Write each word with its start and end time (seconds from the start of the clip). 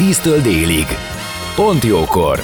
10-től 0.00 0.40
délig. 0.42 0.86
Pont 1.54 1.84
jókor! 1.84 2.40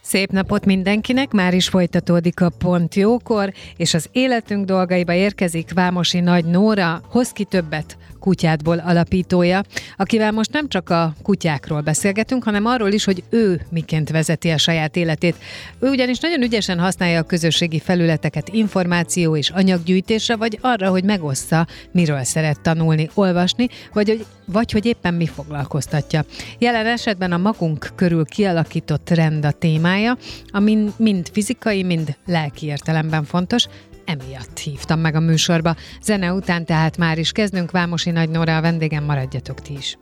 Szép 0.00 0.30
napot 0.30 0.64
mindenkinek, 0.64 1.32
már 1.32 1.54
is 1.54 1.68
folytatódik 1.68 2.40
a 2.40 2.50
Pont 2.58 2.94
Jókor, 2.94 3.52
és 3.76 3.94
az 3.94 4.08
életünk 4.12 4.64
dolgaiba 4.64 5.12
érkezik 5.12 5.72
Vámosi 5.74 6.20
Nagy 6.20 6.44
Nóra, 6.44 7.00
hoz 7.08 7.30
ki 7.32 7.44
többet 7.44 7.96
kutyádból 8.20 8.78
alapítója, 8.78 9.62
akivel 9.96 10.32
most 10.32 10.52
nem 10.52 10.68
csak 10.68 10.90
a 10.90 11.14
kutyákról 11.22 11.80
beszélgetünk, 11.80 12.44
hanem 12.44 12.66
arról 12.66 12.92
is, 12.92 13.04
hogy 13.04 13.22
ő 13.30 13.60
miként 13.70 14.10
vezeti 14.10 14.50
a 14.50 14.58
saját 14.58 14.96
életét. 14.96 15.36
Ő 15.78 15.88
ugyanis 15.88 16.18
nagyon 16.18 16.42
ügyesen 16.42 16.78
használja 16.78 17.18
a 17.18 17.22
közösségi 17.22 17.78
felületeket 17.78 18.48
információ 18.48 19.36
és 19.36 19.50
anyaggyűjtésre, 19.50 20.36
vagy 20.36 20.58
arra, 20.60 20.90
hogy 20.90 21.04
megossza, 21.04 21.66
miről 21.92 22.24
szeret 22.24 22.60
tanulni, 22.60 23.10
olvasni, 23.14 23.68
vagy 23.92 24.08
hogy, 24.08 24.26
vagy 24.44 24.72
hogy 24.72 24.86
éppen 24.86 25.14
mi 25.14 25.26
foglalkoztatja. 25.26 26.24
Jelen 26.58 26.86
esetben 26.86 27.32
a 27.32 27.36
magunk 27.36 27.92
körül 27.94 28.24
kialakított 28.24 29.10
rend 29.10 29.44
a 29.44 29.50
témája, 29.50 30.16
ami 30.46 30.92
mind 30.96 31.28
fizikai, 31.32 31.82
mind 31.82 32.16
lelki 32.26 32.66
értelemben 32.66 33.24
fontos, 33.24 33.66
emiatt 34.08 34.58
hívtam 34.58 35.00
meg 35.00 35.14
a 35.14 35.20
műsorba. 35.20 35.76
Zene 36.02 36.32
után 36.32 36.64
tehát 36.64 36.96
már 36.96 37.18
is 37.18 37.32
kezdünk. 37.32 37.70
Vámosi 37.70 38.10
Nagy 38.10 38.28
Nóra 38.28 38.56
a 38.56 38.60
vendégem, 38.60 39.04
maradjatok 39.04 39.62
ti 39.62 39.72
is. 39.78 39.98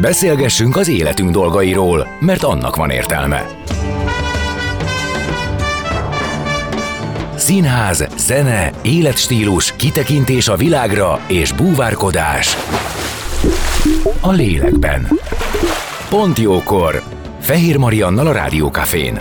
Beszélgessünk 0.00 0.76
az 0.76 0.88
életünk 0.88 1.30
dolgairól, 1.30 2.06
mert 2.20 2.42
annak 2.42 2.76
van 2.76 2.90
értelme. 2.90 3.46
Színház, 7.36 8.06
zene, 8.16 8.70
életstílus, 8.82 9.72
kitekintés 9.76 10.48
a 10.48 10.56
világra 10.56 11.20
és 11.26 11.52
búvárkodás 11.52 12.56
a 14.20 14.30
lélekben. 14.30 15.08
Pont 16.10 16.38
jókor! 16.38 17.02
Fehér 17.40 17.76
Mariannal 17.76 18.26
a 18.26 18.32
Rádiókafén. 18.32 19.18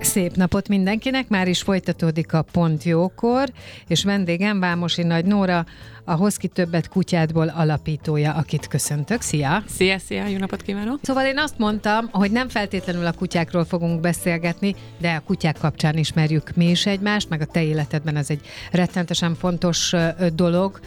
Szép 0.00 0.34
napot 0.34 0.68
mindenkinek, 0.68 1.28
már 1.28 1.48
is 1.48 1.62
folytatódik 1.62 2.32
a 2.32 2.42
Pont 2.52 2.82
Jókor, 2.82 3.48
és 3.86 4.04
vendégem 4.04 4.60
Vámosi 4.60 5.02
Nagy 5.02 5.24
Nóra, 5.24 5.66
a 6.04 6.12
Hozki 6.12 6.48
Többet 6.48 6.88
kutyádból 6.88 7.48
alapítója, 7.48 8.32
akit 8.32 8.68
köszöntök. 8.68 9.20
Szia! 9.20 9.62
Szia, 9.68 9.98
szia, 9.98 10.26
jó 10.26 10.38
napot 10.38 10.62
kívánok! 10.62 10.98
Szóval 11.02 11.26
én 11.26 11.38
azt 11.38 11.58
mondtam, 11.58 12.08
hogy 12.10 12.30
nem 12.30 12.48
feltétlenül 12.48 13.06
a 13.06 13.12
kutyákról 13.12 13.64
fogunk 13.64 14.00
beszélgetni, 14.00 14.74
de 14.98 15.14
a 15.14 15.20
kutyák 15.20 15.58
kapcsán 15.58 15.96
ismerjük 15.96 16.50
mi 16.54 16.70
is 16.70 16.86
egymást, 16.86 17.28
meg 17.28 17.40
a 17.40 17.44
te 17.44 17.62
életedben 17.62 18.16
ez 18.16 18.30
egy 18.30 18.40
rettentesen 18.70 19.34
fontos 19.34 19.92
dolog. 20.34 20.80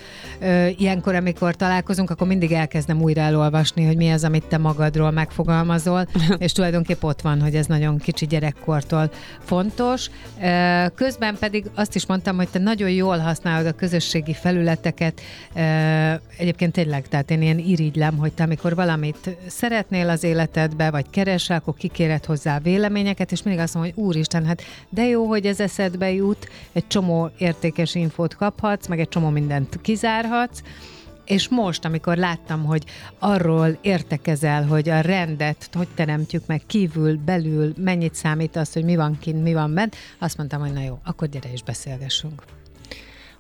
Ilyenkor, 0.77 1.15
amikor 1.15 1.55
találkozunk, 1.55 2.09
akkor 2.09 2.27
mindig 2.27 2.51
elkezdem 2.51 3.01
újra 3.01 3.21
elolvasni, 3.21 3.85
hogy 3.85 3.97
mi 3.97 4.09
az, 4.11 4.23
amit 4.23 4.45
te 4.45 4.57
magadról 4.57 5.11
megfogalmazol, 5.11 6.07
és 6.37 6.51
tulajdonképp 6.51 7.03
ott 7.03 7.21
van, 7.21 7.41
hogy 7.41 7.55
ez 7.55 7.65
nagyon 7.65 7.97
kicsi 7.97 8.25
gyerekkortól 8.25 9.11
fontos. 9.39 10.09
Közben 10.95 11.37
pedig 11.39 11.65
azt 11.75 11.95
is 11.95 12.05
mondtam, 12.05 12.35
hogy 12.35 12.49
te 12.49 12.59
nagyon 12.59 12.89
jól 12.89 13.17
használod 13.17 13.65
a 13.65 13.71
közösségi 13.71 14.33
felületeket, 14.33 15.04
ezeket. 15.05 16.29
Egyébként 16.37 16.71
tényleg, 16.71 17.07
tehát 17.07 17.31
én 17.31 17.41
ilyen 17.41 17.59
irigylem, 17.59 18.17
hogy 18.17 18.33
te 18.33 18.43
amikor 18.43 18.75
valamit 18.75 19.37
szeretnél 19.47 20.09
az 20.09 20.23
életedbe, 20.23 20.91
vagy 20.91 21.09
keresel, 21.09 21.57
akkor 21.57 21.73
kikéred 21.73 22.25
hozzá 22.25 22.59
véleményeket, 22.59 23.31
és 23.31 23.43
mindig 23.43 23.63
azt 23.63 23.73
mondom, 23.73 23.93
hogy 23.93 24.03
úristen, 24.03 24.45
hát 24.45 24.61
de 24.89 25.05
jó, 25.05 25.25
hogy 25.25 25.45
ez 25.45 25.59
eszedbe 25.59 26.11
jut, 26.11 26.49
egy 26.73 26.87
csomó 26.87 27.29
értékes 27.37 27.95
infót 27.95 28.35
kaphatsz, 28.35 28.87
meg 28.87 28.99
egy 28.99 29.09
csomó 29.09 29.29
mindent 29.29 29.79
kizárhatsz, 29.81 30.61
és 31.25 31.49
most, 31.49 31.85
amikor 31.85 32.17
láttam, 32.17 32.63
hogy 32.65 32.83
arról 33.19 33.77
értekezel, 33.81 34.65
hogy 34.65 34.89
a 34.89 34.99
rendet 34.99 35.69
hogy 35.73 35.87
teremtjük 35.95 36.45
meg 36.45 36.61
kívül, 36.67 37.17
belül, 37.25 37.73
mennyit 37.77 38.15
számít 38.15 38.55
az, 38.55 38.73
hogy 38.73 38.83
mi 38.83 38.95
van 38.95 39.17
kint, 39.19 39.43
mi 39.43 39.53
van 39.53 39.73
bent, 39.73 39.95
azt 40.19 40.37
mondtam, 40.37 40.59
hogy 40.61 40.73
na 40.73 40.81
jó, 40.81 40.99
akkor 41.03 41.27
gyere 41.27 41.51
is 41.53 41.63
beszélgessünk. 41.63 42.43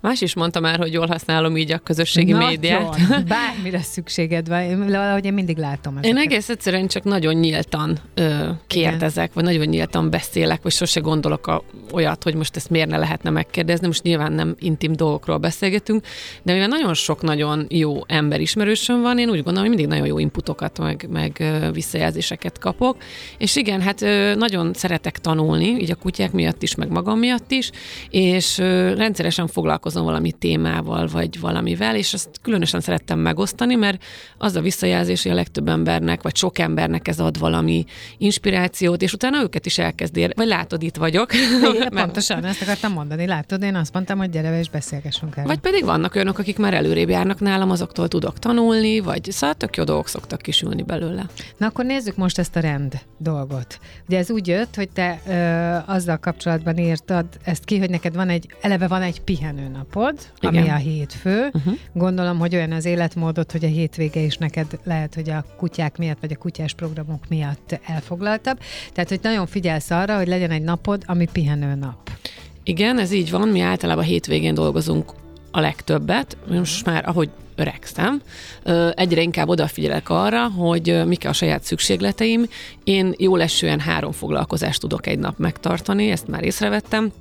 Más 0.01 0.21
is 0.21 0.35
mondta 0.35 0.59
már, 0.59 0.77
hogy 0.77 0.93
jól 0.93 1.07
használom 1.07 1.57
így 1.57 1.71
a 1.71 1.77
közösségi 1.77 2.31
Nagyon. 2.31 2.49
médiát. 2.49 2.97
Bármire 3.27 3.81
szükséged 3.81 4.47
van. 4.47 4.77
Valahogy 4.87 5.25
én 5.25 5.33
mindig 5.33 5.57
látom 5.57 5.97
ezeket. 5.97 6.17
Én 6.17 6.23
egész 6.23 6.49
egyszerűen 6.49 6.87
csak 6.87 7.03
nagyon 7.03 7.33
nyíltan 7.33 7.97
ö, 8.13 8.49
kérdezek, 8.67 9.31
Igen. 9.31 9.33
vagy 9.33 9.43
nagyon 9.43 9.65
nyíltan 9.65 10.09
beszélek, 10.09 10.61
vagy 10.61 10.71
sose 10.71 10.99
gondolok 10.99 11.47
a, 11.47 11.63
olyat, 11.91 12.23
hogy 12.23 12.35
most 12.35 12.55
ezt 12.55 12.69
miért 12.69 12.89
ne 12.89 12.97
lehetne 12.97 13.29
megkérdezni. 13.29 13.87
Most 13.87 14.03
nyilván 14.03 14.31
nem 14.33 14.55
intim 14.59 14.93
dolgokról 14.95 15.37
beszélgetünk, 15.37 16.05
de 16.43 16.53
mivel 16.53 16.67
nagyon 16.67 16.93
sok 16.93 17.21
nagyon 17.21 17.65
jó 17.69 17.99
ember 18.07 18.41
ismerősöm 18.41 19.01
van, 19.01 19.17
én 19.17 19.29
úgy 19.29 19.43
gondolom, 19.43 19.59
hogy 19.59 19.69
mindig 19.69 19.87
nagyon 19.87 20.05
jó 20.05 20.19
inputokat, 20.19 20.79
meg, 20.79 21.07
meg 21.09 21.43
visszajelzéseket 21.73 22.59
kapok. 22.59 22.97
És 23.37 23.55
igen, 23.55 23.81
hát 23.81 23.99
nagyon 24.35 24.73
szeretek 24.73 25.19
tanulni, 25.19 25.65
így 25.65 25.91
a 25.91 25.95
kutyák 25.95 26.31
miatt 26.31 26.63
is, 26.63 26.75
meg 26.75 26.89
magam 26.89 27.19
miatt 27.19 27.51
is, 27.51 27.71
és 28.09 28.57
rendszeresen 28.97 29.47
foglalkozom 29.47 29.84
foglalkozom 29.85 30.03
valami 30.03 30.31
témával, 30.31 31.07
vagy 31.07 31.39
valamivel, 31.39 31.95
és 31.95 32.13
ezt 32.13 32.29
különösen 32.41 32.81
szerettem 32.81 33.19
megosztani, 33.19 33.75
mert 33.75 34.03
az 34.37 34.55
a 34.55 34.61
visszajelzés, 34.61 35.23
hogy 35.23 35.31
a 35.31 35.35
legtöbb 35.35 35.67
embernek, 35.67 36.21
vagy 36.21 36.35
sok 36.35 36.59
embernek 36.59 37.07
ez 37.07 37.19
ad 37.19 37.39
valami 37.39 37.85
inspirációt, 38.17 39.01
és 39.01 39.13
utána 39.13 39.41
őket 39.41 39.65
is 39.65 39.77
elkezd 39.77 40.17
ér, 40.17 40.33
vagy 40.35 40.47
látod, 40.47 40.83
itt 40.83 40.95
vagyok. 40.95 41.33
Igen, 41.73 41.89
pontosan, 42.03 42.45
ezt 42.45 42.61
akartam 42.61 42.91
mondani, 42.91 43.25
látod, 43.25 43.63
én 43.63 43.75
azt 43.75 43.93
mondtam, 43.93 44.17
hogy 44.17 44.29
gyere 44.29 44.59
és 44.59 44.69
beszélgessünk 44.69 45.35
el. 45.35 45.45
Vagy 45.45 45.59
pedig 45.59 45.83
vannak 45.83 46.15
olyanok, 46.15 46.39
akik 46.39 46.57
már 46.57 46.73
előrébb 46.73 47.09
járnak 47.09 47.39
nálam, 47.39 47.71
azoktól 47.71 48.07
tudok 48.07 48.39
tanulni, 48.39 48.99
vagy 48.99 49.31
szóval 49.31 49.55
tök 49.55 49.75
jó 49.75 49.83
dolgok 49.83 50.07
szoktak 50.07 50.41
kisülni 50.41 50.83
belőle. 50.83 51.25
Na 51.57 51.65
akkor 51.65 51.85
nézzük 51.85 52.15
most 52.15 52.39
ezt 52.39 52.55
a 52.55 52.59
rend 52.59 52.93
dolgot. 53.17 53.79
Ugye 54.07 54.17
ez 54.17 54.31
úgy 54.31 54.47
jött, 54.47 54.75
hogy 54.75 54.89
te 54.89 55.19
ö, 55.27 55.93
azzal 55.93 56.17
kapcsolatban 56.17 56.77
írtad 56.77 57.25
ezt 57.43 57.65
ki, 57.65 57.79
hogy 57.79 57.89
neked 57.89 58.15
van 58.15 58.29
egy, 58.29 58.47
eleve 58.61 58.87
van 58.87 59.01
egy 59.01 59.21
pihenő 59.21 59.67
napod, 59.77 60.13
Igen. 60.39 60.55
ami 60.55 60.69
a 60.69 60.75
hétfő. 60.75 61.49
Uh-huh. 61.53 61.73
Gondolom, 61.93 62.39
hogy 62.39 62.55
olyan 62.55 62.71
az 62.71 62.85
életmódod, 62.85 63.51
hogy 63.51 63.65
a 63.65 63.67
hétvége 63.67 64.19
is 64.19 64.37
neked 64.37 64.79
lehet, 64.83 65.15
hogy 65.15 65.29
a 65.29 65.45
kutyák 65.57 65.97
miatt, 65.97 66.17
vagy 66.21 66.31
a 66.31 66.37
kutyás 66.37 66.73
programok 66.73 67.27
miatt 67.29 67.79
elfoglaltabb. 67.85 68.59
Tehát, 68.93 69.09
hogy 69.09 69.19
nagyon 69.21 69.47
figyelsz 69.47 69.91
arra, 69.91 70.17
hogy 70.17 70.27
legyen 70.27 70.51
egy 70.51 70.63
napod, 70.63 71.03
ami 71.05 71.27
pihenő 71.31 71.75
nap. 71.75 72.09
Igen, 72.63 72.99
ez 72.99 73.11
így 73.11 73.31
van. 73.31 73.47
Mi 73.47 73.61
általában 73.61 74.03
hétvégén 74.03 74.53
dolgozunk 74.53 75.11
a 75.51 75.59
legtöbbet. 75.59 76.37
Most 76.47 76.85
már, 76.85 77.07
ahogy 77.07 77.29
öregszem, 77.55 78.21
egyre 78.93 79.21
inkább 79.21 79.47
odafigyelek 79.47 80.09
arra, 80.09 80.49
hogy 80.49 81.05
mik 81.05 81.27
a 81.27 81.33
saját 81.33 81.63
szükségleteim. 81.63 82.45
Én 82.83 83.13
jó 83.17 83.35
lesően 83.35 83.79
három 83.79 84.11
foglalkozást 84.11 84.79
tudok 84.79 85.07
egy 85.07 85.19
nap 85.19 85.37
megtartani, 85.37 86.11
ezt 86.11 86.27
már 86.27 86.43
észrevettem 86.43 87.11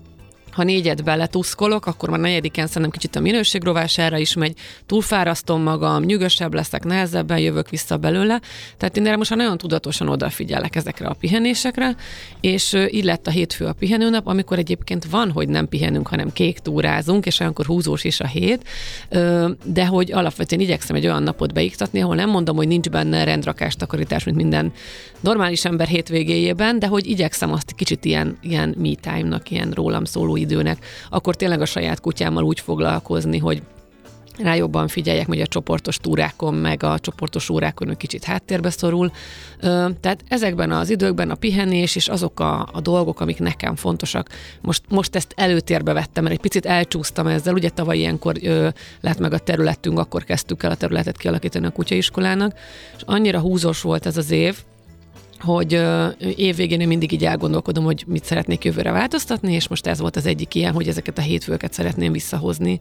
ha 0.54 0.62
négyet 0.62 1.04
beletuszkolok, 1.04 1.86
akkor 1.86 2.08
már 2.08 2.20
negyediken 2.20 2.66
szerintem 2.66 2.90
kicsit 2.90 3.16
a 3.16 3.20
minőségrovására 3.20 4.18
is 4.18 4.34
megy, 4.34 4.54
túlfárasztom 4.86 5.62
magam, 5.62 6.02
nyugosabb 6.02 6.54
leszek, 6.54 6.84
nehezebben 6.84 7.38
jövök 7.38 7.68
vissza 7.70 7.96
belőle. 7.96 8.40
Tehát 8.76 8.96
én 8.96 9.06
erre 9.06 9.16
most 9.16 9.30
már 9.30 9.38
nagyon 9.38 9.58
tudatosan 9.58 10.08
odafigyelek 10.08 10.76
ezekre 10.76 11.06
a 11.06 11.14
pihenésekre, 11.20 11.96
és 12.40 12.76
így 12.90 13.04
lett 13.04 13.26
a 13.26 13.30
hétfő 13.30 13.64
a 13.64 13.72
pihenőnap, 13.72 14.26
amikor 14.26 14.58
egyébként 14.58 15.04
van, 15.04 15.30
hogy 15.30 15.48
nem 15.48 15.68
pihenünk, 15.68 16.08
hanem 16.08 16.32
kék 16.32 16.58
túrázunk, 16.58 17.26
és 17.26 17.40
olyankor 17.40 17.66
húzós 17.66 18.04
is 18.04 18.20
a 18.20 18.26
hét, 18.26 18.68
de 19.64 19.86
hogy 19.86 20.12
alapvetően 20.12 20.60
igyekszem 20.60 20.96
egy 20.96 21.06
olyan 21.06 21.22
napot 21.22 21.52
beiktatni, 21.52 22.02
ahol 22.02 22.14
nem 22.14 22.30
mondom, 22.30 22.56
hogy 22.56 22.68
nincs 22.68 22.88
benne 22.88 23.24
rendrakás, 23.24 23.74
takarítás, 23.74 24.24
mint 24.24 24.36
minden 24.36 24.72
normális 25.20 25.64
ember 25.64 25.86
hétvégéjében, 25.86 26.78
de 26.78 26.86
hogy 26.86 27.06
igyekszem 27.06 27.52
azt 27.52 27.72
kicsit 27.74 28.04
ilyen, 28.04 28.38
ilyen 28.42 28.74
me 28.78 28.94
time-nak, 29.00 29.50
ilyen 29.50 29.70
rólam 29.70 30.04
szóló 30.04 30.36
időnek, 30.44 30.84
akkor 31.10 31.36
tényleg 31.36 31.60
a 31.60 31.66
saját 31.66 32.00
kutyámmal 32.00 32.44
úgy 32.44 32.60
foglalkozni, 32.60 33.38
hogy 33.38 33.62
rá 34.38 34.54
jobban 34.54 34.88
figyeljek, 34.88 35.26
hogy 35.26 35.40
a 35.40 35.46
csoportos 35.46 35.96
túrákon, 35.96 36.54
meg 36.54 36.82
a 36.82 36.98
csoportos 36.98 37.48
órákon 37.48 37.88
ő 37.88 37.94
kicsit 37.94 38.24
háttérbe 38.24 38.70
szorul. 38.70 39.10
Tehát 40.00 40.24
ezekben 40.28 40.70
az 40.70 40.90
időkben 40.90 41.30
a 41.30 41.34
pihenés 41.34 41.96
és 41.96 42.08
azok 42.08 42.40
a, 42.40 42.68
a 42.72 42.80
dolgok, 42.80 43.20
amik 43.20 43.38
nekem 43.38 43.76
fontosak. 43.76 44.28
Most, 44.60 44.82
most 44.88 45.16
ezt 45.16 45.32
előtérbe 45.36 45.92
vettem, 45.92 46.22
mert 46.22 46.34
egy 46.34 46.40
picit 46.40 46.66
elcsúsztam 46.66 47.26
ezzel. 47.26 47.54
Ugye 47.54 47.68
tavaly 47.68 47.98
ilyenkor 47.98 48.36
ö, 48.42 48.68
lett 49.00 49.18
meg 49.18 49.32
a 49.32 49.38
területünk, 49.38 49.98
akkor 49.98 50.24
kezdtük 50.24 50.62
el 50.62 50.70
a 50.70 50.76
területet 50.76 51.16
kialakítani 51.16 51.66
a 51.66 51.70
kutyaiskolának, 51.70 52.58
és 52.96 53.02
annyira 53.04 53.40
húzós 53.40 53.80
volt 53.80 54.06
ez 54.06 54.16
az 54.16 54.30
év, 54.30 54.56
hogy 55.40 55.82
évvégén 56.36 56.80
én 56.80 56.88
mindig 56.88 57.12
így 57.12 57.24
elgondolkodom, 57.24 57.84
hogy 57.84 58.04
mit 58.06 58.24
szeretnék 58.24 58.64
jövőre 58.64 58.92
változtatni, 58.92 59.52
és 59.54 59.68
most 59.68 59.86
ez 59.86 60.00
volt 60.00 60.16
az 60.16 60.26
egyik 60.26 60.54
ilyen, 60.54 60.72
hogy 60.72 60.88
ezeket 60.88 61.18
a 61.18 61.22
hétfőket 61.22 61.72
szeretném 61.72 62.12
visszahozni, 62.12 62.80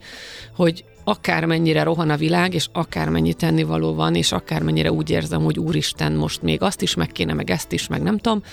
hogy 0.55 0.83
akármennyire 1.03 1.83
rohan 1.83 2.09
a 2.09 2.17
világ, 2.17 2.53
és 2.53 2.67
akármennyi 2.71 3.33
tennivaló 3.33 3.93
van, 3.93 4.15
és 4.15 4.31
akármennyire 4.31 4.91
úgy 4.91 5.09
érzem, 5.09 5.43
hogy 5.43 5.59
úristen, 5.59 6.11
most 6.11 6.41
még 6.41 6.61
azt 6.61 6.81
is 6.81 6.95
meg 6.95 7.07
kéne, 7.07 7.33
meg 7.33 7.49
ezt 7.49 7.71
is, 7.71 7.87
meg 7.87 8.01
nem 8.01 8.17
tudom, 8.17 8.43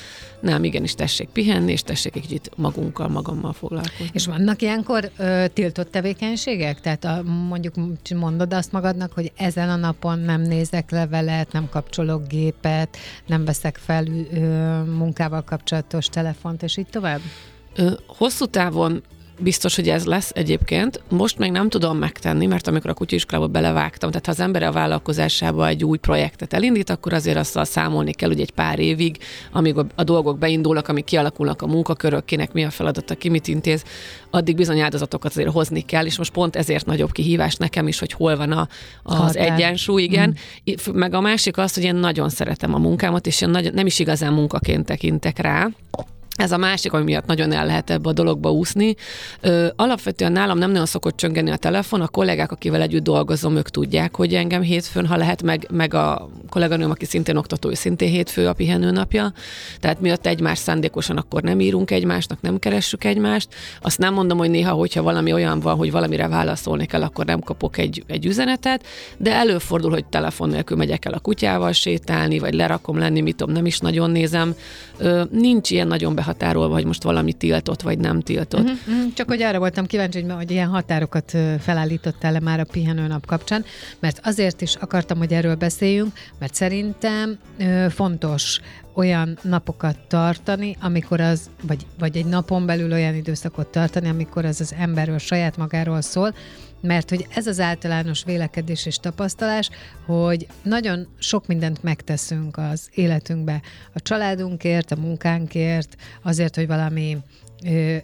nem, 0.40 0.64
igenis 0.64 0.94
tessék 0.94 1.28
pihenni, 1.28 1.72
és 1.72 1.82
tessék 1.82 2.16
egy 2.16 2.22
kicsit 2.22 2.50
magunkkal, 2.56 3.08
magammal 3.08 3.52
foglalkozni. 3.52 4.10
És 4.12 4.26
vannak 4.26 4.62
ilyenkor 4.62 5.10
ö, 5.16 5.44
tiltott 5.52 5.90
tevékenységek? 5.90 6.80
Tehát 6.80 7.04
a, 7.04 7.22
mondjuk 7.48 7.74
mondod 8.16 8.52
azt 8.52 8.72
magadnak, 8.72 9.12
hogy 9.12 9.32
ezen 9.36 9.68
a 9.68 9.76
napon 9.76 10.18
nem 10.18 10.40
nézek 10.40 10.90
levelet, 10.90 11.52
nem 11.52 11.68
kapcsolok 11.68 12.26
gépet, 12.26 12.96
nem 13.26 13.44
veszek 13.44 13.76
fel 13.76 14.06
ö, 14.06 14.38
munkával 14.84 15.42
kapcsolatos 15.42 16.06
telefont, 16.06 16.62
és 16.62 16.76
így 16.76 16.88
tovább? 16.90 17.20
Hosszú 18.06 18.46
távon 18.46 19.02
biztos, 19.40 19.76
hogy 19.76 19.88
ez 19.88 20.04
lesz 20.04 20.30
egyébként. 20.34 21.02
Most 21.08 21.38
még 21.38 21.50
nem 21.50 21.68
tudom 21.68 21.98
megtenni, 21.98 22.46
mert 22.46 22.66
amikor 22.66 22.90
a 22.90 22.94
kutyaiskolába 22.94 23.46
belevágtam, 23.46 24.10
tehát 24.10 24.26
ha 24.26 24.32
az 24.32 24.40
ember 24.40 24.62
a 24.62 24.72
vállalkozásába 24.72 25.66
egy 25.66 25.84
új 25.84 25.98
projektet 25.98 26.52
elindít, 26.52 26.90
akkor 26.90 27.12
azért 27.12 27.36
azzal 27.36 27.64
számolni 27.64 28.12
kell, 28.12 28.28
hogy 28.28 28.40
egy 28.40 28.50
pár 28.50 28.78
évig, 28.78 29.16
amíg 29.52 29.74
a 29.94 30.04
dolgok 30.04 30.38
beindulnak, 30.38 30.88
amíg 30.88 31.04
kialakulnak 31.04 31.62
a 31.62 31.66
munkakörök, 31.66 32.24
kinek 32.24 32.52
mi 32.52 32.64
a 32.64 32.70
feladata, 32.70 33.14
ki 33.14 33.28
mit 33.28 33.48
intéz, 33.48 33.84
addig 34.30 34.56
bizony 34.56 34.80
áldozatokat 34.80 35.30
azért 35.30 35.52
hozni 35.52 35.80
kell, 35.80 36.04
és 36.04 36.18
most 36.18 36.32
pont 36.32 36.56
ezért 36.56 36.86
nagyobb 36.86 37.12
kihívás 37.12 37.54
nekem 37.54 37.88
is, 37.88 37.98
hogy 37.98 38.12
hol 38.12 38.36
van 38.36 38.52
a, 38.52 38.68
az 39.02 39.16
Határ. 39.16 39.52
egyensúly, 39.52 40.02
igen. 40.02 40.36
Mm. 40.70 40.92
Meg 40.92 41.14
a 41.14 41.20
másik 41.20 41.56
az, 41.56 41.74
hogy 41.74 41.84
én 41.84 41.94
nagyon 41.94 42.28
szeretem 42.28 42.74
a 42.74 42.78
munkámat, 42.78 43.26
és 43.26 43.40
én 43.40 43.48
nagyon, 43.48 43.72
nem 43.74 43.86
is 43.86 43.98
igazán 43.98 44.32
munkaként 44.32 44.86
tekintek 44.86 45.38
rá, 45.38 45.68
ez 46.36 46.52
a 46.52 46.56
másik, 46.56 46.92
ami 46.92 47.04
miatt 47.04 47.26
nagyon 47.26 47.52
el 47.52 47.66
lehet 47.66 47.90
ebbe 47.90 48.08
a 48.08 48.12
dologba 48.12 48.52
úszni. 48.52 48.94
Ö, 49.40 49.66
alapvetően 49.76 50.32
nálam 50.32 50.58
nem 50.58 50.70
nagyon 50.70 50.86
szokott 50.86 51.16
csöngeni 51.16 51.50
a 51.50 51.56
telefon, 51.56 52.00
a 52.00 52.08
kollégák, 52.08 52.52
akivel 52.52 52.82
együtt 52.82 53.02
dolgozom, 53.02 53.56
ők 53.56 53.68
tudják, 53.68 54.16
hogy 54.16 54.34
engem 54.34 54.62
hétfőn, 54.62 55.06
ha 55.06 55.16
lehet, 55.16 55.42
meg, 55.42 55.66
meg 55.70 55.94
a 55.94 56.28
kolléganőm, 56.48 56.90
aki 56.90 57.04
szintén 57.04 57.36
oktató, 57.36 57.74
szintén 57.74 58.10
hétfő 58.10 58.48
a 58.48 58.52
pihenőnapja. 58.52 59.32
Tehát 59.80 60.00
miatt 60.00 60.26
egymás 60.26 60.58
szándékosan 60.58 61.16
akkor 61.16 61.42
nem 61.42 61.60
írunk 61.60 61.90
egymásnak, 61.90 62.40
nem 62.40 62.58
keressük 62.58 63.04
egymást. 63.04 63.48
Azt 63.80 63.98
nem 63.98 64.14
mondom, 64.14 64.38
hogy 64.38 64.50
néha, 64.50 64.72
hogyha 64.72 65.02
valami 65.02 65.32
olyan 65.32 65.60
van, 65.60 65.76
hogy 65.76 65.90
valamire 65.90 66.28
válaszolni 66.28 66.86
kell, 66.86 67.02
akkor 67.02 67.24
nem 67.24 67.40
kapok 67.40 67.78
egy, 67.78 68.04
egy 68.06 68.26
üzenetet, 68.26 68.86
de 69.16 69.32
előfordul, 69.32 69.90
hogy 69.90 70.04
telefon 70.04 70.48
nélkül 70.48 70.76
megyek 70.76 71.04
el 71.04 71.12
a 71.12 71.18
kutyával 71.18 71.72
sétálni, 71.72 72.38
vagy 72.38 72.54
lerakom 72.54 72.98
lenni, 72.98 73.20
mit 73.20 73.36
tudom, 73.36 73.54
nem 73.54 73.66
is 73.66 73.78
nagyon 73.78 74.10
nézem. 74.10 74.54
Ö, 74.98 75.22
nincs 75.30 75.70
ilyen 75.70 75.86
nagyon 75.86 76.14
behatároló 76.20 76.50
meghatárolva, 76.50 76.74
hogy 76.74 76.84
most 76.84 77.02
valami 77.02 77.32
tiltott, 77.32 77.82
vagy 77.82 77.98
nem 77.98 78.20
tiltott. 78.20 78.60
Uh-huh. 78.60 79.12
Csak 79.14 79.28
hogy 79.28 79.42
arra 79.42 79.58
voltam 79.58 79.86
kíváncsi, 79.86 80.20
hogy, 80.22 80.32
hogy 80.32 80.50
ilyen 80.50 80.68
határokat 80.68 81.36
felállítottál 81.58 82.32
le 82.32 82.40
már 82.40 82.60
a 82.60 82.64
pihenőnap 82.64 83.26
kapcsán, 83.26 83.64
mert 84.00 84.20
azért 84.22 84.60
is 84.60 84.74
akartam, 84.74 85.18
hogy 85.18 85.32
erről 85.32 85.54
beszéljünk, 85.54 86.12
mert 86.38 86.54
szerintem 86.54 87.38
fontos 87.88 88.60
olyan 88.94 89.38
napokat 89.42 89.96
tartani, 90.08 90.76
amikor 90.80 91.20
az, 91.20 91.50
vagy, 91.62 91.86
vagy 91.98 92.16
egy 92.16 92.26
napon 92.26 92.66
belül 92.66 92.92
olyan 92.92 93.14
időszakot 93.14 93.66
tartani, 93.66 94.08
amikor 94.08 94.44
az 94.44 94.60
az 94.60 94.74
emberről, 94.78 95.18
saját 95.18 95.56
magáról 95.56 96.00
szól, 96.00 96.34
mert 96.80 97.10
hogy 97.10 97.26
ez 97.34 97.46
az 97.46 97.60
általános 97.60 98.24
vélekedés 98.24 98.86
és 98.86 98.96
tapasztalás, 98.96 99.70
hogy 100.06 100.46
nagyon 100.62 101.06
sok 101.18 101.46
mindent 101.46 101.82
megteszünk 101.82 102.56
az 102.56 102.88
életünkbe, 102.94 103.62
a 103.92 104.00
családunkért, 104.00 104.90
a 104.90 104.96
munkánkért, 104.96 105.96
azért, 106.22 106.54
hogy 106.56 106.66
valami 106.66 107.16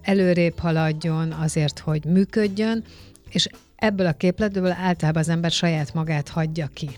előrébb 0.02 0.58
haladjon, 0.58 1.32
azért, 1.32 1.78
hogy 1.78 2.04
működjön, 2.04 2.84
és 3.28 3.48
ebből 3.76 4.06
a 4.06 4.12
képletből 4.12 4.70
általában 4.70 5.22
az 5.22 5.28
ember 5.28 5.50
saját 5.50 5.94
magát 5.94 6.28
hagyja 6.28 6.70
ki. 6.72 6.88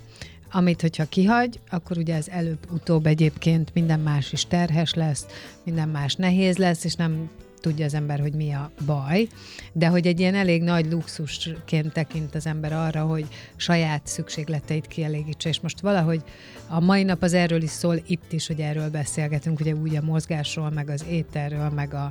Amit, 0.50 0.80
hogyha 0.80 1.04
kihagy, 1.04 1.60
akkor 1.70 1.98
ugye 1.98 2.14
ez 2.14 2.28
előbb-utóbb 2.28 3.06
egyébként 3.06 3.70
minden 3.74 4.00
más 4.00 4.32
is 4.32 4.46
terhes 4.46 4.94
lesz, 4.94 5.26
minden 5.64 5.88
más 5.88 6.14
nehéz 6.14 6.56
lesz, 6.56 6.84
és 6.84 6.94
nem 6.94 7.30
tudja 7.60 7.84
az 7.84 7.94
ember, 7.94 8.20
hogy 8.20 8.32
mi 8.32 8.52
a 8.52 8.70
baj, 8.86 9.28
de 9.72 9.86
hogy 9.86 10.06
egy 10.06 10.20
ilyen 10.20 10.34
elég 10.34 10.62
nagy 10.62 10.90
luxusként 10.90 11.92
tekint 11.92 12.34
az 12.34 12.46
ember 12.46 12.72
arra, 12.72 13.02
hogy 13.02 13.26
saját 13.56 14.06
szükségleteit 14.06 14.86
kielégítse, 14.86 15.48
és 15.48 15.60
most 15.60 15.80
valahogy 15.80 16.22
a 16.68 16.80
mai 16.80 17.02
nap 17.02 17.22
az 17.22 17.32
erről 17.32 17.62
is 17.62 17.70
szól, 17.70 18.02
itt 18.06 18.32
is, 18.32 18.46
hogy 18.46 18.60
erről 18.60 18.90
beszélgetünk, 18.90 19.60
ugye 19.60 19.74
úgy 19.74 19.96
a 19.96 20.02
mozgásról, 20.02 20.70
meg 20.70 20.90
az 20.90 21.04
ételről, 21.08 21.68
meg 21.68 21.94
a 21.94 22.10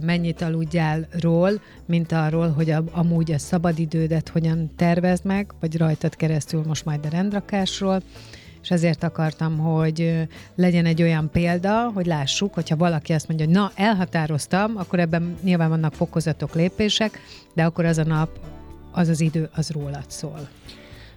mennyit 0.00 0.42
aludjálról, 0.42 1.60
mint 1.86 2.12
arról, 2.12 2.48
hogy 2.48 2.70
a, 2.70 2.84
amúgy 2.90 3.32
a 3.32 3.38
szabadidődet 3.38 4.28
hogyan 4.28 4.70
tervezd 4.76 5.24
meg, 5.24 5.52
vagy 5.60 5.76
rajtad 5.76 6.16
keresztül 6.16 6.62
most 6.66 6.84
majd 6.84 7.06
a 7.06 7.08
rendrakásról, 7.08 8.02
és 8.62 8.70
ezért 8.70 9.02
akartam, 9.02 9.58
hogy 9.58 10.28
legyen 10.54 10.86
egy 10.86 11.02
olyan 11.02 11.30
példa, 11.30 11.90
hogy 11.94 12.06
lássuk, 12.06 12.54
hogyha 12.54 12.76
valaki 12.76 13.12
azt 13.12 13.28
mondja, 13.28 13.46
hogy 13.46 13.54
na, 13.54 13.72
elhatároztam, 13.74 14.72
akkor 14.76 15.00
ebben 15.00 15.36
nyilván 15.42 15.68
vannak 15.68 15.94
fokozatok, 15.94 16.54
lépések, 16.54 17.18
de 17.54 17.64
akkor 17.64 17.84
az 17.84 17.98
a 17.98 18.04
nap, 18.04 18.38
az 18.92 19.08
az 19.08 19.20
idő, 19.20 19.50
az 19.54 19.70
rólad 19.70 20.04
szól. 20.06 20.48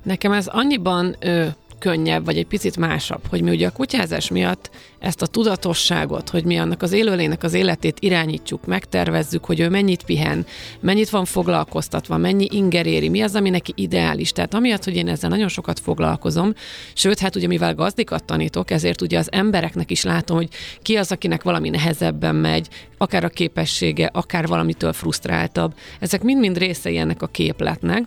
Nekem 0.04 0.32
ez 0.32 0.48
annyiban 0.48 1.16
ö, 1.20 1.48
könnyebb, 1.80 2.26
vagy 2.26 2.38
egy 2.38 2.48
picit 2.48 2.78
másabb, 2.78 3.22
hogy 3.30 3.42
mi 3.42 3.50
ugye 3.50 3.68
a 3.68 3.72
kutyázás 3.72 4.30
miatt 4.30 4.70
ezt 5.00 5.22
a 5.22 5.28
tudatosságot, 5.28 6.30
hogy 6.30 6.44
mi 6.44 6.58
annak 6.58 6.82
az 6.82 6.92
élőlének 6.92 7.44
az 7.44 7.54
életét 7.54 7.98
irányítsuk, 8.00 8.66
megtervezzük, 8.66 9.46
hogy 9.46 9.60
ő 9.60 9.70
mennyit 9.70 10.04
pihen, 10.04 10.46
mennyit 10.80 11.10
van 11.10 11.26
foglalkoztatva, 11.26 12.18
mennyi 12.18 12.48
inger 12.52 12.86
éri, 12.86 13.10
mi 13.10 13.22
az, 13.22 13.36
ami 13.36 13.50
neki 13.50 13.74
ideális. 13.76 14.32
Tehát 14.32 14.54
amiatt, 14.54 14.84
hogy 14.84 14.96
én 14.96 15.08
ezzel 15.08 15.30
nagyon 15.30 15.48
sokat 15.48 15.80
foglalkozom, 15.80 16.54
sőt, 16.94 17.20
hát 17.20 17.36
ugye 17.36 17.48
mivel 17.48 17.76
gazdikat 17.76 18.24
tanítok, 18.24 18.72
ezért 18.72 19.02
ugye 19.02 19.18
az 19.18 19.32
embereknek 19.32 19.92
is 19.92 20.04
látom, 20.04 20.38
hogy 20.38 20.50
ki 20.82 20.96
az, 20.96 21.12
akinek 21.12 21.44
valami 21.44 21.70
nehezebben 21.70 22.36
megy, 22.36 22.68
akár 22.98 23.24
a 23.24 23.30
képessége, 23.30 24.10
akár 24.14 24.48
valamitől 24.48 24.94
frusztráltabb. 24.94 25.74
Ezek 26.00 26.24
mind-mind 26.24 26.58
részei 26.58 26.98
ennek 26.98 27.22
a 27.22 27.28
képletnek. 27.28 28.04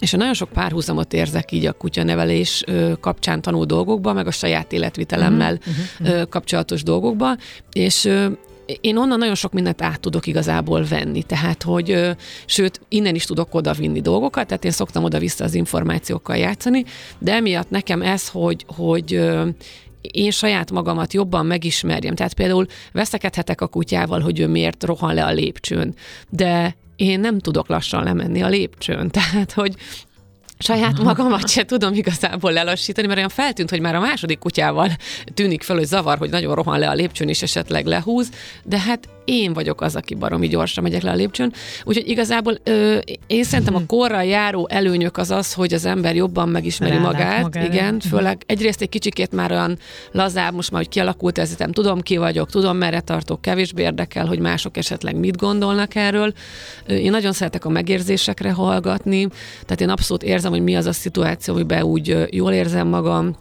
És 0.00 0.10
nagyon 0.10 0.34
sok 0.34 0.48
párhuzamot 0.48 1.12
érzek 1.12 1.52
így 1.52 1.66
a 1.66 1.72
kutyanevelés 1.72 2.64
kapcsán 3.00 3.42
tanul 3.42 3.64
dolgokba, 3.64 4.12
meg 4.12 4.26
a 4.26 4.30
saját 4.30 4.72
életvitelemmel 4.72 5.58
uh-huh, 6.00 6.28
kapcsolatos 6.28 6.82
dolgokba, 6.82 7.36
és 7.72 8.10
én 8.80 8.96
onnan 8.96 9.18
nagyon 9.18 9.34
sok 9.34 9.52
mindent 9.52 9.82
át 9.82 10.00
tudok 10.00 10.26
igazából 10.26 10.84
venni, 10.84 11.22
tehát 11.22 11.62
hogy 11.62 12.16
sőt, 12.46 12.80
innen 12.88 13.14
is 13.14 13.24
tudok 13.24 13.54
odavinni 13.54 14.00
dolgokat, 14.00 14.46
tehát 14.46 14.64
én 14.64 14.70
szoktam 14.70 15.04
oda-vissza 15.04 15.44
az 15.44 15.54
információkkal 15.54 16.36
játszani, 16.36 16.84
de 17.18 17.34
emiatt 17.34 17.70
nekem 17.70 18.02
ez, 18.02 18.28
hogy, 18.28 18.64
hogy 18.76 19.20
én 20.00 20.30
saját 20.30 20.70
magamat 20.70 21.12
jobban 21.12 21.46
megismerjem. 21.46 22.14
Tehát 22.14 22.34
például 22.34 22.66
veszekedhetek 22.92 23.60
a 23.60 23.66
kutyával, 23.66 24.20
hogy 24.20 24.40
ő 24.40 24.46
miért 24.46 24.84
rohan 24.84 25.14
le 25.14 25.24
a 25.24 25.32
lépcsőn, 25.32 25.94
de 26.28 26.76
én 26.98 27.20
nem 27.20 27.38
tudok 27.38 27.68
lassan 27.68 28.04
lemenni 28.04 28.42
a 28.42 28.48
lépcsőn. 28.48 29.10
Tehát, 29.18 29.52
hogy 29.52 29.74
saját 30.58 30.98
magamat 30.98 31.48
se 31.48 31.64
tudom 31.64 31.94
igazából 31.94 32.52
lelassítani, 32.52 33.06
mert 33.06 33.18
olyan 33.18 33.28
feltűnt, 33.28 33.70
hogy 33.70 33.80
már 33.80 33.94
a 33.94 34.00
második 34.00 34.38
kutyával 34.38 34.90
tűnik 35.34 35.62
fel, 35.62 35.76
hogy 35.76 35.86
zavar, 35.86 36.18
hogy 36.18 36.30
nagyon 36.30 36.54
rohan 36.54 36.78
le 36.78 36.88
a 36.88 36.94
lépcsőn, 36.94 37.28
és 37.28 37.42
esetleg 37.42 37.86
lehúz, 37.86 38.30
de 38.64 38.78
hát 38.78 39.08
én 39.28 39.52
vagyok 39.52 39.80
az, 39.80 39.96
aki 39.96 40.14
baromi 40.14 40.48
gyorsan 40.48 40.82
megyek 40.82 41.02
le 41.02 41.10
a 41.10 41.14
lépcsőn. 41.14 41.52
Úgyhogy 41.84 42.08
igazából 42.08 42.58
ö, 42.64 42.98
én 43.26 43.44
szerintem 43.44 43.74
a 43.74 43.86
korral 43.86 44.24
járó 44.24 44.68
előnyök 44.70 45.16
az 45.16 45.30
az, 45.30 45.52
hogy 45.52 45.74
az 45.74 45.84
ember 45.84 46.14
jobban 46.14 46.48
megismeri 46.48 46.96
Rálát 46.96 47.12
magát. 47.12 47.42
Magára. 47.42 47.66
Igen, 47.66 47.94
mhm. 47.94 48.08
főleg 48.08 48.42
egyrészt 48.46 48.80
egy 48.80 48.88
kicsikét 48.88 49.32
már 49.32 49.50
olyan 49.50 49.78
lazább, 50.12 50.54
most 50.54 50.70
már, 50.70 50.80
hogy 50.80 50.90
kialakult 50.90 51.38
ez, 51.38 51.54
nem 51.58 51.72
tudom 51.72 52.00
ki 52.00 52.16
vagyok, 52.16 52.50
tudom 52.50 52.76
merre 52.76 53.00
tartok, 53.00 53.40
kevésbé 53.40 53.82
érdekel, 53.82 54.26
hogy 54.26 54.38
mások 54.38 54.76
esetleg 54.76 55.16
mit 55.16 55.36
gondolnak 55.36 55.94
erről. 55.94 56.32
Én 56.86 57.10
nagyon 57.10 57.32
szeretek 57.32 57.64
a 57.64 57.68
megérzésekre 57.68 58.50
hallgatni, 58.50 59.28
tehát 59.62 59.80
én 59.80 59.88
abszolút 59.88 60.22
érzem, 60.22 60.50
hogy 60.50 60.62
mi 60.62 60.76
az 60.76 60.86
a 60.86 60.92
szituáció, 60.92 61.54
amiben 61.54 61.82
úgy 61.82 62.26
jól 62.30 62.52
érzem 62.52 62.88
magam, 62.88 63.36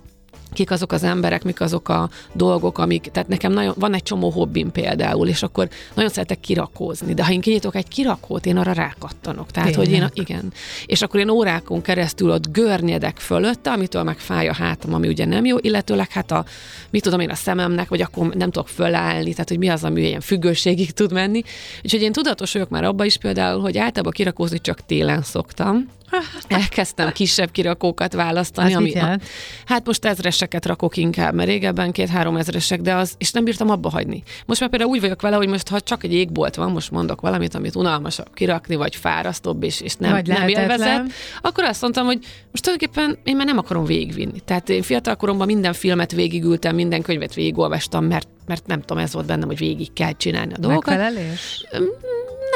kik 0.54 0.72
azok 0.72 0.92
az 0.92 1.04
emberek, 1.04 1.44
mik 1.44 1.62
azok 1.62 1.90
a 1.90 2.10
dolgok, 2.34 2.78
amik, 2.78 3.10
tehát 3.12 3.30
nekem 3.30 3.52
nagyon, 3.52 3.74
van 3.78 3.94
egy 3.94 4.04
csomó 4.04 4.30
hobbim 4.30 4.72
például, 4.72 5.28
és 5.28 5.44
akkor 5.44 5.70
nagyon 5.94 6.12
szeretek 6.12 6.40
kirakózni, 6.40 7.14
de 7.14 7.26
ha 7.26 7.32
én 7.32 7.42
kinyitok 7.42 7.76
egy 7.76 7.88
kirakót, 7.88 8.46
én 8.46 8.58
arra 8.58 8.72
rákattanok. 8.72 9.52
Tehát, 9.52 9.70
Tényleg? 9.70 9.88
hogy 9.88 10.00
én, 10.00 10.10
igen. 10.14 10.54
És 10.86 11.02
akkor 11.02 11.20
én 11.20 11.30
órákon 11.30 11.82
keresztül 11.82 12.32
ott 12.32 12.52
görnyedek 12.52 13.18
fölötte, 13.18 13.72
amitől 13.72 14.04
meg 14.04 14.18
fáj 14.18 14.48
a 14.48 14.54
hátam, 14.54 14.94
ami 14.94 15.08
ugye 15.08 15.26
nem 15.26 15.46
jó, 15.46 15.58
illetőleg 15.60 16.12
hát 16.12 16.32
a, 16.32 16.46
mit 16.90 17.04
tudom 17.04 17.20
én, 17.20 17.30
a 17.30 17.36
szememnek, 17.36 17.90
vagy 17.90 18.02
akkor 18.02 18.28
nem 18.28 18.52
tudok 18.52 18.68
fölállni, 18.68 19.32
tehát 19.32 19.50
hogy 19.50 19.58
mi 19.58 19.68
az, 19.68 19.84
ami 19.84 20.02
ilyen 20.02 20.22
függőségig 20.22 20.92
tud 20.92 21.12
menni. 21.12 21.42
Úgyhogy 21.84 22.02
én 22.02 22.12
tudatos 22.12 22.54
vagyok 22.54 22.70
már 22.70 22.84
abban 22.84 23.06
is 23.06 23.18
például, 23.18 23.62
hogy 23.62 23.78
általában 23.78 24.12
kirakózni 24.12 24.62
csak 24.62 24.86
télen 24.86 25.22
szoktam, 25.22 25.90
Elkezdtem 26.48 27.12
kisebb 27.12 27.52
kirakókat 27.52 28.14
választani. 28.14 28.74
ami, 28.74 28.94
a, 28.94 29.18
hát 29.66 29.86
most 29.86 30.06
ezreseket 30.06 30.66
rakok 30.66 30.98
inkább, 30.98 31.34
mert 31.34 31.50
régebben 31.50 31.92
két-három 31.92 32.36
ezresek, 32.36 32.82
de 32.82 32.96
az, 32.96 33.14
és 33.18 33.32
nem 33.32 33.44
bírtam 33.44 33.70
abba 33.70 33.90
hagyni. 33.90 34.24
Most 34.46 34.60
már 34.60 34.70
például 34.70 34.92
úgy 34.92 35.00
vagyok 35.00 35.22
vele, 35.22 35.36
hogy 35.36 35.48
most 35.48 35.68
ha 35.70 35.80
csak 35.80 36.04
egy 36.04 36.14
égbolt 36.14 36.56
van, 36.56 36.72
most 36.72 36.92
mondok 36.92 37.22
valamit, 37.22 37.56
amit 37.56 37.76
unalmasabb 37.76 38.34
kirakni, 38.34 38.76
vagy 38.76 38.96
fárasztóbb, 38.96 39.64
és, 39.64 39.82
és 39.82 39.96
nem, 39.96 40.12
vagy 40.12 40.28
nem 40.28 40.48
élvezet, 40.48 41.04
akkor 41.42 41.64
azt 41.64 41.82
mondtam, 41.82 42.06
hogy 42.06 42.20
most 42.52 42.64
tulajdonképpen 42.64 43.18
én 43.24 43.36
már 43.36 43.46
nem 43.46 43.58
akarom 43.58 43.86
végigvinni. 43.86 44.40
Tehát 44.40 44.70
én 44.70 44.82
fiatal 44.82 45.16
koromban 45.16 45.48
minden 45.48 45.74
filmet 45.74 46.12
végigültem, 46.12 46.76
minden 46.76 47.02
könyvet 47.02 47.34
végigolvastam, 47.34 48.06
mert, 48.06 48.28
mert 48.46 48.68
nem 48.68 48.82
tudom, 48.82 49.04
ez 49.04 49.14
volt 49.14 49.26
bennem, 49.26 49.48
hogy 49.48 49.58
végig 49.58 49.94
kell 49.94 50.12
csinálni 50.12 50.54
a 50.54 50.58
dolgokat. 50.58 50.98
Megfelelés? 50.98 51.66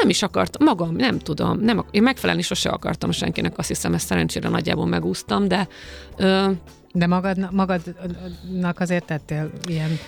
Nem 0.02 0.10
is 0.10 0.22
akartam, 0.22 0.66
magam, 0.66 0.94
nem 0.96 1.18
tudom, 1.18 1.60
nem, 1.60 1.84
én 1.90 2.02
megfelelni 2.02 2.42
sose 2.42 2.68
akartam 2.68 3.10
senkinek, 3.10 3.58
azt 3.58 3.68
hiszem, 3.68 3.94
ezt 3.94 4.06
szerencsére 4.06 4.48
nagyjából 4.48 4.86
megúsztam, 4.86 5.48
de... 5.48 5.68
Ö, 6.16 6.50
de 6.94 7.06
magad, 7.06 7.52
magadnak 7.52 8.80
azért 8.80 9.04
tettél 9.04 9.50
ilyen 9.66 9.98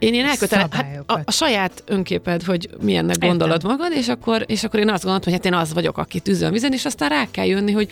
én 0.00 0.14
ilyen 0.14 0.26
elkötele, 0.26 0.66
hát 0.70 1.02
a, 1.06 1.20
a, 1.24 1.30
saját 1.30 1.82
önképed, 1.86 2.42
hogy 2.42 2.68
milyennek 2.80 3.18
gondolod 3.18 3.64
magad, 3.64 3.92
és 3.92 4.08
akkor, 4.08 4.44
és 4.46 4.64
akkor 4.64 4.80
én 4.80 4.88
azt 4.88 5.02
gondolom, 5.02 5.20
hogy 5.24 5.32
hát 5.32 5.44
én 5.44 5.54
az 5.54 5.74
vagyok, 5.74 5.98
aki 5.98 6.20
tűzön 6.20 6.52
vizen, 6.52 6.72
és 6.72 6.84
aztán 6.84 7.08
rá 7.08 7.24
kell 7.30 7.46
jönni, 7.46 7.72
hogy 7.72 7.88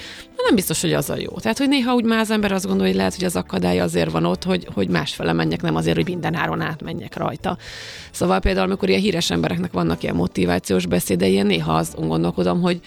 nem 0.46 0.54
biztos, 0.54 0.80
hogy 0.80 0.92
az 0.92 1.10
a 1.10 1.16
jó. 1.18 1.30
Tehát, 1.30 1.58
hogy 1.58 1.68
néha 1.68 1.94
úgy 1.94 2.04
már 2.04 2.18
az 2.18 2.30
ember 2.30 2.52
azt 2.52 2.66
gondolja, 2.66 2.88
hogy 2.88 2.98
lehet, 2.98 3.14
hogy 3.14 3.24
az 3.24 3.36
akadály 3.36 3.80
azért 3.80 4.10
van 4.10 4.24
ott, 4.24 4.44
hogy, 4.44 4.68
hogy 4.74 4.88
másfele 4.88 5.32
menjek, 5.32 5.62
nem 5.62 5.76
azért, 5.76 5.96
hogy 5.96 6.08
minden 6.08 6.34
áron 6.34 6.60
átmenjek 6.60 7.16
rajta. 7.16 7.56
Szóval 8.10 8.40
például, 8.40 8.66
amikor 8.66 8.88
ilyen 8.88 9.00
híres 9.00 9.30
embereknek 9.30 9.72
vannak 9.72 10.02
ilyen 10.02 10.14
motivációs 10.14 10.86
beszédei, 10.86 11.32
én 11.32 11.46
néha 11.46 11.72
azt 11.72 12.06
gondolkodom, 12.06 12.60
hogy 12.60 12.80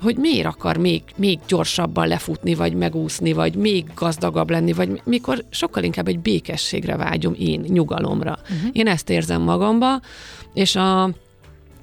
hogy 0.00 0.16
miért 0.16 0.46
akar 0.46 0.76
még, 0.76 1.02
még 1.16 1.38
gyorsabban 1.48 2.08
lefutni, 2.08 2.54
vagy 2.54 2.74
megúszni, 2.74 3.32
vagy 3.32 3.54
még 3.54 3.84
gazdagabb 3.94 4.50
lenni, 4.50 4.72
vagy 4.72 5.00
mikor 5.04 5.44
sokkal 5.50 5.82
inkább 5.82 6.08
egy 6.08 6.18
békességre 6.18 6.96
vágyom 6.96 7.34
én, 7.38 7.64
nyugalomra. 7.68 8.38
Uh-huh. 8.42 8.70
Én 8.72 8.86
ezt 8.86 9.10
érzem 9.10 9.42
magamba, 9.42 10.00
és 10.54 10.76
a 10.76 11.10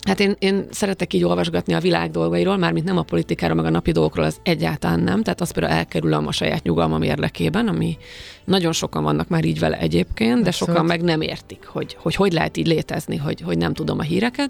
Hát 0.07 0.19
én, 0.19 0.35
én 0.39 0.67
szeretek 0.71 1.13
így 1.13 1.23
olvasgatni 1.23 1.73
a 1.73 1.79
világ 1.79 2.11
dolgairól, 2.11 2.57
mármint 2.57 2.85
nem 2.85 2.97
a 2.97 3.01
politikára, 3.01 3.53
meg 3.53 3.65
a 3.65 3.69
napi 3.69 3.91
dolgokról, 3.91 4.25
az 4.25 4.37
egyáltalán 4.43 4.99
nem. 4.99 5.23
Tehát 5.23 5.41
azt 5.41 5.53
például 5.53 5.75
elkerülöm 5.75 6.27
a 6.27 6.31
saját 6.31 6.63
nyugalmam 6.63 7.01
érdekében, 7.01 7.67
ami 7.67 7.97
nagyon 8.45 8.71
sokan 8.71 9.03
vannak 9.03 9.27
már 9.27 9.45
így 9.45 9.59
vele 9.59 9.77
egyébként, 9.79 10.43
de 10.43 10.51
sokan 10.51 10.85
meg 10.85 11.01
nem 11.01 11.21
értik, 11.21 11.65
hogy 11.65 11.97
hogy, 11.99 12.15
hogy 12.15 12.31
lehet 12.31 12.57
így 12.57 12.67
létezni, 12.67 13.17
hogy, 13.17 13.41
hogy 13.41 13.57
nem 13.57 13.73
tudom 13.73 13.99
a 13.99 14.01
híreket. 14.01 14.49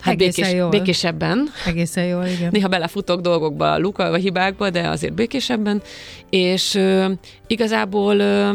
Hát 0.00 0.16
békés, 0.16 0.52
jól. 0.52 0.68
békésebben. 0.68 1.48
Egészen 1.66 2.04
jól, 2.04 2.26
igen. 2.26 2.48
Néha 2.52 2.68
belefutok 2.68 3.20
dolgokba, 3.20 3.78
luka, 3.78 4.10
vagy 4.10 4.22
hibákba, 4.22 4.70
de 4.70 4.88
azért 4.88 5.14
békésebben. 5.14 5.82
És 6.30 6.74
ö, 6.74 7.12
igazából 7.46 8.18
ö, 8.18 8.54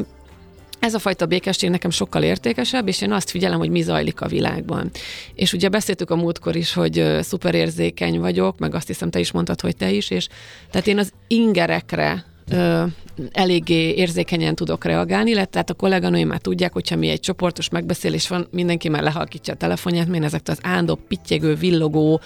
ez 0.79 0.93
a 0.93 0.99
fajta 0.99 1.25
békesség 1.25 1.69
nekem 1.69 1.89
sokkal 1.89 2.23
értékesebb, 2.23 2.87
és 2.87 3.01
én 3.01 3.11
azt 3.11 3.29
figyelem, 3.29 3.59
hogy 3.59 3.69
mi 3.69 3.81
zajlik 3.81 4.21
a 4.21 4.27
világban. 4.27 4.89
És 5.35 5.53
ugye 5.53 5.69
beszéltük 5.69 6.09
a 6.09 6.15
múltkor 6.15 6.55
is, 6.55 6.73
hogy 6.73 7.17
szuperérzékeny 7.21 8.19
vagyok, 8.19 8.59
meg 8.59 8.75
azt 8.75 8.87
hiszem 8.87 9.09
te 9.09 9.19
is 9.19 9.31
mondtad, 9.31 9.61
hogy 9.61 9.75
te 9.75 9.91
is, 9.91 10.09
és 10.09 10.27
tehát 10.71 10.87
én 10.87 10.97
az 10.97 11.11
ingerekre 11.27 12.25
ö, 12.51 12.83
eléggé 13.31 13.93
érzékenyen 13.93 14.55
tudok 14.55 14.85
reagálni, 14.85 15.29
illetve 15.29 15.51
tehát 15.51 15.69
a 15.69 15.73
kolléganőim 15.73 16.27
már 16.27 16.39
tudják, 16.39 16.73
hogyha 16.73 16.95
mi 16.95 17.09
egy 17.09 17.19
csoportos 17.19 17.69
megbeszélés 17.69 18.27
van, 18.27 18.47
mindenki 18.51 18.89
már 18.89 19.03
lehalkítja 19.03 19.53
a 19.53 19.57
telefonját, 19.57 20.07
mert 20.07 20.23
ezek 20.23 20.41
az 20.45 20.59
ándó, 20.61 20.99
pittyegő, 21.07 21.55
villogó, 21.55 22.21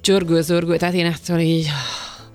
csörgő, 0.00 0.40
zörgő, 0.40 0.76
tehát 0.76 0.94
én 0.94 1.06
egyszerűen 1.06 1.46
így 1.46 1.66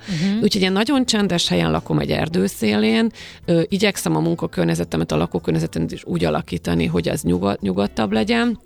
Uh-huh. 0.09 0.43
Úgyhogy 0.43 0.61
én 0.61 0.71
nagyon 0.71 1.05
csendes 1.05 1.47
helyen 1.47 1.71
lakom 1.71 1.99
egy 1.99 2.11
erdőszélén, 2.11 3.11
ö, 3.45 3.61
igyekszem 3.67 4.15
a 4.15 4.19
munkakörnyezetemet, 4.19 5.11
a 5.11 5.15
lakókörnyezetemet 5.15 5.91
is 5.91 6.03
úgy 6.05 6.25
alakítani, 6.25 6.85
hogy 6.85 7.09
az 7.09 7.21
nyugod, 7.21 7.57
nyugodtabb 7.61 8.11
legyen. 8.11 8.59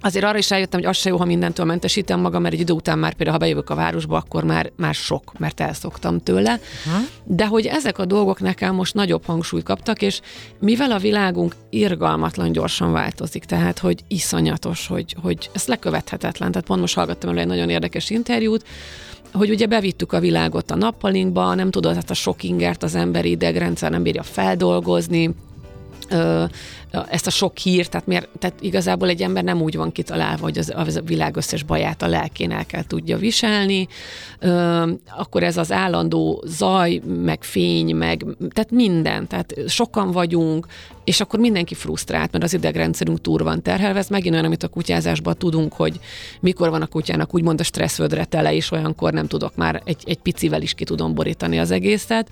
Azért 0.00 0.24
arra 0.24 0.38
is 0.38 0.50
eljöttem, 0.50 0.80
hogy 0.80 0.88
az 0.88 0.96
se 0.96 1.08
jó, 1.08 1.16
ha 1.16 1.24
mindentől 1.24 1.66
mentesítem 1.66 2.20
magam, 2.20 2.42
mert 2.42 2.54
egy 2.54 2.60
idő 2.60 2.72
után 2.72 2.98
már 2.98 3.14
például, 3.14 3.38
ha 3.38 3.44
bejövök 3.44 3.70
a 3.70 3.74
városba, 3.74 4.16
akkor 4.16 4.44
már, 4.44 4.72
már 4.76 4.94
sok, 4.94 5.38
mert 5.38 5.60
elszoktam 5.60 6.20
tőle. 6.20 6.50
Ha? 6.84 6.98
De 7.24 7.46
hogy 7.46 7.66
ezek 7.66 7.98
a 7.98 8.04
dolgok 8.04 8.40
nekem 8.40 8.74
most 8.74 8.94
nagyobb 8.94 9.24
hangsúlyt 9.24 9.64
kaptak, 9.64 10.02
és 10.02 10.20
mivel 10.60 10.90
a 10.90 10.98
világunk 10.98 11.54
irgalmatlan 11.70 12.52
gyorsan 12.52 12.92
változik, 12.92 13.44
tehát 13.44 13.78
hogy 13.78 14.00
iszonyatos, 14.08 14.86
hogy, 14.86 15.16
hogy 15.22 15.50
ez 15.52 15.66
lekövethetetlen. 15.66 16.50
Tehát 16.50 16.66
pont 16.66 16.80
most 16.80 16.94
hallgattam 16.94 17.30
el 17.30 17.38
egy 17.38 17.46
nagyon 17.46 17.70
érdekes 17.70 18.10
interjút, 18.10 18.64
hogy 19.32 19.50
ugye 19.50 19.66
bevittük 19.66 20.12
a 20.12 20.20
világot 20.20 20.70
a 20.70 20.76
nappalinkba, 20.76 21.54
nem 21.54 21.70
tudod, 21.70 21.94
hát 21.94 22.10
a 22.10 22.14
sok 22.14 22.42
ingert 22.42 22.82
az 22.82 22.94
emberi 22.94 23.30
idegrendszer 23.30 23.90
nem 23.90 24.02
bírja 24.02 24.22
feldolgozni, 24.22 25.34
ezt 26.90 27.26
a 27.26 27.30
sok 27.30 27.58
hírt, 27.58 27.90
tehát, 27.90 28.06
miért, 28.06 28.28
tehát 28.38 28.60
igazából 28.60 29.08
egy 29.08 29.22
ember 29.22 29.44
nem 29.44 29.62
úgy 29.62 29.76
van 29.76 29.92
kitalálva, 29.92 30.42
hogy 30.42 30.58
az, 30.58 30.72
az 30.76 30.96
a 30.96 31.00
világ 31.00 31.36
összes 31.36 31.62
baját 31.62 32.02
a 32.02 32.06
lelkén 32.06 32.50
el 32.50 32.66
kell 32.66 32.84
tudja 32.84 33.16
viselni, 33.16 33.88
ö, 34.38 34.90
akkor 35.16 35.42
ez 35.42 35.56
az 35.56 35.72
állandó 35.72 36.42
zaj, 36.46 37.00
meg 37.22 37.44
fény, 37.44 37.96
meg 37.96 38.24
tehát 38.52 38.70
minden, 38.70 39.26
tehát 39.26 39.54
sokan 39.66 40.10
vagyunk, 40.10 40.66
és 41.06 41.20
akkor 41.20 41.40
mindenki 41.40 41.74
frusztrált, 41.74 42.32
mert 42.32 42.44
az 42.44 42.54
idegrendszerünk 42.54 43.20
túl 43.20 43.42
van 43.42 43.62
terhelve. 43.62 43.98
Ez 43.98 44.08
megint 44.08 44.34
olyan, 44.34 44.46
amit 44.46 44.62
a 44.62 44.68
kutyázásban 44.68 45.36
tudunk, 45.38 45.72
hogy 45.72 46.00
mikor 46.40 46.70
van 46.70 46.82
a 46.82 46.86
kutyának 46.86 47.34
úgymond 47.34 47.60
a 47.60 47.62
stresszvödre 47.62 48.24
tele, 48.24 48.54
és 48.54 48.70
olyankor 48.70 49.12
nem 49.12 49.26
tudok 49.26 49.56
már 49.56 49.82
egy, 49.84 50.02
egy 50.04 50.18
picivel 50.18 50.62
is 50.62 50.74
ki 50.74 50.84
tudom 50.84 51.14
borítani 51.14 51.58
az 51.58 51.70
egészet. 51.70 52.28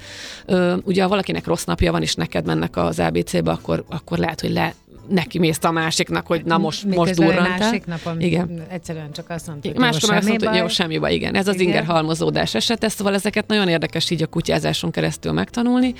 Ö, 0.46 0.76
ugye, 0.84 1.02
ha 1.02 1.08
valakinek 1.08 1.46
rossz 1.46 1.64
napja 1.64 1.92
van, 1.92 2.02
és 2.02 2.14
neked 2.14 2.46
mennek 2.46 2.76
az 2.76 2.98
ABC-be, 2.98 3.50
akkor, 3.50 3.84
akkor 3.88 4.18
lehet, 4.18 4.40
hogy 4.40 4.50
le, 4.54 4.74
neki 5.08 5.38
mész 5.38 5.58
a 5.64 5.70
másiknak, 5.70 6.26
hogy 6.26 6.44
na 6.44 6.58
most, 6.58 6.84
most 6.84 7.14
durrantál. 7.14 7.58
másik 7.58 7.86
nap, 7.86 8.00
igen. 8.18 8.62
egyszerűen 8.68 9.12
csak 9.12 9.30
azt 9.30 9.46
mondta, 9.46 9.68
hogy 9.68 9.78
Máskor 9.78 10.08
jó, 10.10 10.14
semmi 10.14 10.28
mondta, 10.28 10.48
baj. 10.50 10.58
jó, 10.58 10.68
semmi 10.68 10.98
baj, 10.98 11.14
igen. 11.14 11.34
Ez 11.34 11.48
az 11.48 11.54
igen. 11.54 11.66
inger 11.66 11.84
halmozódás 11.84 12.54
esete, 12.54 12.88
szóval 12.88 13.14
ezeket 13.14 13.46
nagyon 13.46 13.68
érdekes 13.68 14.10
így 14.10 14.22
a 14.22 14.26
kutyázáson 14.26 14.90
keresztül 14.90 15.32
megtanulni. 15.32 15.94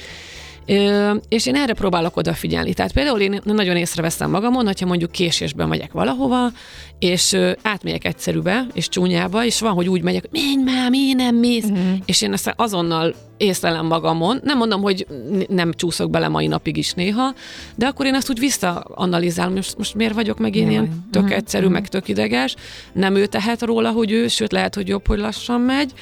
Ö, 0.67 1.15
és 1.29 1.47
én 1.47 1.57
erre 1.57 1.73
próbálok 1.73 2.17
odafigyelni. 2.17 2.75
Tehát 2.75 2.93
például 2.93 3.21
én 3.21 3.41
nagyon 3.45 3.77
észreveszem 3.77 4.31
magamon, 4.31 4.67
hogyha 4.67 4.87
mondjuk 4.87 5.11
késésben 5.11 5.69
megyek 5.69 5.93
valahova, 5.93 6.51
és 6.99 7.33
ö, 7.33 7.53
átmegyek 7.63 8.05
egyszerűbe, 8.05 8.67
és 8.73 8.89
csúnyába, 8.89 9.45
és 9.45 9.61
van, 9.61 9.73
hogy 9.73 9.89
úgy 9.89 10.03
megyek, 10.03 10.29
menj 10.31 10.63
már, 10.65 10.91
miért 10.91 11.17
nem 11.17 11.37
mész? 11.37 11.65
Uh-huh. 11.65 11.99
És 12.05 12.23
én 12.23 12.33
ezt 12.33 12.53
azonnal 12.57 13.15
észlelem 13.37 13.87
magamon. 13.87 14.41
Nem 14.43 14.59
mondom, 14.59 14.83
hogy 14.83 15.07
nem 15.49 15.73
csúszok 15.73 16.11
bele 16.11 16.29
mai 16.29 16.47
napig 16.47 16.77
is 16.77 16.93
néha, 16.93 17.35
de 17.75 17.87
akkor 17.87 18.07
én 18.07 18.15
ezt 18.15 18.31
úgy 18.31 18.39
visszaanalizálom, 18.39 19.55
most, 19.55 19.79
most 19.79 19.95
miért 19.95 20.15
vagyok 20.15 20.39
meg 20.39 20.55
én 20.55 20.71
ilyen 20.71 21.07
tök 21.11 21.23
uh-huh. 21.23 21.39
egyszerű, 21.39 21.65
uh-huh. 21.65 21.81
meg 21.81 21.89
tök 21.89 22.09
ideges. 22.09 22.55
Nem 22.93 23.17
ő 23.17 23.27
tehet 23.27 23.63
róla, 23.63 23.91
hogy 23.91 24.11
ő, 24.11 24.29
sőt 24.29 24.53
lehet, 24.53 24.75
hogy 24.75 24.89
jobb, 24.89 25.07
hogy 25.07 25.19
lassan 25.19 25.61
megy 25.61 25.93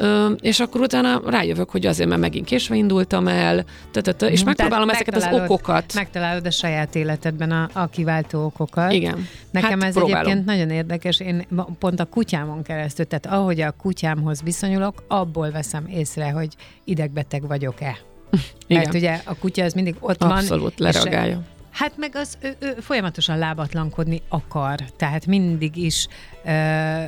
Ö, 0.00 0.30
és 0.40 0.60
akkor 0.60 0.80
utána 0.80 1.22
rájövök, 1.26 1.70
hogy 1.70 1.86
azért, 1.86 2.08
mert 2.08 2.20
megint 2.20 2.46
késve 2.46 2.74
indultam 2.76 3.28
el, 3.28 3.64
tö, 3.90 4.26
és 4.26 4.38
mhm. 4.38 4.48
megpróbálom 4.48 4.88
Tehát 4.88 5.06
ezeket 5.06 5.32
az 5.32 5.40
okokat. 5.40 5.94
Megtalálod 5.94 6.46
a 6.46 6.50
saját 6.50 6.94
életedben 6.94 7.50
a, 7.50 7.68
a 7.72 7.86
kiváltó 7.86 8.44
okokat. 8.44 8.92
Igen. 8.92 9.28
Nekem 9.50 9.80
hát 9.80 9.88
ez 9.88 9.94
próbálom. 9.94 10.20
egyébként 10.20 10.44
nagyon 10.44 10.70
érdekes, 10.70 11.20
én 11.20 11.46
pont 11.78 12.00
a 12.00 12.04
kutyámon 12.04 12.62
keresztül, 12.62 13.06
tehát 13.06 13.26
ahogy 13.26 13.60
a 13.60 13.70
kutyámhoz 13.70 14.42
viszonyulok, 14.42 15.04
abból 15.08 15.50
veszem 15.50 15.86
észre, 15.86 16.30
hogy 16.30 16.54
idegbeteg 16.84 17.46
vagyok-e. 17.46 17.98
Igen. 18.66 18.82
Mert 18.82 18.94
ugye 18.94 19.20
a 19.24 19.34
kutya 19.34 19.64
az 19.64 19.72
mindig 19.72 19.94
ott 20.00 20.22
Abszolút, 20.22 20.32
van. 20.32 20.38
Abszolút, 20.38 20.78
lereagálja. 20.78 21.42
Hát 21.70 21.92
meg 21.96 22.10
az 22.14 22.38
ő, 22.40 22.56
ő 22.58 22.74
folyamatosan 22.80 23.38
lábatlankodni 23.38 24.22
akar, 24.28 24.78
tehát 24.96 25.26
mindig 25.26 25.76
is 25.76 26.06
ö, 26.44 27.02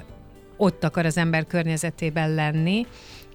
ott 0.62 0.84
akar 0.84 1.06
az 1.06 1.16
ember 1.16 1.46
környezetében 1.46 2.34
lenni, 2.34 2.86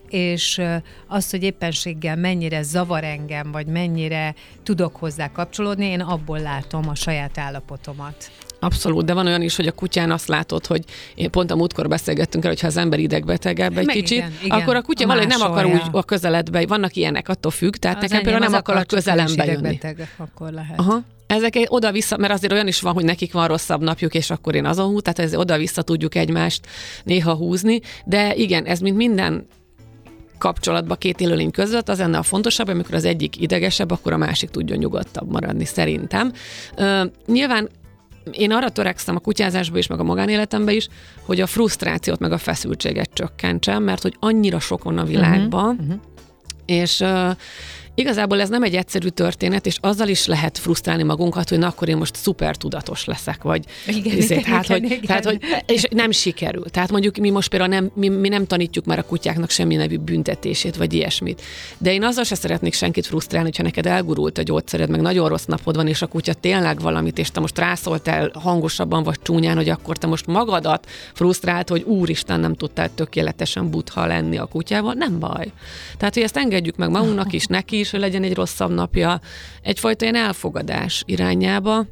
és 0.10 0.62
az, 1.08 1.30
hogy 1.30 1.44
éppenséggel 1.44 2.16
mennyire 2.16 2.62
zavar 2.62 3.04
engem, 3.04 3.52
vagy 3.52 3.66
mennyire 3.66 4.36
tudok 4.64 4.96
hozzá 4.96 5.32
kapcsolódni, 5.32 5.86
én 5.86 6.00
abból 6.00 6.40
látom 6.40 6.90
a 6.90 6.96
saját 6.96 7.38
állapotomat. 7.38 8.32
Abszolút, 8.60 9.06
de 9.06 9.14
van 9.14 9.26
olyan 9.26 9.42
is, 9.42 9.56
hogy 9.56 9.68
a 9.68 9.72
kutyán 9.72 10.12
azt 10.12 10.28
látod, 10.28 10.66
hogy 10.66 10.84
én 11.16 11.32
pont 11.32 11.52
a 11.52 11.56
múltkor 11.56 11.88
beszélgettünk 11.88 12.44
el, 12.44 12.50
hogy 12.50 12.60
ha 12.60 12.68
az 12.68 12.78
ember 12.78 13.00
idegbetegebb 13.00 13.78
egy 13.78 13.86
Meg 13.86 13.96
kicsit, 13.96 14.18
igen, 14.18 14.32
igen. 14.44 14.60
akkor 14.62 14.76
a 14.76 14.82
kutya 14.82 15.04
A 15.04 15.08
valahogy 15.08 15.28
nem 15.28 15.42
akar 15.42 15.66
úgy 15.66 15.82
a 15.92 16.04
közeledbe, 16.04 16.66
vannak 16.66 16.96
ilyenek, 16.96 17.30
attól 17.30 17.52
függ, 17.52 17.76
tehát 17.76 18.04
Az 18.04 18.10
nekem 18.10 18.22
például 18.22 18.44
nem 18.44 18.54
akar 18.54 18.76
a 18.76 18.84
közelembe 18.84 19.46
jönni. 19.46 19.80
akkor 20.18 20.52
lehet. 20.52 20.80
Aha. 20.80 21.02
Ezek 21.28 21.66
oda-vissza, 21.68 22.18
mert 22.18 22.34
azért 22.34 22.54
olyan 22.54 22.68
is 22.68 22.82
van, 22.82 22.94
hogy 22.94 23.04
nekik 23.04 23.34
van 23.34 23.48
rosszabb 23.48 23.82
napjuk, 23.82 24.14
és 24.14 24.30
akkor 24.30 24.56
én 24.56 24.66
azon 24.66 24.86
hú, 24.86 25.00
tehát 25.00 25.20
ez 25.20 25.36
oda-vissza 25.36 25.82
tudjuk 25.82 26.16
egymást 26.16 26.68
néha 27.04 27.34
húzni, 27.36 27.80
de 28.06 28.36
igen, 28.36 28.66
ez 28.66 28.80
mint 28.80 28.98
minden 28.98 29.48
kapcsolatban 30.38 30.98
két 30.98 31.20
élőlény 31.20 31.52
között, 31.52 31.90
az 31.90 32.00
lenne 32.00 32.18
a 32.18 32.24
fontosabb, 32.24 32.68
amikor 32.68 32.94
az 32.94 33.06
egyik 33.06 33.42
idegesebb, 33.42 33.92
akkor 33.92 34.14
a 34.14 34.18
másik 34.18 34.50
tudjon 34.50 34.78
nyugodtabb 34.78 35.32
maradni, 35.32 35.66
szerintem. 35.66 36.34
Ö, 36.76 37.04
nyilván 37.26 37.70
én 38.32 38.52
arra 38.52 38.70
törekszem 38.70 39.16
a 39.16 39.20
kutyázásban 39.20 39.78
is, 39.78 39.88
meg 39.88 40.00
a 40.00 40.04
magánéletemben 40.04 40.76
is, 40.76 40.88
hogy 41.26 41.42
a 41.42 41.48
frusztrációt, 41.48 42.20
meg 42.20 42.32
a 42.32 42.38
feszültséget 42.38 43.10
csökkentsem, 43.14 43.84
mert 43.84 44.02
hogy 44.02 44.16
annyira 44.20 44.60
sok 44.60 44.84
van 44.84 44.98
a 44.98 45.04
világban, 45.04 45.70
uh-huh, 45.70 45.86
uh-huh. 45.86 46.02
és 46.66 47.04
Igazából 48.00 48.42
ez 48.42 48.50
nem 48.50 48.64
egy 48.64 48.76
egyszerű 48.76 49.08
történet, 49.08 49.66
és 49.66 49.78
azzal 49.82 50.08
is 50.08 50.26
lehet 50.26 50.58
frusztrálni 50.58 51.04
magunkat, 51.04 51.50
hogy 51.50 51.58
na 51.58 51.68
akkor 51.68 51.90
én 51.90 51.98
most 51.98 52.16
szuper 52.16 52.56
tudatos 52.56 53.06
leszek, 53.06 53.44
vagy 53.44 53.66
Igen, 53.88 54.18
izé, 54.18 54.36
igen, 54.36 54.44
tehát, 54.44 54.66
igen, 54.66 54.80
hogy, 54.82 54.92
igen. 54.92 55.06
tehát, 55.06 55.26
hogy, 55.26 55.40
és 55.66 55.84
nem 55.90 56.12
sikerül. 56.12 56.64
Tehát 56.64 56.92
mondjuk 56.92 57.18
mi 57.18 57.30
most 57.30 57.50
például 57.50 57.72
nem, 57.72 57.92
mi, 57.94 58.08
mi 58.08 58.28
nem 58.28 58.46
tanítjuk 58.46 58.86
már 58.86 59.00
a 59.00 59.04
kutyáknak 59.04 59.50
semmi 59.50 59.76
nevű 59.76 59.98
büntetését, 59.98 60.76
vagy 60.76 60.94
ilyesmit. 60.94 61.42
De 61.78 61.94
én 61.94 62.04
azzal 62.04 62.24
se 62.24 62.36
szeretnék 62.36 62.74
senkit 62.74 63.06
frusztrálni, 63.06 63.48
hogyha 63.48 63.64
neked 63.64 63.86
elgurult 63.86 64.38
a 64.38 64.42
gyógyszered, 64.42 64.90
meg 64.90 65.02
nagyon 65.02 65.30
rossz 65.30 65.46
napod 65.46 65.76
van, 65.76 65.88
és 65.88 66.02
a 66.02 66.08
kutya 66.08 66.34
tényleg 66.34 66.80
valamit, 66.80 67.18
és 67.18 67.32
te 67.32 67.40
most 67.40 67.58
rászóltál 67.58 68.32
hangosabban 68.34 69.04
vagy 69.04 69.20
csúnyán, 69.22 69.56
hogy 69.56 69.70
akkor 69.70 69.98
te 69.98 70.08
most 70.08 70.26
magadat 70.26 70.88
frusztrált, 71.14 71.70
hogy 71.70 71.82
úristen, 71.82 72.40
nem 72.40 72.56
tudtál 72.56 72.90
tökéletesen 72.96 73.70
butha 73.70 74.06
lenni 74.06 74.38
a 74.38 74.46
kutyával, 74.46 74.94
nem 74.94 75.20
baj. 75.20 75.52
Tehát, 75.98 76.14
hogy 76.14 76.24
ezt 76.24 76.38
engedjük 76.38 76.76
meg 76.76 76.90
magunknak 76.90 77.34
is, 77.34 77.46
neki 77.46 77.80
is, 77.80 77.87
hogy 77.92 78.00
legyen 78.00 78.24
egy 78.24 78.34
rosszabb 78.34 78.72
napja, 78.72 79.20
egyfajta 79.62 80.06
ilyen 80.06 80.26
elfogadás 80.26 81.04
irányába, 81.06 81.86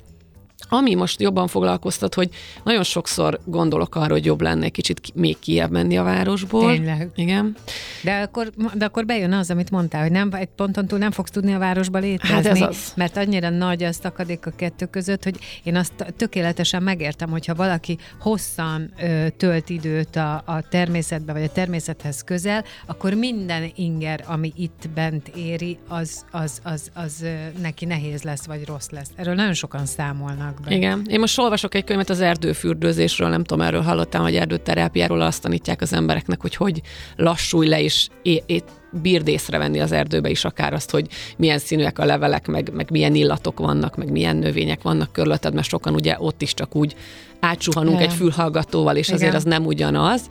ami 0.70 0.96
most 0.96 1.22
jobban 1.22 1.48
foglalkoztat, 1.48 2.14
hogy 2.14 2.30
nagyon 2.64 2.84
sokszor 2.84 3.40
gondolok 3.46 3.96
arra, 3.96 4.14
hogy 4.14 4.26
jobb 4.26 4.42
lenne 4.42 4.66
egy 4.66 4.72
kicsit 4.72 5.00
ki- 5.00 5.12
még 5.16 5.40
kiebb 5.40 5.72
menni 5.72 5.98
a 5.98 6.04
városból. 6.04 6.72
Tényleg. 6.72 7.10
Igen. 7.16 7.56
De 8.04 8.22
akkor, 8.22 8.52
de 8.74 8.86
akkor 8.86 9.06
bejön 9.06 9.32
az, 9.34 9.50
amit 9.52 9.72
mondtál, 9.72 10.02
hogy 10.02 10.12
nem, 10.12 10.30
egy 10.34 10.48
ponton 10.56 10.86
túl 10.88 11.00
nem 11.00 11.12
fogsz 11.12 11.32
tudni 11.32 11.54
a 11.54 11.58
városba 11.58 11.98
létezni, 11.98 12.34
Hát 12.36 12.46
ez 12.46 12.62
az. 12.62 12.94
mert 12.96 13.18
annyira 13.18 13.50
nagy 13.50 13.84
az 13.84 13.96
szakadék 14.02 14.46
a 14.46 14.52
kettő 14.56 14.86
között, 14.86 15.24
hogy 15.24 15.40
én 15.64 15.76
azt 15.76 16.14
tökéletesen 16.18 16.84
megértem, 16.84 17.30
hogyha 17.30 17.56
valaki 17.56 17.98
hosszan 18.20 18.92
ö, 19.02 19.28
tölt 19.38 19.70
időt 19.70 20.16
a, 20.16 20.44
a 20.46 20.62
természetbe, 20.70 21.34
vagy 21.34 21.44
a 21.44 21.52
természethez 21.52 22.22
közel, 22.24 22.64
akkor 22.86 23.14
minden 23.14 23.72
inger, 23.76 24.24
ami 24.28 24.54
itt 24.56 24.90
bent 24.94 25.28
éri, 25.28 25.78
az, 25.88 26.26
az, 26.32 26.60
az, 26.64 26.90
az 26.94 27.22
ö, 27.22 27.34
neki 27.62 27.86
nehéz 27.86 28.22
lesz, 28.24 28.46
vagy 28.46 28.66
rossz 28.66 28.90
lesz. 28.90 29.10
Erről 29.16 29.36
nagyon 29.36 29.54
sokan 29.54 29.86
számolnak 29.86 30.45
be. 30.66 30.76
Igen. 30.76 31.06
Én 31.10 31.20
most 31.20 31.40
olvasok 31.40 31.76
egy 31.76 31.84
könyvet 31.84 32.10
az 32.10 32.22
erdőfürdőzésről, 32.22 33.30
nem 33.30 33.44
tudom, 33.44 33.66
erről 33.66 33.82
hallottam, 33.82 34.22
hogy 34.22 34.36
erdőterápiáról 34.36 35.22
azt 35.22 35.42
tanítják 35.42 35.82
az 35.82 35.94
embereknek, 35.94 36.42
hogy 36.42 36.56
hogy 36.56 36.82
lassulj 37.16 37.68
le, 37.68 37.82
és 37.82 38.08
é- 38.22 38.44
é- 38.46 38.64
bírd 39.02 39.28
észrevenni 39.28 39.80
az 39.80 39.92
erdőbe 39.92 40.30
is 40.30 40.46
akár 40.46 40.74
azt, 40.74 40.92
hogy 40.92 41.08
milyen 41.38 41.60
színűek 41.60 42.00
a 42.00 42.06
levelek, 42.06 42.48
meg, 42.48 42.72
meg 42.74 42.92
milyen 42.92 43.16
illatok 43.16 43.60
vannak, 43.60 43.96
meg 43.96 44.12
milyen 44.12 44.36
növények 44.36 44.82
vannak 44.82 45.12
körülötted, 45.12 45.54
mert 45.54 45.68
sokan 45.68 45.94
ugye 45.94 46.16
ott 46.20 46.42
is 46.42 46.54
csak 46.54 46.76
úgy 46.76 46.96
átsuhanunk 47.40 48.00
Ja. 48.00 48.06
egy 48.06 48.14
fülhallgatóval, 48.14 48.96
és 48.96 49.08
Igen. 49.08 49.20
azért 49.20 49.36
az 49.36 49.44
nem 49.44 49.66
ugyanaz. 49.66 50.22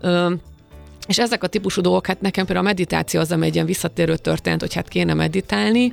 Ö, 0.00 0.32
és 1.06 1.18
ezek 1.18 1.42
a 1.42 1.46
típusú 1.46 1.80
dolgok, 1.80 2.06
hát 2.06 2.20
nekem 2.20 2.44
például 2.44 2.66
a 2.66 2.68
meditáció 2.68 3.20
az, 3.20 3.32
ami 3.32 3.46
egy 3.46 3.54
ilyen 3.54 3.66
visszatérő 3.66 4.16
történet, 4.16 4.60
hogy 4.60 4.74
hát 4.74 4.88
kéne 4.88 5.14
meditálni, 5.14 5.92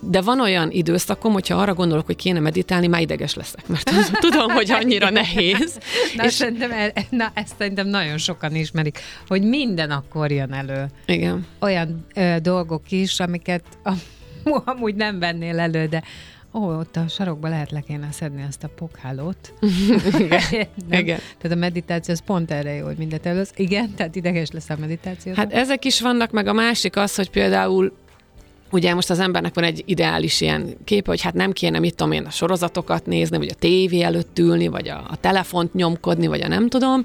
de 0.00 0.20
van 0.20 0.40
olyan 0.40 0.70
időszakom, 0.70 1.32
hogyha 1.32 1.54
arra 1.54 1.74
gondolok, 1.74 2.06
hogy 2.06 2.16
kéne 2.16 2.40
meditálni, 2.40 2.86
már 2.86 3.00
ideges 3.00 3.34
leszek, 3.34 3.68
mert 3.68 3.90
tudom, 4.20 4.50
hogy 4.58 4.70
annyira 4.70 5.10
nehéz. 5.10 5.78
Na, 6.16 6.24
és... 6.24 6.32
szerintem, 6.32 6.70
e- 6.70 6.92
na, 7.10 7.30
ezt 7.34 7.54
szerintem 7.58 7.86
nagyon 7.86 8.18
sokan 8.18 8.54
ismerik, 8.54 8.98
hogy 9.28 9.42
minden 9.42 9.90
akkor 9.90 10.30
jön 10.30 10.52
elő. 10.52 10.86
Igen. 11.06 11.46
olyan 11.60 12.06
ö, 12.14 12.36
dolgok 12.42 12.90
is, 12.90 13.20
amiket 13.20 13.64
am- 13.82 14.02
amúgy 14.64 14.94
nem 14.94 15.18
vennél 15.18 15.58
elő, 15.58 15.86
de 15.86 16.02
ó, 16.52 16.78
ott 16.78 16.96
a 16.96 17.08
sarokba 17.08 17.48
lehet 17.48 17.70
le 17.70 17.80
kéne 17.80 18.08
szedni 18.12 18.44
azt 18.48 18.64
a 18.64 18.68
pokhálót. 18.68 19.52
Igen. 20.18 20.40
nem? 20.88 21.00
Igen. 21.00 21.18
Tehát 21.38 21.56
a 21.56 21.60
meditáció 21.60 22.14
az 22.14 22.22
pont 22.24 22.50
erre 22.50 22.74
jó, 22.74 22.84
hogy 22.84 22.96
mindent 22.96 23.26
elősz. 23.26 23.52
Igen, 23.56 23.94
tehát 23.94 24.14
ideges 24.16 24.50
lesz 24.50 24.70
a 24.70 24.76
meditáció. 24.80 25.32
Hát 25.34 25.52
ezek 25.52 25.84
is 25.84 26.00
vannak, 26.00 26.30
meg 26.30 26.46
a 26.46 26.52
másik 26.52 26.96
az, 26.96 27.14
hogy 27.14 27.30
például 27.30 27.92
Ugye 28.72 28.94
most 28.94 29.10
az 29.10 29.18
embernek 29.18 29.54
van 29.54 29.64
egy 29.64 29.82
ideális 29.86 30.40
ilyen 30.40 30.76
képe, 30.84 31.10
hogy 31.10 31.20
hát 31.20 31.34
nem 31.34 31.52
kéne, 31.52 31.78
mit 31.78 31.94
tudom 31.94 32.12
én, 32.12 32.24
a 32.24 32.30
sorozatokat 32.30 33.06
nézni, 33.06 33.36
vagy 33.36 33.50
a 33.50 33.58
tévé 33.58 34.02
előtt 34.02 34.38
ülni, 34.38 34.68
vagy 34.68 34.88
a, 34.88 35.06
a 35.10 35.16
telefont 35.16 35.74
nyomkodni, 35.74 36.26
vagy 36.26 36.40
a 36.42 36.48
nem 36.48 36.68
tudom, 36.68 37.04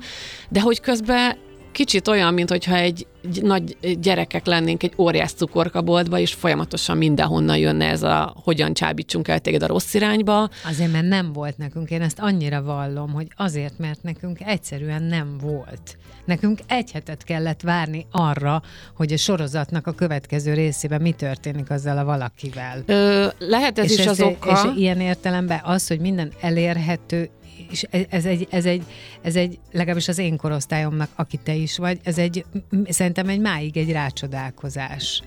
de 0.49 0.61
hogy 0.61 0.79
közben 0.79 1.37
kicsit 1.75 2.07
olyan, 2.07 2.33
mint 2.33 2.49
hogyha 2.49 2.75
egy, 2.75 3.07
egy 3.23 3.41
nagy 3.41 3.77
gyerekek 3.99 4.45
lennénk 4.45 4.83
egy 4.83 4.93
óriás 4.97 5.31
cukorkaboltba, 5.31 6.19
és 6.19 6.33
folyamatosan 6.33 6.97
mindenhonnan 6.97 7.57
jönne 7.57 7.85
ez 7.85 8.03
a 8.03 8.35
hogyan 8.43 8.73
csábítsunk 8.73 9.27
el 9.27 9.39
téged 9.39 9.63
a 9.63 9.67
rossz 9.67 9.93
irányba. 9.93 10.49
Azért, 10.65 10.91
mert 10.91 11.07
nem 11.07 11.33
volt 11.33 11.57
nekünk. 11.57 11.89
Én 11.89 12.01
ezt 12.01 12.19
annyira 12.19 12.63
vallom, 12.63 13.11
hogy 13.11 13.27
azért, 13.35 13.77
mert 13.77 14.03
nekünk 14.03 14.41
egyszerűen 14.41 15.03
nem 15.03 15.37
volt. 15.41 15.97
Nekünk 16.25 16.59
egy 16.67 16.91
hetet 16.91 17.23
kellett 17.23 17.61
várni 17.61 18.05
arra, 18.11 18.61
hogy 18.95 19.13
a 19.13 19.17
sorozatnak 19.17 19.87
a 19.87 19.91
következő 19.91 20.53
részében 20.53 21.01
mi 21.01 21.11
történik 21.11 21.69
azzal 21.69 21.97
a 21.97 22.03
valakivel. 22.03 22.83
Ö, 22.85 23.27
lehet 23.39 23.79
ez 23.79 23.91
és 23.91 23.97
is 23.97 24.07
az 24.07 24.21
oka. 24.21 24.51
És 24.51 24.79
ilyen 24.79 24.99
értelemben 24.99 25.61
az, 25.63 25.87
hogy 25.87 25.99
minden 25.99 26.31
elérhető, 26.41 27.29
és 27.75 27.83
ez- 27.89 28.05
ez 28.09 28.25
egy, 28.25 28.47
ez 28.51 28.65
egy, 28.65 28.83
ez 29.21 29.35
egy, 29.35 29.59
legalábbis 29.71 30.07
az 30.07 30.17
én 30.17 30.37
korosztályomnak, 30.37 31.09
aki 31.15 31.37
te 31.43 31.53
is 31.53 31.77
vagy, 31.77 31.99
ez 32.03 32.17
egy, 32.17 32.45
szerintem 32.89 33.27
egy 33.29 33.39
máig 33.39 33.77
egy 33.77 33.91
rácsodálkozás. 33.91 35.21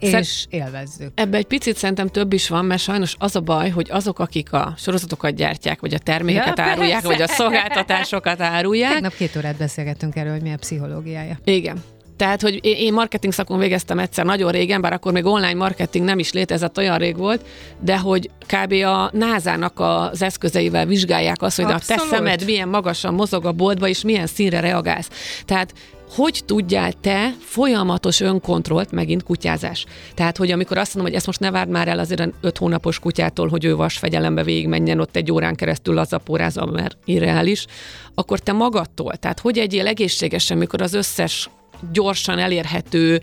Szer- 0.00 0.20
És 0.20 0.46
élvezzük. 0.48 1.10
Ebbe 1.14 1.36
egy 1.36 1.44
picit 1.46 1.76
szerintem 1.76 2.06
több 2.08 2.32
is 2.32 2.48
van, 2.48 2.64
mert 2.64 2.80
sajnos 2.82 3.14
az 3.18 3.36
a 3.36 3.40
baj, 3.40 3.70
hogy 3.70 3.88
azok, 3.90 4.18
akik 4.18 4.52
a 4.52 4.74
sorozatokat 4.76 5.34
gyártják, 5.34 5.80
vagy 5.80 5.94
a 5.94 5.98
termékeket 5.98 6.58
Ja, 6.58 6.64
árulják, 6.64 6.92
persze. 7.02 7.06
vagy 7.06 7.22
a 7.22 7.26
szolgáltatásokat 7.26 8.40
árulják. 8.40 8.92
Tegnap 8.92 9.14
két 9.14 9.36
órát 9.36 9.56
beszélgettünk 9.56 10.16
erről, 10.16 10.32
hogy 10.32 10.42
mi 10.42 10.52
a 10.52 10.56
pszichológiája. 10.56 11.38
Igen. 11.44 11.82
Tehát, 12.22 12.42
hogy 12.42 12.58
én- 12.62 12.92
marketing 12.92 13.32
szakon 13.32 13.58
végeztem 13.58 13.98
egyszer 13.98 14.24
nagyon 14.24 14.50
régen, 14.50 14.80
bár 14.80 14.92
akkor 14.92 15.12
még 15.12 15.24
online 15.24 15.54
marketing 15.54 16.04
nem 16.04 16.18
is 16.18 16.32
létezett, 16.32 16.78
olyan 16.78 16.98
rég 16.98 17.16
volt, 17.16 17.44
de 17.80 17.98
hogy 17.98 18.30
kb. 18.46 18.72
a 18.72 19.10
NASA-nak 19.12 19.80
az 19.80 20.22
eszközeivel 20.22 20.86
vizsgálják 20.86 21.42
azt, 21.42 21.56
hogy 21.56 21.64
a 21.64 21.68
te 21.68 21.74
Abszolút. 21.74 22.12
szemed 22.12 22.44
milyen 22.44 22.68
magasan 22.68 23.14
mozog 23.14 23.44
a 23.44 23.52
boltba, 23.52 23.88
és 23.88 24.02
milyen 24.02 24.26
színre 24.26 24.60
reagálsz. 24.60 25.08
Tehát 25.44 25.74
hogy 26.16 26.42
tudjál 26.46 26.92
te 26.92 27.34
folyamatos 27.40 28.20
önkontrollt, 28.20 28.90
megint 28.90 29.22
kutyázás. 29.22 29.84
Tehát, 30.14 30.36
hogy 30.36 30.50
amikor 30.50 30.78
azt 30.78 30.94
mondom, 30.94 31.06
hogy 31.06 31.16
ezt 31.16 31.26
most 31.26 31.40
ne 31.40 31.50
várd 31.50 31.70
már 31.70 31.88
el 31.88 31.98
azért 31.98 32.28
öt 32.40 32.58
hónapos 32.58 32.98
kutyától, 32.98 33.48
hogy 33.48 33.64
ő 33.64 33.76
vasfegyelembe 33.76 34.42
végigmenjen 34.42 35.00
ott 35.00 35.16
egy 35.16 35.32
órán 35.32 35.54
keresztül 35.54 35.94
lazapórázva, 35.94 36.66
mert 36.66 36.96
irreális, 37.04 37.66
akkor 38.14 38.38
te 38.38 38.52
magadtól, 38.52 39.16
tehát 39.16 39.40
hogy 39.40 39.58
egyél 39.58 39.86
egészségesen, 39.86 40.58
mikor 40.58 40.82
az 40.82 40.94
összes 40.94 41.48
gyorsan 41.92 42.38
elérhető 42.38 43.20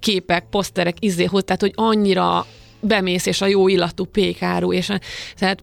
képek, 0.00 0.46
poszterek, 0.50 0.96
izéhoz, 0.98 1.42
tehát 1.44 1.60
hogy 1.60 1.72
annyira 1.74 2.46
bemész, 2.80 3.26
és 3.26 3.40
a 3.40 3.46
jó 3.46 3.68
illatú 3.68 4.04
pékáru, 4.04 4.72
és 4.72 4.88
a, 4.88 5.00
tehát 5.36 5.62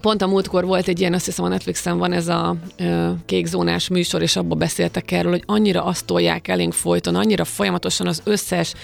Pont 0.00 0.22
a 0.22 0.26
múltkor 0.26 0.64
volt 0.64 0.88
egy 0.88 1.00
ilyen, 1.00 1.14
azt 1.14 1.24
hiszem 1.24 1.44
a 1.44 1.48
Netflixen 1.48 1.98
van 1.98 2.12
ez 2.12 2.28
a 2.28 2.56
ö, 2.76 3.10
kékzónás 3.26 3.88
műsor, 3.88 4.22
és 4.22 4.36
abban 4.36 4.58
beszéltek 4.58 5.10
erről, 5.10 5.30
hogy 5.30 5.42
annyira 5.46 5.84
azt 5.84 6.04
tolják 6.04 6.48
elénk 6.48 6.72
folyton, 6.72 7.14
annyira 7.14 7.44
folyamatosan 7.44 8.06
az 8.06 8.20
összes 8.24 8.74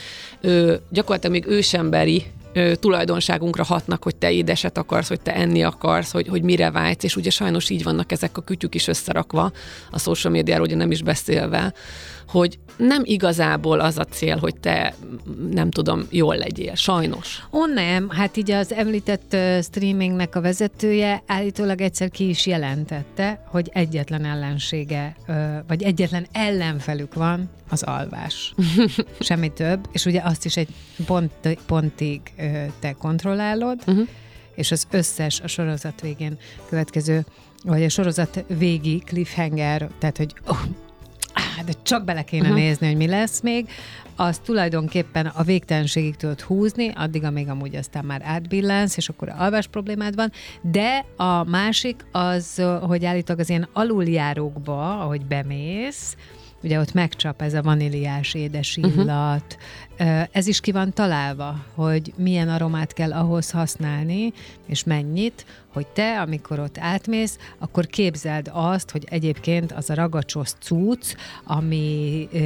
ö, 0.41 0.75
gyakorlatilag 0.91 1.37
még 1.37 1.47
ősemberi 1.53 2.25
ö, 2.53 2.75
tulajdonságunkra 2.75 3.65
hatnak, 3.65 4.03
hogy 4.03 4.17
te 4.17 4.33
édeset 4.33 4.79
akarsz, 4.79 5.09
hogy 5.09 5.21
te 5.21 5.35
enni 5.35 5.63
akarsz, 5.63 6.13
hogy, 6.13 6.29
hogy 6.29 6.43
mire 6.43 6.71
vágysz, 6.71 7.05
és 7.05 7.17
ugye 7.17 7.31
sajnos 7.31 7.71
így 7.71 7.83
vannak 7.83 8.13
ezek 8.13 8.37
a 8.37 8.43
kütyük 8.43 8.75
is 8.75 8.89
összerakva, 8.89 9.53
a 9.91 9.99
social 9.99 10.33
médiáról 10.33 10.67
ugye 10.67 10.77
nem 10.77 10.91
is 10.91 11.03
beszélve, 11.03 11.73
hogy 12.29 12.59
nem 12.77 13.03
igazából 13.05 13.81
az 13.81 13.99
a 13.99 14.05
cél, 14.05 14.37
hogy 14.37 14.57
te 14.61 14.95
nem 15.51 15.71
tudom, 15.71 16.07
jól 16.11 16.37
legyél, 16.37 16.75
sajnos. 16.75 17.47
Ó, 17.53 17.67
nem, 17.67 18.09
hát 18.11 18.37
így 18.37 18.51
az 18.51 18.73
említett 18.73 19.33
uh, 19.33 19.63
streamingnek 19.63 20.35
a 20.35 20.41
vezetője 20.41 21.23
állítólag 21.27 21.81
egyszer 21.81 22.11
ki 22.11 22.29
is 22.29 22.47
jelentette, 22.47 23.45
hogy 23.51 23.71
egyetlen 23.73 24.25
ellensége, 24.25 25.17
uh, 25.29 25.37
vagy 25.67 25.83
egyetlen 25.83 26.27
ellenfelük 26.33 27.15
van, 27.15 27.51
az 27.69 27.83
alvás. 27.83 28.55
Semmi 29.21 29.53
több, 29.53 29.89
és 29.93 30.05
ugye 30.05 30.21
azt 30.25 30.45
is 30.45 30.57
egy 30.57 30.69
pont, 31.07 31.59
pontig 31.67 32.21
uh, 32.39 32.65
te 32.79 32.93
kontrollálod, 32.93 33.79
Uh-huh. 33.87 34.09
és 34.55 34.71
az 34.71 34.87
összes 34.91 35.41
a 35.41 35.47
sorozat 35.47 36.01
végén 36.01 36.39
következő, 36.69 37.25
vagy 37.65 37.83
a 37.83 37.89
sorozat 37.89 38.45
végi 38.59 38.99
cliffhanger, 38.99 39.89
tehát 39.99 40.17
hogy 40.17 40.35
oh, 40.47 40.61
de 41.67 41.73
csak 41.83 42.05
bele 42.05 42.23
kéne 42.23 42.49
uh-huh. 42.49 42.63
nézni, 42.63 42.87
hogy 42.87 42.97
mi 42.97 43.07
lesz 43.07 43.41
még, 43.41 43.69
az 44.17 44.39
tulajdonképpen 44.39 45.27
a 45.27 45.43
végtelenségig 45.43 46.17
tudod 46.17 46.41
húzni, 46.41 46.93
addig, 46.95 47.25
amíg 47.25 47.49
amúgy 47.49 47.77
aztán 47.77 48.05
már 48.05 48.23
átbillensz, 48.25 48.97
és 48.97 49.09
akkor 49.09 49.29
alvás 49.39 49.67
problémád 49.67 50.15
van, 50.15 50.33
de 50.61 51.05
a 51.17 51.45
másik 51.45 52.07
az, 52.13 52.63
hogy 52.81 53.05
állítólag 53.05 53.41
az 53.41 53.49
ilyen 53.49 53.69
aluljárókba, 53.73 55.01
ahogy 55.01 55.27
bemész, 55.27 56.17
ugye 56.67 56.81
ott 56.81 56.93
megcsap 56.93 57.43
ez 57.43 57.55
a 57.55 57.63
vaníliás 57.63 58.35
édes 58.35 58.77
mhm. 58.77 59.01
illat. 59.01 59.57
Uh-huh. 59.99 60.23
Ez 60.33 60.47
is 60.47 60.61
ki 60.61 60.73
van 60.73 60.93
találva, 60.93 61.65
hogy 61.75 62.13
milyen 62.17 62.49
aromát 62.49 62.93
kell 62.93 63.13
ahhoz 63.13 63.51
használni, 63.51 64.33
és 64.67 64.85
mennyit, 64.85 65.47
hogy 65.73 65.87
te, 65.87 66.21
amikor 66.21 66.59
ott 66.59 66.79
átmész, 66.79 67.39
akkor 67.59 67.87
képzeld 67.87 68.51
azt, 68.53 68.91
hogy 68.91 69.07
egyébként 69.11 69.73
az 69.73 69.91
a 69.91 69.95
ragacsos 69.95 70.51
cucc, 70.51 71.15
ami 71.45 72.29
ö, 72.33 72.39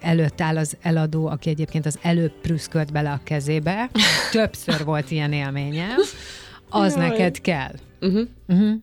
előtt 0.00 0.40
áll 0.40 0.58
az 0.58 0.76
eladó, 0.82 1.26
aki 1.26 1.48
egyébként 1.50 1.86
az 1.86 1.98
előbb 2.02 2.32
prüszkölt 2.42 2.92
bele 2.92 3.10
a 3.10 3.20
kezébe, 3.24 3.90
többször 4.32 4.84
volt 4.84 5.10
ilyen 5.10 5.32
élményem, 5.32 5.96
az 6.68 6.96
Jaj. 6.96 7.08
neked 7.08 7.40
kell. 7.40 7.74
Uh-huh. 8.00 8.28
Uh-huh. 8.48 8.74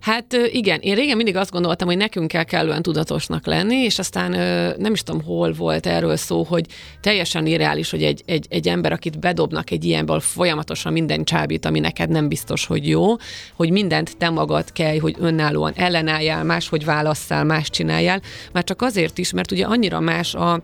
Hát 0.00 0.36
igen, 0.52 0.80
én 0.80 0.94
régen 0.94 1.16
mindig 1.16 1.36
azt 1.36 1.50
gondoltam, 1.50 1.88
hogy 1.88 1.96
nekünk 1.96 2.28
kell 2.28 2.42
kellően 2.42 2.82
tudatosnak 2.82 3.46
lenni, 3.46 3.76
és 3.76 3.98
aztán 3.98 4.30
nem 4.78 4.92
is 4.92 5.02
tudom, 5.02 5.22
hol 5.22 5.52
volt 5.52 5.86
erről 5.86 6.16
szó, 6.16 6.42
hogy 6.42 6.66
teljesen 7.00 7.46
irreális, 7.46 7.90
hogy 7.90 8.02
egy, 8.02 8.22
egy, 8.26 8.46
egy 8.48 8.68
ember, 8.68 8.92
akit 8.92 9.18
bedobnak 9.18 9.70
egy 9.70 9.84
ilyenből 9.84 10.20
folyamatosan 10.20 10.92
minden 10.92 11.24
csábít, 11.24 11.64
ami 11.64 11.80
neked 11.80 12.10
nem 12.10 12.28
biztos, 12.28 12.66
hogy 12.66 12.88
jó, 12.88 13.14
hogy 13.56 13.70
mindent 13.70 14.16
te 14.16 14.30
magad 14.30 14.72
kell, 14.72 14.98
hogy 14.98 15.16
önállóan 15.18 15.72
ellenálljál, 15.76 16.44
máshogy 16.44 16.84
válasszál, 16.84 17.44
más 17.44 17.70
csináljál, 17.70 18.20
már 18.52 18.64
csak 18.64 18.82
azért 18.82 19.18
is, 19.18 19.32
mert 19.32 19.52
ugye 19.52 19.64
annyira 19.64 20.00
más 20.00 20.34
a 20.34 20.62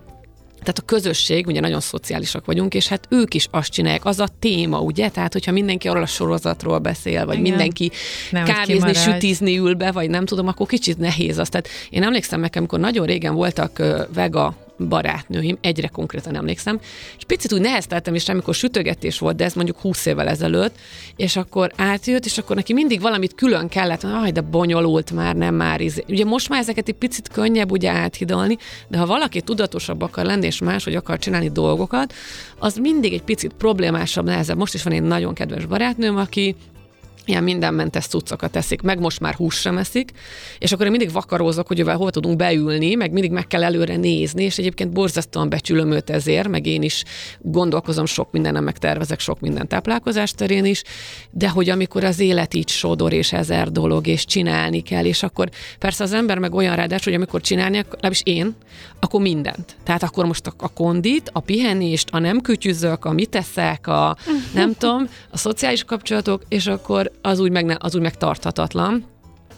tehát 0.60 0.78
a 0.78 0.82
közösség, 0.84 1.46
ugye 1.46 1.60
nagyon 1.60 1.80
szociálisak 1.80 2.46
vagyunk, 2.46 2.74
és 2.74 2.88
hát 2.88 3.06
ők 3.08 3.34
is 3.34 3.48
azt 3.50 3.70
csinálják, 3.70 4.04
az 4.04 4.20
a 4.20 4.28
téma, 4.38 4.80
ugye? 4.80 5.08
Tehát, 5.08 5.32
hogyha 5.32 5.52
mindenki 5.52 5.88
arról 5.88 6.02
a 6.02 6.06
sorozatról 6.06 6.78
beszél, 6.78 7.26
vagy 7.26 7.38
Igen. 7.38 7.48
mindenki 7.48 7.90
nem, 8.30 8.44
kávézni, 8.44 8.94
sütizni 8.94 9.58
ül 9.58 9.74
be, 9.74 9.92
vagy 9.92 10.10
nem 10.10 10.24
tudom, 10.24 10.48
akkor 10.48 10.66
kicsit 10.66 10.98
nehéz 10.98 11.38
az. 11.38 11.48
Tehát 11.48 11.68
én 11.90 12.02
emlékszem 12.02 12.40
meg, 12.40 12.52
amikor 12.56 12.78
nagyon 12.78 13.06
régen 13.06 13.34
voltak 13.34 13.82
vega 14.14 14.54
barátnőim, 14.88 15.58
egyre 15.60 15.88
konkrétan 15.88 16.36
emlékszem, 16.36 16.80
és 17.16 17.24
picit 17.26 17.52
úgy 17.52 17.60
nehezteltem 17.60 18.14
is, 18.14 18.28
amikor 18.28 18.54
sütögetés 18.54 19.18
volt, 19.18 19.36
de 19.36 19.44
ez 19.44 19.54
mondjuk 19.54 19.78
20 19.78 20.06
évvel 20.06 20.28
ezelőtt, 20.28 20.74
és 21.16 21.36
akkor 21.36 21.72
átjött, 21.76 22.24
és 22.24 22.38
akkor 22.38 22.56
neki 22.56 22.72
mindig 22.72 23.00
valamit 23.00 23.34
külön 23.34 23.68
kellett, 23.68 24.02
hogy 24.02 24.32
de 24.32 24.40
bonyolult 24.40 25.12
már, 25.12 25.36
nem 25.36 25.54
már 25.54 25.80
izé. 25.80 26.04
Ugye 26.08 26.24
most 26.24 26.48
már 26.48 26.60
ezeket 26.60 26.88
egy 26.88 26.94
picit 26.94 27.28
könnyebb 27.28 27.70
ugye 27.70 27.90
áthidalni, 27.90 28.56
de 28.88 28.98
ha 28.98 29.06
valaki 29.06 29.40
tudatosabb 29.40 30.02
akar 30.02 30.24
lenni, 30.24 30.46
és 30.46 30.60
máshogy 30.60 30.94
akar 30.94 31.18
csinálni 31.18 31.50
dolgokat, 31.50 32.12
az 32.58 32.76
mindig 32.76 33.12
egy 33.12 33.22
picit 33.22 33.52
problémásabb, 33.52 34.24
nehezebb. 34.24 34.56
Most 34.56 34.74
is 34.74 34.82
van 34.82 34.92
egy 34.92 35.02
nagyon 35.02 35.34
kedves 35.34 35.66
barátnőm, 35.66 36.16
aki 36.16 36.56
ilyen 37.30 37.42
mindenmentes 37.42 38.06
cuccokat 38.06 38.50
teszik, 38.50 38.82
meg 38.82 39.00
most 39.00 39.20
már 39.20 39.34
hús 39.34 39.54
sem 39.54 39.78
eszik, 39.78 40.10
és 40.58 40.72
akkor 40.72 40.84
én 40.84 40.90
mindig 40.90 41.12
vakarózok, 41.12 41.66
hogy 41.66 41.80
ővel 41.80 41.96
hova 41.96 42.10
tudunk 42.10 42.36
beülni, 42.36 42.94
meg 42.94 43.12
mindig 43.12 43.30
meg 43.30 43.46
kell 43.46 43.64
előre 43.64 43.96
nézni, 43.96 44.42
és 44.42 44.58
egyébként 44.58 44.92
borzasztóan 44.92 45.48
becsülöm 45.48 45.92
őt 45.92 46.10
ezért, 46.10 46.48
meg 46.48 46.66
én 46.66 46.82
is 46.82 47.04
gondolkozom 47.40 48.06
sok 48.06 48.32
mindenem, 48.32 48.64
meg 48.64 48.78
tervezek 48.78 49.20
sok 49.20 49.40
minden 49.40 49.68
táplálkozás 49.68 50.32
terén 50.32 50.64
is, 50.64 50.82
de 51.30 51.48
hogy 51.48 51.68
amikor 51.68 52.04
az 52.04 52.18
élet 52.18 52.54
így 52.54 52.68
sodor, 52.68 53.12
és 53.12 53.32
ezer 53.32 53.70
dolog, 53.70 54.06
és 54.06 54.24
csinálni 54.24 54.80
kell, 54.80 55.04
és 55.04 55.22
akkor 55.22 55.48
persze 55.78 56.04
az 56.04 56.12
ember 56.12 56.38
meg 56.38 56.54
olyan 56.54 56.76
ráadás, 56.76 57.04
hogy 57.04 57.14
amikor 57.14 57.40
csinálni, 57.40 57.76
legalábbis 57.76 58.22
én, 58.24 58.54
akkor 59.00 59.20
mindent. 59.20 59.76
Tehát 59.84 60.02
akkor 60.02 60.24
most 60.24 60.46
a, 60.46 60.52
a 60.56 60.68
kondit, 60.72 61.30
a 61.32 61.40
pihenést, 61.40 62.08
a 62.12 62.18
nem 62.18 62.40
kütyüzök, 62.40 63.04
a 63.04 63.12
mit 63.12 63.28
teszek, 63.30 63.86
a 63.86 64.16
nem 64.54 64.74
tudom, 64.74 65.08
a 65.30 65.36
szociális 65.36 65.84
kapcsolatok, 65.84 66.42
és 66.48 66.66
akkor 66.66 67.10
az 67.22 67.38
úgy, 67.38 67.50
meg 67.50 67.76
az 67.78 67.94
úgy 67.94 68.02
megtarthatatlan. 68.02 69.04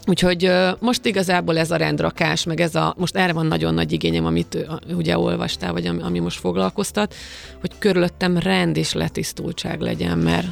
Úgyhogy 0.05 0.51
most 0.79 1.05
igazából 1.05 1.57
ez 1.57 1.71
a 1.71 1.75
rendrakás, 1.75 2.43
meg 2.43 2.59
ez 2.59 2.75
a, 2.75 2.93
most 2.97 3.15
erre 3.15 3.33
van 3.33 3.45
nagyon 3.45 3.73
nagy 3.73 3.91
igényem, 3.91 4.25
amit 4.25 4.67
ugye 4.95 5.17
olvastál, 5.17 5.71
vagy 5.71 5.85
ami, 5.85 6.01
ami 6.01 6.19
most 6.19 6.39
foglalkoztat, 6.39 7.15
hogy 7.59 7.71
körülöttem 7.79 8.37
rend 8.37 8.77
és 8.77 8.93
letisztultság 8.93 9.79
legyen, 9.79 10.17
mert 10.17 10.47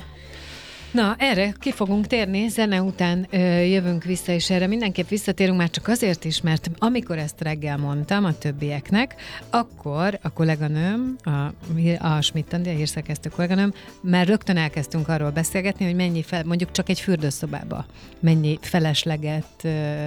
Na, 0.91 1.15
erre 1.17 1.54
ki 1.60 1.71
fogunk 1.71 2.08
térni, 2.08 2.47
zene 2.47 2.82
után 2.82 3.27
ö, 3.30 3.38
jövünk 3.60 4.04
vissza, 4.04 4.32
és 4.32 4.49
erre 4.49 4.67
mindenképp 4.67 5.08
visszatérünk 5.08 5.58
már 5.58 5.69
csak 5.69 5.88
azért 5.88 6.25
is, 6.25 6.41
mert 6.41 6.71
amikor 6.77 7.17
ezt 7.17 7.41
reggel 7.41 7.77
mondtam 7.77 8.25
a 8.25 8.38
többieknek, 8.38 9.15
akkor 9.49 10.19
a 10.21 10.30
kolléganőm, 10.30 11.15
a, 11.23 12.08
a 12.08 12.21
Schmidt 12.21 12.54
Andi, 12.54 12.69
a 12.69 12.73
hírszerkesztő 12.73 13.30
kolléganőm, 13.30 13.73
már 14.01 14.27
rögtön 14.27 14.58
elkezdtünk 14.58 15.08
arról 15.08 15.30
beszélgetni, 15.30 15.86
hogy 15.86 15.95
mennyi, 15.95 16.23
fel, 16.23 16.43
mondjuk 16.43 16.71
csak 16.71 16.89
egy 16.89 16.99
fürdőszobába, 16.99 17.86
mennyi 18.19 18.58
felesleget 18.62 19.45
ö, 19.63 20.06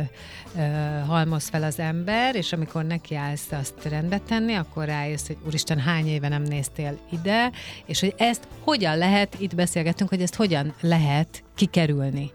halmoz 1.06 1.48
fel 1.48 1.62
az 1.62 1.78
ember, 1.78 2.34
és 2.34 2.52
amikor 2.52 2.84
nekiállsz 2.84 3.52
azt 3.52 3.84
rendbe 3.84 4.18
tenni, 4.18 4.54
akkor 4.54 4.84
rájössz, 4.84 5.26
hogy 5.26 5.36
úristen, 5.46 5.78
hány 5.78 6.06
éve 6.06 6.28
nem 6.28 6.42
néztél 6.42 6.98
ide, 7.10 7.50
és 7.86 8.00
hogy 8.00 8.14
ezt 8.16 8.48
hogyan 8.60 8.98
lehet, 8.98 9.36
itt 9.38 9.54
beszélgetünk, 9.54 10.10
hogy 10.10 10.22
ezt 10.22 10.34
hogyan 10.34 10.74
lehet 10.80 11.42
kikerülni. 11.54 12.30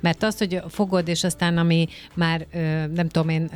Mert 0.00 0.22
az, 0.22 0.38
hogy 0.38 0.62
fogod, 0.68 1.08
és 1.08 1.24
aztán 1.24 1.58
ami 1.58 1.88
már, 2.14 2.46
nem 2.94 3.08
tudom 3.08 3.28
én, 3.28 3.50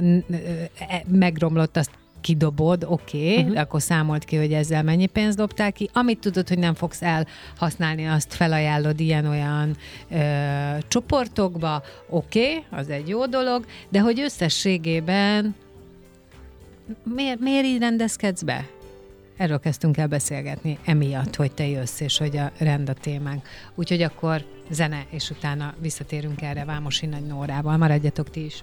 e, 0.88 1.02
megromlott, 1.06 1.76
azt 1.76 1.90
kidobod, 2.20 2.84
oké, 2.88 3.30
okay, 3.30 3.42
uh-huh. 3.42 3.60
akkor 3.60 3.82
számolt 3.82 4.24
ki, 4.24 4.36
hogy 4.36 4.52
ezzel 4.52 4.82
mennyi 4.82 5.06
pénzt 5.06 5.36
dobtál 5.36 5.72
ki. 5.72 5.90
Amit 5.92 6.18
tudod, 6.18 6.48
hogy 6.48 6.58
nem 6.58 6.74
fogsz 6.74 7.02
elhasználni, 7.02 8.06
azt 8.06 8.34
felajánlod 8.34 9.00
ilyen-olyan 9.00 9.76
ö, 10.10 10.16
csoportokba, 10.88 11.82
oké, 12.08 12.40
okay, 12.40 12.80
az 12.80 12.88
egy 12.88 13.08
jó 13.08 13.26
dolog, 13.26 13.64
de 13.88 14.00
hogy 14.00 14.20
összességében 14.20 15.54
miért, 17.14 17.40
miért 17.40 17.64
így 17.64 17.78
rendezkedsz 17.78 18.42
be? 18.42 18.66
Erről 19.36 19.60
kezdtünk 19.60 19.96
el 19.96 20.06
beszélgetni, 20.06 20.78
emiatt, 20.84 21.36
hogy 21.36 21.52
te 21.52 21.66
jössz, 21.66 22.00
és 22.00 22.18
hogy 22.18 22.36
a 22.36 22.50
rend 22.58 22.88
a 22.88 22.94
témánk. 22.94 23.48
Úgyhogy 23.74 24.02
akkor 24.02 24.44
zene, 24.70 25.06
és 25.10 25.30
utána 25.30 25.74
visszatérünk 25.80 26.42
erre 26.42 26.64
Vámosi 26.64 27.06
Nagy 27.06 27.26
Nórával. 27.26 27.76
Maradjatok 27.76 28.30
ti 28.30 28.44
is! 28.44 28.62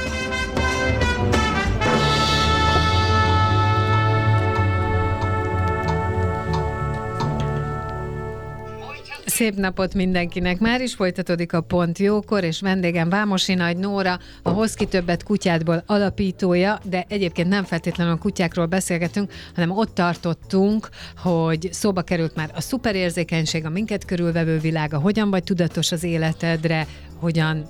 Szép 9.41 9.55
napot 9.55 9.93
mindenkinek! 9.93 10.59
Már 10.59 10.81
is 10.81 10.93
folytatódik 10.93 11.53
a 11.53 11.61
Pont 11.61 11.97
Jókor, 11.97 12.43
és 12.43 12.61
vendégem 12.61 13.09
Vámosi 13.09 13.53
Nagy 13.53 13.77
Nóra, 13.77 14.19
a 14.43 14.49
Hoszki 14.49 14.85
Többet 14.85 15.23
kutyádból 15.23 15.83
alapítója, 15.85 16.79
de 16.83 17.05
egyébként 17.07 17.49
nem 17.49 17.63
feltétlenül 17.63 18.13
a 18.13 18.17
kutyákról 18.17 18.65
beszélgetünk, 18.65 19.31
hanem 19.55 19.71
ott 19.71 19.93
tartottunk, 19.93 20.89
hogy 21.17 21.69
szóba 21.71 22.01
került 22.01 22.35
már 22.35 22.51
a 22.55 22.61
szuperérzékenység, 22.61 23.65
a 23.65 23.69
minket 23.69 24.05
körülvevő 24.05 24.59
világa, 24.59 24.99
hogyan 24.99 25.29
vagy 25.29 25.43
tudatos 25.43 25.91
az 25.91 26.03
életedre, 26.03 26.87
hogyan 27.19 27.69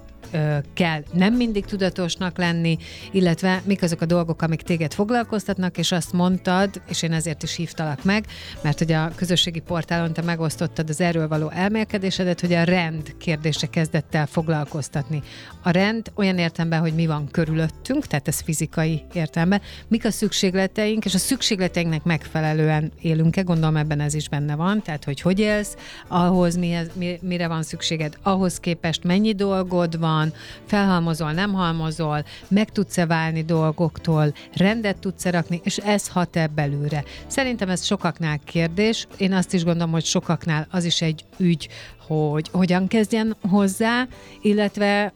kell 0.74 1.04
nem 1.14 1.34
mindig 1.34 1.66
tudatosnak 1.66 2.38
lenni, 2.38 2.78
illetve 3.12 3.62
mik 3.66 3.82
azok 3.82 4.02
a 4.02 4.06
dolgok, 4.06 4.42
amik 4.42 4.62
téged 4.62 4.94
foglalkoztatnak, 4.94 5.78
és 5.78 5.92
azt 5.92 6.14
mondtad, 6.14 6.82
és 6.88 7.02
én 7.02 7.12
ezért 7.12 7.44
is 7.44 7.56
hívtalak 7.56 8.04
meg, 8.04 8.26
mert 8.64 8.78
hogy 8.78 8.92
a 8.92 9.12
közösségi 9.16 9.60
portálon 9.60 10.14
te 10.14 10.22
megosztottad 10.22 10.90
az 10.90 11.02
erről 11.02 11.28
való 11.28 11.50
elmélkedésedet, 11.50 12.40
hogy 12.40 12.54
a 12.54 12.64
rend 12.64 13.18
kérdése 13.18 13.68
kezdett 13.68 14.16
el 14.16 14.28
foglalkoztatni. 14.28 15.22
A 15.64 15.70
rend 15.70 16.12
olyan 16.16 16.38
értelemben, 16.38 16.80
hogy 16.80 16.94
mi 16.94 17.06
van 17.06 17.28
körülöttünk, 17.32 18.08
tehát 18.08 18.28
ez 18.28 18.42
fizikai 18.42 19.04
értelemben, 19.14 19.62
mik 19.88 20.06
a 20.06 20.12
szükségleteink, 20.12 21.06
és 21.06 21.14
a 21.14 21.18
szükségleteinknek 21.18 22.04
megfelelően 22.04 22.92
élünk-e, 23.02 23.42
gondolom 23.42 23.76
ebben 23.76 24.00
ez 24.00 24.14
is 24.14 24.30
benne 24.30 24.56
van, 24.56 24.82
tehát 24.82 25.04
hogy 25.04 25.22
hogy 25.22 25.40
élsz, 25.40 25.76
ahhoz 26.08 26.56
mi, 26.56 27.20
mire 27.22 27.48
van 27.48 27.64
szükséged, 27.64 28.18
ahhoz 28.22 28.60
képest 28.60 29.04
mennyi 29.04 29.34
dolgod 29.34 30.00
van, 30.00 30.21
van, 30.22 30.34
felhalmozol, 30.66 31.32
nem 31.32 31.54
halmozol, 31.54 32.26
meg 32.48 32.70
tudsz-e 32.70 33.06
válni 33.06 33.44
dolgoktól, 33.44 34.34
rendet 34.54 34.98
tudsz-e 34.98 35.30
rakni, 35.32 35.62
és 35.64 35.78
ez 35.78 36.08
hat-e 36.08 36.48
belőle. 36.48 37.04
Szerintem 37.28 37.70
ez 37.70 37.86
sokaknál 37.86 38.40
kérdés. 38.46 39.08
Én 39.18 39.34
azt 39.34 39.54
is 39.54 39.64
gondolom, 39.64 39.92
hogy 39.92 40.06
sokaknál 40.06 40.68
az 40.72 40.84
is 40.84 41.02
egy 41.02 41.26
ügy, 41.38 41.70
hogy 42.08 42.50
hogyan 42.52 42.88
kezdjen 42.88 43.36
hozzá, 43.50 44.08
illetve 44.42 45.14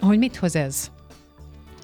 hogy 0.00 0.18
mit 0.18 0.36
hoz 0.36 0.56
ez, 0.56 0.90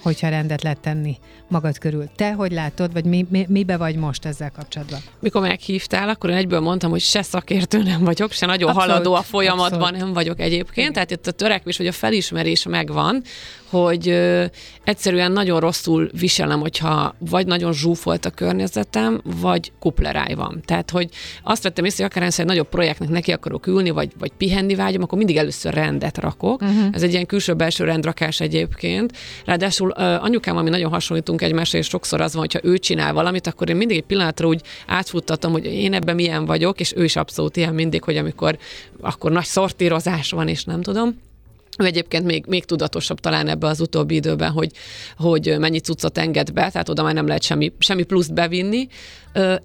hogyha 0.02 0.28
rendet 0.28 0.62
lehet 0.62 0.78
tenni 0.78 1.18
magad 1.48 1.78
körül. 1.78 2.08
Te 2.16 2.32
hogy 2.32 2.52
látod, 2.52 2.92
vagy 2.92 3.04
mi, 3.04 3.26
mi, 3.30 3.46
mibe 3.48 3.76
vagy 3.76 3.96
most 3.96 4.24
ezzel 4.24 4.50
kapcsolatban? 4.50 5.00
Mikor 5.20 5.40
meghívtál, 5.40 6.08
akkor 6.08 6.30
én 6.30 6.36
egyből 6.36 6.60
mondtam, 6.60 6.90
hogy 6.90 7.00
se 7.00 7.22
szakértő 7.22 7.82
nem 7.82 8.04
vagyok, 8.04 8.32
se 8.32 8.46
nagyon 8.46 8.68
Abszolút, 8.68 8.90
haladó 8.90 9.14
a 9.14 9.22
folyamatban 9.22 9.80
abszolút. 9.80 10.00
nem 10.00 10.12
vagyok 10.12 10.40
egyébként. 10.40 10.76
Igen. 10.76 10.92
Tehát 10.92 11.10
itt 11.10 11.26
a 11.26 11.30
törekvés, 11.30 11.76
vagy 11.76 11.86
a 11.86 11.92
felismerés 11.92 12.62
megvan, 12.62 13.22
hogy 13.70 14.08
ö, 14.08 14.44
egyszerűen 14.84 15.32
nagyon 15.32 15.60
rosszul 15.60 16.10
viselem, 16.18 16.60
hogyha 16.60 17.14
vagy 17.18 17.46
nagyon 17.46 17.72
zsúfolt 17.72 18.24
a 18.24 18.30
környezetem, 18.30 19.20
vagy 19.40 19.72
kupleráj 19.78 20.34
van. 20.34 20.62
Tehát, 20.64 20.90
hogy 20.90 21.08
azt 21.42 21.62
vettem 21.62 21.84
észre, 21.84 22.04
hogy 22.04 22.12
akár 22.16 22.32
egy 22.38 22.46
nagyobb 22.46 22.68
projektnek 22.68 23.08
neki 23.08 23.32
akarok 23.32 23.66
ülni, 23.66 23.90
vagy, 23.90 24.12
vagy 24.18 24.32
pihenni 24.38 24.74
vágyom, 24.74 25.02
akkor 25.02 25.18
mindig 25.18 25.36
először 25.36 25.74
rendet 25.74 26.18
rakok. 26.18 26.62
Uh-huh. 26.62 26.86
Ez 26.92 27.02
egy 27.02 27.12
ilyen 27.12 27.26
külső-belső 27.26 27.84
rendrakás 27.84 28.40
egyébként. 28.40 29.12
Ráadásul 29.44 29.89
ö, 29.96 30.02
anyukám, 30.02 30.56
ami 30.56 30.70
nagyon 30.70 30.90
hasonlítunk 30.90 31.42
egymásra, 31.42 31.78
és 31.78 31.86
sokszor 31.86 32.20
az 32.20 32.32
van, 32.32 32.40
hogyha 32.40 32.68
ő 32.68 32.78
csinál 32.78 33.12
valamit, 33.12 33.46
akkor 33.46 33.68
én 33.68 33.76
mindig 33.76 33.96
egy 33.96 34.04
pillanatra 34.04 34.46
úgy 34.46 34.60
átfuttatom, 34.86 35.52
hogy 35.52 35.64
én 35.64 35.94
ebben 35.94 36.14
milyen 36.14 36.44
vagyok, 36.44 36.80
és 36.80 36.92
ő 36.96 37.04
is 37.04 37.16
abszolút 37.16 37.56
ilyen 37.56 37.74
mindig, 37.74 38.04
hogy 38.04 38.16
amikor 38.16 38.58
akkor 39.00 39.32
nagy 39.32 39.44
szortírozás 39.44 40.30
van, 40.30 40.48
és 40.48 40.64
nem 40.64 40.82
tudom. 40.82 41.16
Ő 41.78 41.84
egyébként 41.84 42.24
még, 42.24 42.44
még 42.46 42.64
tudatosabb 42.64 43.20
talán 43.20 43.48
ebbe 43.48 43.66
az 43.66 43.80
utóbbi 43.80 44.14
időben, 44.14 44.50
hogy, 44.50 44.70
hogy 45.16 45.56
mennyi 45.58 45.78
cuccot 45.78 46.18
enged 46.18 46.52
be, 46.52 46.70
tehát 46.70 46.88
oda 46.88 47.02
már 47.02 47.14
nem 47.14 47.26
lehet 47.26 47.42
semmi, 47.42 47.72
semmi 47.78 48.02
pluszt 48.02 48.34
bevinni. 48.34 48.88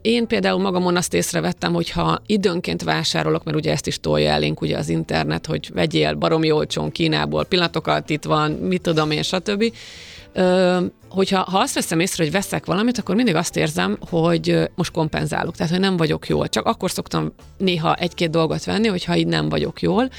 Én 0.02 0.28
például 0.28 0.62
magamon 0.62 0.96
azt 0.96 1.14
észrevettem, 1.14 1.74
hogy 1.74 1.90
ha 1.90 2.22
időnként 2.26 2.84
vásárolok, 2.84 3.44
mert 3.44 3.58
ugye 3.58 3.72
ezt 3.72 3.88
is 3.88 4.00
tolja 4.00 4.30
elénk 4.30 4.62
ugye 4.62 4.78
az 4.78 4.90
internet, 4.90 5.46
hogy 5.46 5.70
vegyél 5.74 6.14
baromi 6.14 6.52
olcsón 6.52 6.92
Kínából, 6.92 7.46
pillanatok 7.46 7.88
alatt 7.88 8.10
itt 8.10 8.24
van, 8.24 8.52
mit 8.52 8.82
tudom 8.82 9.12
én, 9.12 9.24
stb. 9.24 9.74
Ö, 10.38 10.86
hogyha 11.10 11.40
ha 11.40 11.60
azt 11.60 11.74
veszem 11.74 12.00
észre, 12.00 12.24
hogy 12.24 12.32
veszek 12.32 12.66
valamit, 12.66 12.98
akkor 12.98 13.16
mindig 13.16 13.36
azt 13.36 13.58
érzem, 13.58 13.98
hogy 14.10 14.70
most 14.76 14.92
kompenzálok, 14.92 15.56
tehát 15.56 15.72
hogy 15.72 15.82
nem 15.82 15.98
vagyok 15.98 16.28
jól. 16.28 16.48
Csak 16.48 16.66
akkor 16.66 16.92
szoktam 16.92 17.34
néha 17.58 17.96
egy-két 17.96 18.30
dolgot 18.30 18.64
venni, 18.64 18.88
hogyha 18.88 19.16
így 19.16 19.28
nem 19.28 19.50
vagyok 19.50 19.82
jól, 19.82 20.10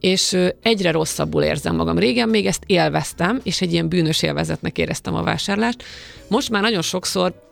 és 0.00 0.36
egyre 0.62 0.90
rosszabbul 0.90 1.42
érzem 1.42 1.76
magam. 1.76 1.98
Régen 1.98 2.28
még 2.28 2.46
ezt 2.46 2.62
élveztem, 2.66 3.40
és 3.42 3.60
egy 3.60 3.72
ilyen 3.72 3.88
bűnös 3.88 4.22
élvezetnek 4.22 4.78
éreztem 4.78 5.14
a 5.14 5.22
vásárlást. 5.22 5.82
Most 6.28 6.50
már 6.50 6.62
nagyon 6.62 6.82
sokszor 6.82 7.47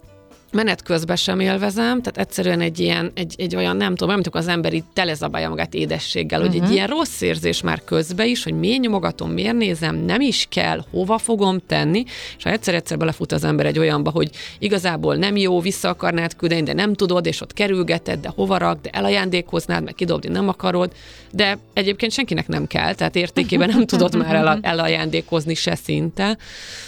menet 0.56 0.82
közben 0.82 1.16
sem 1.16 1.40
élvezem, 1.40 2.02
tehát 2.02 2.18
egyszerűen 2.18 2.60
egy 2.60 2.78
ilyen, 2.78 3.10
egy, 3.14 3.34
egy 3.38 3.56
olyan, 3.56 3.76
nem 3.76 3.94
tudom, 3.94 4.14
amikor 4.14 4.40
az 4.40 4.48
ember 4.48 4.72
így 4.72 4.84
telezabálja 4.92 5.48
magát 5.48 5.74
édességgel, 5.74 6.40
uh-huh. 6.40 6.54
hogy 6.54 6.64
egy 6.64 6.72
ilyen 6.72 6.86
rossz 6.86 7.20
érzés 7.20 7.62
már 7.62 7.84
közbe 7.84 8.26
is, 8.26 8.42
hogy 8.42 8.58
miért 8.58 8.80
nyomogatom, 8.80 9.30
miért 9.30 9.56
nézem, 9.56 9.96
nem 9.96 10.20
is 10.20 10.46
kell, 10.50 10.84
hova 10.90 11.18
fogom 11.18 11.58
tenni, 11.66 12.04
és 12.36 12.42
ha 12.42 12.50
egyszer-egyszer 12.50 12.98
belefut 12.98 13.32
az 13.32 13.44
ember 13.44 13.66
egy 13.66 13.78
olyanba, 13.78 14.10
hogy 14.10 14.30
igazából 14.58 15.14
nem 15.16 15.36
jó, 15.36 15.60
vissza 15.60 15.88
akarnád 15.88 16.36
küldeni, 16.36 16.62
de 16.62 16.72
nem 16.72 16.94
tudod, 16.94 17.26
és 17.26 17.40
ott 17.40 17.52
kerülgeted, 17.52 18.20
de 18.20 18.32
hova 18.34 18.58
rak, 18.58 18.80
de 18.80 18.90
elajándékoznád, 18.90 19.84
meg 19.84 19.94
kidobni 19.94 20.28
nem 20.28 20.48
akarod, 20.48 20.92
de 21.32 21.58
egyébként 21.72 22.12
senkinek 22.12 22.48
nem 22.48 22.66
kell, 22.66 22.94
tehát 22.94 23.16
értékében 23.16 23.68
nem 23.68 23.86
tudod 23.86 24.16
már 24.22 24.34
el, 24.34 24.58
elajándékozni 24.62 25.54
se 25.54 25.74
szinte, 25.74 26.36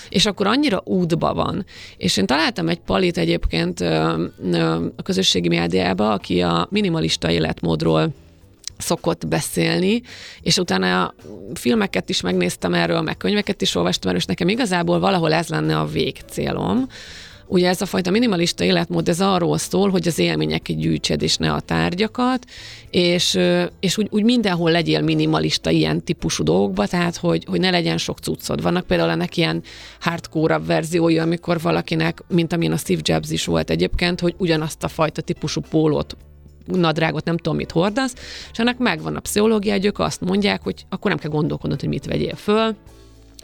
és 0.09 0.27
akkor 0.27 0.47
annyira 0.47 0.83
útba 0.85 1.35
van. 1.35 1.65
És 1.97 2.17
én 2.17 2.27
találtam 2.27 2.69
egy 2.69 2.81
palit 2.81 3.19
egyébként 3.19 3.58
ö, 3.81 4.87
a 4.97 5.03
közösségi 5.03 5.49
médiába, 5.49 6.13
aki 6.13 6.41
a 6.41 6.67
minimalista 6.71 7.31
életmódról 7.31 8.09
szokott 8.79 9.27
beszélni, 9.27 10.03
és 10.41 10.57
utána 10.57 11.05
a 11.05 11.15
filmeket 11.55 12.09
is 12.09 12.21
megnéztem 12.21 12.75
erről, 12.75 13.01
meg 13.01 13.17
könyveket 13.17 13.63
is 13.63 13.75
olvastam 13.75 14.09
erről, 14.09 14.21
és 14.21 14.27
nekem 14.27 14.49
igazából 14.49 15.01
valahol 15.01 15.33
ez 15.33 15.49
lenne 15.49 15.79
a 15.79 15.87
végcélom, 15.87 16.87
Ugye 17.51 17.69
ez 17.69 17.81
a 17.81 17.87
fajta 17.87 18.11
minimalista 18.11 18.65
életmód, 18.65 19.09
ez 19.09 19.21
arról 19.21 19.59
szól, 19.59 19.91
hogy 19.91 20.09
az 20.09 20.19
élményeket 20.19 20.79
gyűjtsed, 20.79 21.23
és 21.23 21.37
ne 21.37 21.53
a 21.53 21.61
tárgyakat, 21.61 22.45
és, 22.91 23.39
és 23.81 23.99
úgy, 23.99 24.07
úgy 24.11 24.23
mindenhol 24.23 24.71
legyél 24.71 25.01
minimalista 25.01 25.71
ilyen 25.71 26.05
típusú 26.05 26.45
dolgokba, 26.45 26.87
tehát 26.87 27.17
hogy, 27.17 27.45
hogy 27.49 27.61
ne 27.61 27.71
legyen 27.71 27.99
sok 27.99 28.19
cuccod. 28.19 28.63
Vannak 28.63 28.87
például 28.87 29.11
ennek 29.11 29.37
ilyen 29.37 29.63
hardcore 30.01 30.59
verziója, 30.59 31.23
amikor 31.23 31.61
valakinek, 31.61 32.23
mint 32.29 32.53
amilyen 32.53 32.73
a 32.73 32.77
Steve 32.77 33.01
Jobs 33.05 33.31
is 33.31 33.45
volt 33.45 33.71
egyébként, 33.71 34.21
hogy 34.21 34.35
ugyanazt 34.39 34.85
a 34.85 34.89
fajta 34.89 35.23
típusú 35.23 35.61
pólót 35.71 36.17
nadrágot, 36.67 37.25
nem 37.25 37.37
tudom, 37.37 37.57
mit 37.57 37.71
hordasz, 37.71 38.15
és 38.53 38.59
ennek 38.59 38.79
megvan 38.79 39.17
a 39.17 39.21
pszichológia, 39.21 39.73
hogy 39.73 39.85
ők 39.85 39.99
azt 39.99 40.21
mondják, 40.21 40.63
hogy 40.63 40.85
akkor 40.89 41.11
nem 41.11 41.21
kell 41.21 41.31
gondolkodnod, 41.31 41.81
hogy 41.81 41.89
mit 41.89 42.07
vegyél 42.07 42.35
föl, 42.35 42.77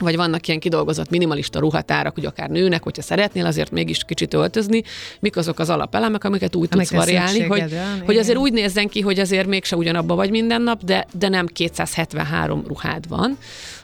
vagy 0.01 0.17
vannak 0.17 0.49
ilyen 0.49 0.61
kidolgozott 0.61 1.11
minimalista 1.11 1.59
ruhatárak, 1.59 2.15
hogy 2.15 2.25
akár 2.27 2.51
nőnek, 2.51 2.83
hogyha 2.83 3.03
szeretnél 3.03 3.47
azért 3.47 3.71
mégis 3.71 4.05
kicsit 4.05 4.35
öltözni, 4.35 4.83
mik 5.21 5.37
azok 5.37 5.59
az 5.59 5.71
alapelemek, 5.71 6.25
amiket 6.25 6.55
úgy 6.55 6.69
tudsz 6.69 6.75
Amikre 6.75 6.97
variálni, 6.97 7.43
hogy, 7.43 7.71
van, 7.71 8.03
hogy 8.05 8.17
azért 8.17 8.39
úgy 8.39 8.53
nézzen 8.53 8.89
ki, 8.89 9.01
hogy 9.01 9.19
azért 9.19 9.47
mégse 9.47 9.77
ugyanabba 9.77 10.15
vagy 10.15 10.31
minden 10.31 10.63
nap, 10.63 10.85
de, 10.85 11.07
de 11.19 11.29
nem 11.29 11.47
273 11.47 12.65
ruhád 12.67 13.09
van. 13.09 13.39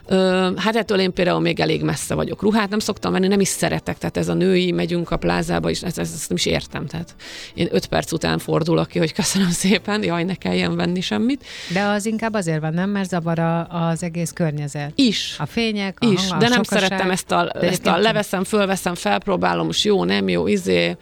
Ö, 0.07 0.49
hát 0.55 0.75
ettől 0.75 0.99
én 0.99 1.13
például 1.13 1.39
még 1.39 1.59
elég 1.59 1.83
messze 1.83 2.13
vagyok. 2.13 2.41
Ruhát 2.41 2.69
nem 2.69 2.79
szoktam 2.79 3.11
venni, 3.11 3.27
nem 3.27 3.39
is 3.39 3.47
szeretek, 3.47 3.97
tehát 3.97 4.17
ez 4.17 4.27
a 4.27 4.33
női, 4.33 4.71
megyünk 4.71 5.11
a 5.11 5.17
plázába, 5.17 5.69
és 5.69 5.81
ezt, 5.81 5.99
ezt, 5.99 6.29
nem 6.29 6.37
is 6.37 6.45
értem. 6.45 6.85
Tehát 6.85 7.15
én 7.53 7.67
öt 7.71 7.85
perc 7.85 8.11
után 8.11 8.37
fordulok 8.37 8.87
ki, 8.87 8.99
hogy 8.99 9.13
köszönöm 9.13 9.49
szépen, 9.49 10.03
jaj, 10.03 10.23
ne 10.23 10.35
kelljen 10.35 10.75
venni 10.75 11.01
semmit. 11.01 11.45
De 11.73 11.83
az 11.83 12.05
inkább 12.05 12.33
azért 12.33 12.59
van, 12.59 12.73
nem? 12.73 12.89
Mert 12.89 13.09
zavar 13.09 13.39
a, 13.39 13.67
az 13.67 14.03
egész 14.03 14.31
környezet. 14.31 14.91
Is. 14.95 15.35
A 15.39 15.45
fények, 15.45 15.97
is, 16.01 16.29
hang, 16.29 16.31
a 16.31 16.37
de 16.37 16.47
nem 16.49 16.63
sokaság. 16.63 16.81
szerettem 16.81 17.11
ezt 17.11 17.31
a, 17.31 17.51
ezt 17.61 17.85
a 17.87 17.97
leveszem, 17.97 18.43
fölveszem, 18.43 18.95
felpróbálom, 18.95 19.65
most 19.65 19.83
jó, 19.83 20.03
nem 20.03 20.27
jó, 20.29 20.47
izé. 20.47 20.97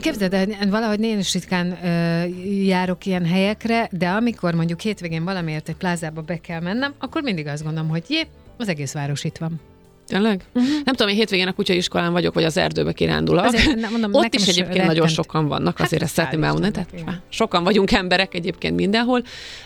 Képzeld, 0.00 0.34
el, 0.34 0.46
valahogy 0.70 1.00
én 1.02 1.18
is 1.18 1.32
ritkán 1.32 1.78
ö, 1.84 2.22
járok 2.64 3.06
ilyen 3.06 3.26
helyekre, 3.26 3.88
de 3.92 4.08
amikor 4.08 4.54
mondjuk 4.54 4.80
hétvégén 4.80 5.24
valamiért 5.24 5.68
egy 5.68 5.76
plázába 5.76 6.20
be 6.20 6.36
kell 6.40 6.60
mennem, 6.60 6.94
akkor 6.98 7.22
mindig 7.22 7.46
azt 7.46 7.62
gondolom, 7.64 7.88
hogy 7.88 8.02
jé, 8.08 8.26
az 8.56 8.68
egész 8.68 8.92
város 8.92 9.24
itt 9.24 9.36
van. 9.38 9.60
Tényleg? 10.06 10.42
Uh-huh. 10.52 10.70
Nem 10.84 10.94
tudom, 10.94 11.08
én 11.08 11.14
hétvégén 11.18 11.46
a 11.48 11.52
kutyaiskolán 11.52 12.12
vagyok, 12.12 12.34
vagy 12.34 12.44
az 12.44 12.56
erdőbe 12.56 12.92
kirándulok. 12.92 13.44
Azért, 13.44 13.74
nem, 13.80 13.90
mondom, 13.90 14.14
Ott 14.14 14.34
is 14.34 14.42
egyébként 14.42 14.68
rettent. 14.68 14.86
nagyon 14.86 15.08
sokan 15.08 15.48
vannak, 15.48 15.76
Hát, 15.78 15.86
azért 15.86 16.02
ezt 16.02 16.12
szeretném 16.14 16.44
elmondani. 16.44 16.72
Tehát 16.72 17.20
sokan 17.28 17.64
vagyunk 17.64 17.92
emberek 17.92 18.34
egyébként 18.34 18.76
mindenhol. 18.76 19.22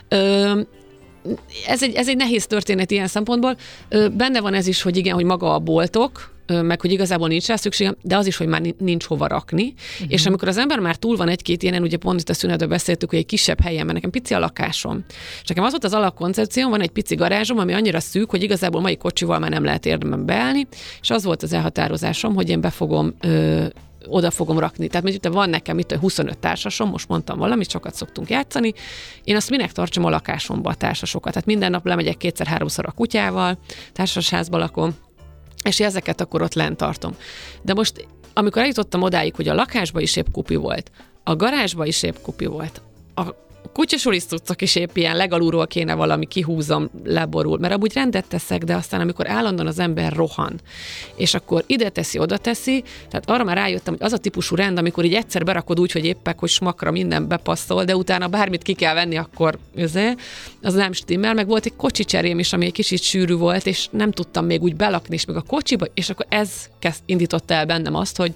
Ö, 0.08 0.60
ez 1.66 1.82
egy, 1.82 1.94
ez 1.94 2.08
egy 2.08 2.16
nehéz 2.16 2.46
történet 2.46 2.90
ilyen 2.90 3.06
szempontból. 3.06 3.56
Benne 4.12 4.40
van 4.40 4.54
ez 4.54 4.66
is, 4.66 4.82
hogy 4.82 4.96
igen, 4.96 5.14
hogy 5.14 5.24
maga 5.24 5.54
a 5.54 5.58
boltok, 5.58 6.34
meg 6.46 6.80
hogy 6.80 6.92
igazából 6.92 7.28
nincs 7.28 7.46
rá 7.46 7.56
szükségem, 7.56 7.96
de 8.02 8.16
az 8.16 8.26
is, 8.26 8.36
hogy 8.36 8.46
már 8.46 8.60
ni- 8.60 8.74
nincs 8.78 9.04
hova 9.04 9.26
rakni. 9.26 9.74
Uh-huh. 9.92 10.12
És 10.12 10.26
amikor 10.26 10.48
az 10.48 10.58
ember 10.58 10.78
már 10.78 10.96
túl 10.96 11.16
van 11.16 11.28
egy-két 11.28 11.62
ilyen, 11.62 11.82
ugye 11.82 11.96
pont 11.96 12.20
itt 12.20 12.28
a 12.28 12.34
szünetben 12.34 12.68
beszéltük, 12.68 13.10
hogy 13.10 13.18
egy 13.18 13.26
kisebb 13.26 13.60
helyen, 13.60 13.82
mert 13.84 13.94
nekem 13.94 14.10
pici 14.10 14.34
a 14.34 14.38
lakásom. 14.38 15.04
És 15.42 15.48
nekem 15.48 15.64
az 15.64 15.70
volt 15.70 15.84
az 15.84 15.92
alapkoncepcióm, 15.92 16.70
van 16.70 16.80
egy 16.80 16.90
pici 16.90 17.14
garázsom, 17.14 17.58
ami 17.58 17.72
annyira 17.72 18.00
szűk, 18.00 18.30
hogy 18.30 18.42
igazából 18.42 18.80
mai 18.80 18.96
kocsival 18.96 19.38
már 19.38 19.50
nem 19.50 19.64
lehet 19.64 19.86
érdemben 19.86 20.26
beállni, 20.26 20.66
és 21.00 21.10
az 21.10 21.24
volt 21.24 21.42
az 21.42 21.52
elhatározásom, 21.52 22.34
hogy 22.34 22.48
én 22.48 22.60
be 22.60 22.70
fogom 22.70 23.14
ö, 23.20 23.64
oda 24.08 24.30
fogom 24.30 24.58
rakni. 24.58 24.88
Tehát 24.88 25.02
mondjuk 25.02 25.32
van 25.32 25.50
nekem 25.50 25.78
itt 25.78 25.92
25 25.92 26.38
társasom, 26.38 26.88
most 26.90 27.08
mondtam 27.08 27.38
valamit, 27.38 27.70
sokat 27.70 27.94
szoktunk 27.94 28.30
játszani. 28.30 28.72
Én 29.24 29.36
azt 29.36 29.50
minek 29.50 29.72
tartsam 29.72 30.04
a 30.04 30.10
lakásomba 30.10 30.70
a 30.70 30.74
társasokat. 30.74 31.32
Tehát 31.32 31.48
minden 31.48 31.70
nap 31.70 31.86
lemegyek 31.86 32.16
kétszer-háromszor 32.16 32.86
a 32.86 32.90
kutyával, 32.92 33.58
társasházba 33.92 34.58
lakom, 34.58 34.96
és 35.64 35.80
ezeket 35.80 36.20
akkor 36.20 36.42
ott 36.42 36.54
lent 36.54 36.76
tartom. 36.76 37.16
De 37.62 37.74
most, 37.74 38.08
amikor 38.34 38.62
eljutottam 38.62 39.02
odáig, 39.02 39.34
hogy 39.34 39.48
a 39.48 39.54
lakásba 39.54 40.00
is 40.00 40.16
épp 40.16 40.26
kupi 40.32 40.54
volt, 40.54 40.90
a 41.24 41.36
garázsba 41.36 41.86
is 41.86 42.02
épp 42.02 42.16
kupi 42.22 42.46
volt, 42.46 42.80
a 43.14 43.45
kutyasulis 43.76 44.24
cuccok 44.24 44.62
is 44.62 44.74
épp 44.74 44.96
ilyen 44.96 45.16
legalulról 45.16 45.66
kéne 45.66 45.94
valami 45.94 46.26
kihúzom, 46.26 46.90
leborul, 47.04 47.58
mert 47.58 47.74
amúgy 47.74 47.92
rendet 47.92 48.28
teszek, 48.28 48.64
de 48.64 48.74
aztán 48.74 49.00
amikor 49.00 49.30
állandóan 49.30 49.66
az 49.68 49.78
ember 49.78 50.12
rohan, 50.12 50.60
és 51.16 51.34
akkor 51.34 51.64
ide 51.66 51.88
teszi, 51.88 52.18
oda 52.18 52.36
teszi, 52.36 52.84
tehát 53.08 53.30
arra 53.30 53.44
már 53.44 53.56
rájöttem, 53.56 53.94
hogy 53.94 54.02
az 54.06 54.12
a 54.12 54.18
típusú 54.18 54.54
rend, 54.54 54.78
amikor 54.78 55.04
így 55.04 55.14
egyszer 55.14 55.44
berakod 55.44 55.80
úgy, 55.80 55.92
hogy 55.92 56.04
éppek, 56.04 56.38
hogy 56.38 56.48
smakra 56.48 56.90
minden 56.90 57.28
bepasszol, 57.28 57.84
de 57.84 57.96
utána 57.96 58.28
bármit 58.28 58.62
ki 58.62 58.72
kell 58.72 58.94
venni, 58.94 59.16
akkor 59.16 59.58
özé, 59.74 60.14
az 60.62 60.74
nem 60.74 60.92
stimmel, 60.92 61.34
meg 61.34 61.46
volt 61.46 61.66
egy 61.66 61.76
kocsi 61.76 62.04
is, 62.20 62.52
ami 62.52 62.64
egy 62.64 62.72
kicsit 62.72 63.02
sűrű 63.02 63.34
volt, 63.34 63.66
és 63.66 63.88
nem 63.90 64.10
tudtam 64.10 64.46
még 64.46 64.62
úgy 64.62 64.76
belakni, 64.76 65.14
és 65.14 65.24
meg 65.24 65.36
a 65.36 65.42
kocsiba, 65.42 65.86
és 65.94 66.10
akkor 66.10 66.26
ez 66.28 66.50
kezd, 66.78 67.00
indította 67.06 67.54
el 67.54 67.66
bennem 67.66 67.94
azt, 67.94 68.16
hogy 68.16 68.32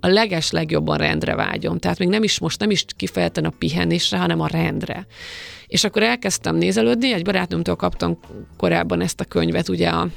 a 0.00 0.06
leges 0.06 0.50
legjobban 0.50 0.98
rendre 0.98 1.34
vágyom. 1.34 1.78
Tehát 1.78 1.98
még 1.98 2.08
nem 2.08 2.22
is 2.22 2.38
most, 2.38 2.60
nem 2.60 2.70
is 2.70 2.84
kifejezetten 2.96 3.44
a 3.44 3.52
pihenésre, 3.58 4.18
hanem 4.18 4.40
a 4.40 4.46
rendre. 4.46 5.06
És 5.66 5.84
akkor 5.84 6.02
elkezdtem 6.02 6.56
nézelődni, 6.56 7.12
egy 7.12 7.24
barátnőmtől 7.24 7.74
kaptam 7.74 8.18
korábban 8.56 9.00
ezt 9.00 9.20
a 9.20 9.24
könyvet, 9.24 9.68
ugye 9.68 9.88
a 9.88 10.08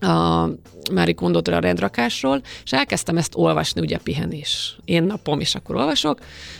a 0.00 0.48
Mári 0.92 1.14
Kondotra 1.14 1.56
a 1.56 1.60
rendrakásról, 1.60 2.40
és 2.64 2.72
elkezdtem 2.72 3.16
ezt 3.16 3.32
olvasni, 3.34 3.80
ugye 3.80 3.98
pihenés. 3.98 4.78
Én 4.84 5.02
napom 5.02 5.40
is 5.40 5.54
akkor 5.54 5.76
olvasok, 5.76 6.18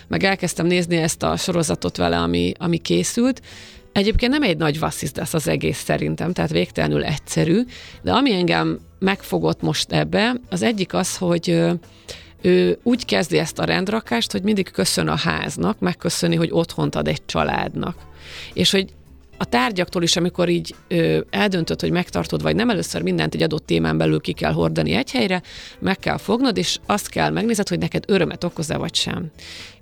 meg 0.09 0.25
elkezdtem 0.25 0.67
nézni 0.67 0.97
ezt 0.97 1.23
a 1.23 1.37
sorozatot 1.37 1.97
vele, 1.97 2.19
ami, 2.19 2.53
ami 2.59 2.79
készült, 2.79 3.43
Egyébként 3.93 4.33
nem 4.33 4.43
egy 4.43 4.57
nagy 4.57 4.79
vasszizdasz 4.79 5.35
az 5.35 5.49
egész 5.49 5.79
szerintem, 5.79 6.33
tehát 6.33 6.51
végtelenül 6.51 7.05
egyszerű, 7.05 7.63
de 8.03 8.13
ami 8.13 8.33
engem 8.33 8.79
megfogott 8.99 9.61
most 9.61 9.93
ebbe, 9.93 10.35
az 10.51 10.63
egyik 10.63 10.95
az, 10.95 11.17
hogy 11.17 11.63
ő 12.43 12.79
úgy 12.83 13.05
kezdi 13.05 13.39
ezt 13.39 13.59
a 13.59 13.65
rendrakást, 13.65 14.33
hogy 14.33 14.43
mindig 14.43 14.71
köszön 14.71 15.09
a 15.09 15.17
háznak, 15.17 15.79
megköszöni, 15.79 16.37
hogy 16.37 16.49
otthont 16.53 16.95
ad 16.95 17.09
egy 17.09 17.25
családnak. 17.27 17.97
És 18.53 18.71
hogy 18.71 18.93
a 19.39 19.45
tárgyaktól 19.45 20.03
is, 20.03 20.17
amikor 20.17 20.49
így 20.49 20.75
ö, 20.89 21.19
eldöntöd, 21.31 21.81
hogy 21.81 21.91
megtartod, 21.91 22.43
vagy 22.43 22.55
nem 22.55 22.71
először 22.71 23.03
mindent 23.03 23.35
egy 23.35 23.43
adott 23.43 23.67
témán 23.67 23.99
belül 23.99 24.21
ki 24.21 24.33
kell 24.33 24.53
hordani 24.53 24.93
egy 24.93 25.11
helyre, 25.11 25.43
meg 25.79 25.99
kell 25.99 26.17
fognod, 26.17 26.57
és 26.57 26.79
azt 26.87 27.09
kell 27.09 27.31
megnézed, 27.31 27.69
hogy 27.69 27.79
neked 27.79 28.05
örömet 28.07 28.45
okoz-e 28.45 28.77
vagy 28.77 28.95
sem. 28.95 29.31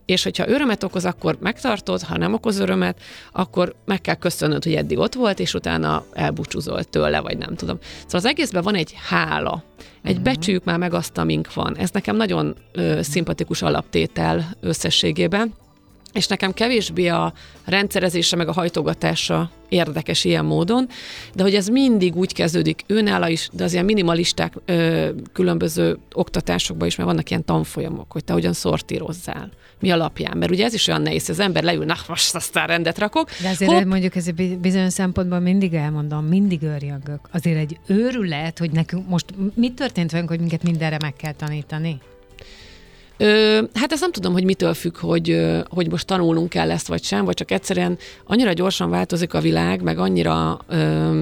És 0.06 0.22
hogyha 0.22 0.48
örömet 0.48 0.82
okoz, 0.82 1.04
akkor 1.04 1.36
megtartod, 1.40 2.02
ha 2.02 2.16
nem 2.16 2.34
okoz 2.34 2.58
örömet, 2.58 3.00
akkor 3.32 3.74
meg 3.84 4.00
kell 4.00 4.14
köszönnöd, 4.14 4.64
hogy 4.64 4.74
eddig 4.74 4.98
ott 4.98 5.14
volt, 5.14 5.38
és 5.38 5.54
utána 5.54 6.04
elbúcsúzol 6.12 6.84
tőle, 6.84 7.20
vagy 7.20 7.38
nem 7.38 7.54
tudom. 7.54 7.78
Szóval 7.80 8.20
az 8.20 8.24
egészben 8.24 8.62
van 8.62 8.74
egy 8.74 8.94
hála. 9.08 9.64
Egy 10.02 10.10
uh-huh. 10.10 10.24
becsüljük 10.24 10.64
már 10.64 10.78
meg 10.78 10.94
azt, 10.94 11.18
amink 11.18 11.54
van. 11.54 11.76
Ez 11.76 11.90
nekem 11.90 12.16
nagyon 12.16 12.54
ö, 12.72 13.02
szimpatikus 13.02 13.62
alaptétel 13.62 14.50
összességében 14.60 15.54
és 16.16 16.26
nekem 16.26 16.52
kevésbé 16.52 17.06
a 17.06 17.32
rendszerezése 17.64 18.36
meg 18.36 18.48
a 18.48 18.52
hajtogatása 18.52 19.50
érdekes 19.68 20.24
ilyen 20.24 20.44
módon, 20.44 20.88
de 21.34 21.42
hogy 21.42 21.54
ez 21.54 21.68
mindig 21.68 22.16
úgy 22.16 22.32
kezdődik 22.32 22.84
őnála 22.86 23.28
is, 23.28 23.48
de 23.52 23.64
az 23.64 23.72
ilyen 23.72 23.84
minimalisták 23.84 24.54
ö, 24.64 25.08
különböző 25.32 25.98
oktatásokban 26.12 26.86
is, 26.86 26.96
mert 26.96 27.08
vannak 27.08 27.30
ilyen 27.30 27.44
tanfolyamok, 27.44 28.12
hogy 28.12 28.24
te 28.24 28.32
hogyan 28.32 28.52
szortírozzál, 28.52 29.50
mi 29.80 29.90
alapján, 29.90 30.36
mert 30.36 30.50
ugye 30.50 30.64
ez 30.64 30.74
is 30.74 30.86
olyan 30.86 31.02
nehéz, 31.02 31.28
az 31.28 31.40
ember 31.40 31.62
leül, 31.62 31.84
na 31.84 31.94
most 32.08 32.34
aztán 32.34 32.66
rendet 32.66 32.98
rakok. 32.98 33.30
De 33.42 33.48
azért 33.48 33.70
Hopp. 33.70 33.84
mondjuk 33.84 34.16
ez 34.16 34.30
bizonyos 34.60 34.92
szempontból 34.92 35.38
mindig 35.38 35.74
elmondom, 35.74 36.24
mindig 36.24 36.62
őrjöngök. 36.62 37.20
Azért 37.32 37.58
egy 37.58 37.78
őrület, 37.86 38.58
hogy 38.58 38.70
nekünk 38.70 39.08
most 39.08 39.26
mi 39.54 39.72
történt 39.72 40.10
velünk, 40.10 40.28
hogy 40.28 40.40
minket 40.40 40.62
mindenre 40.62 40.96
meg 41.00 41.14
kell 41.14 41.32
tanítani? 41.32 41.98
Ö, 43.16 43.60
hát 43.74 43.92
ezt 43.92 44.00
nem 44.00 44.12
tudom, 44.12 44.32
hogy 44.32 44.44
mitől 44.44 44.74
függ, 44.74 44.96
hogy, 44.96 45.40
hogy 45.68 45.90
most 45.90 46.06
tanulnunk 46.06 46.48
kell 46.48 46.70
ezt 46.70 46.88
vagy 46.88 47.02
sem, 47.02 47.24
vagy 47.24 47.34
csak 47.34 47.50
egyszerűen 47.50 47.98
annyira 48.26 48.52
gyorsan 48.52 48.90
változik 48.90 49.34
a 49.34 49.40
világ, 49.40 49.82
meg 49.82 49.98
annyira 49.98 50.60
ö, 50.68 51.20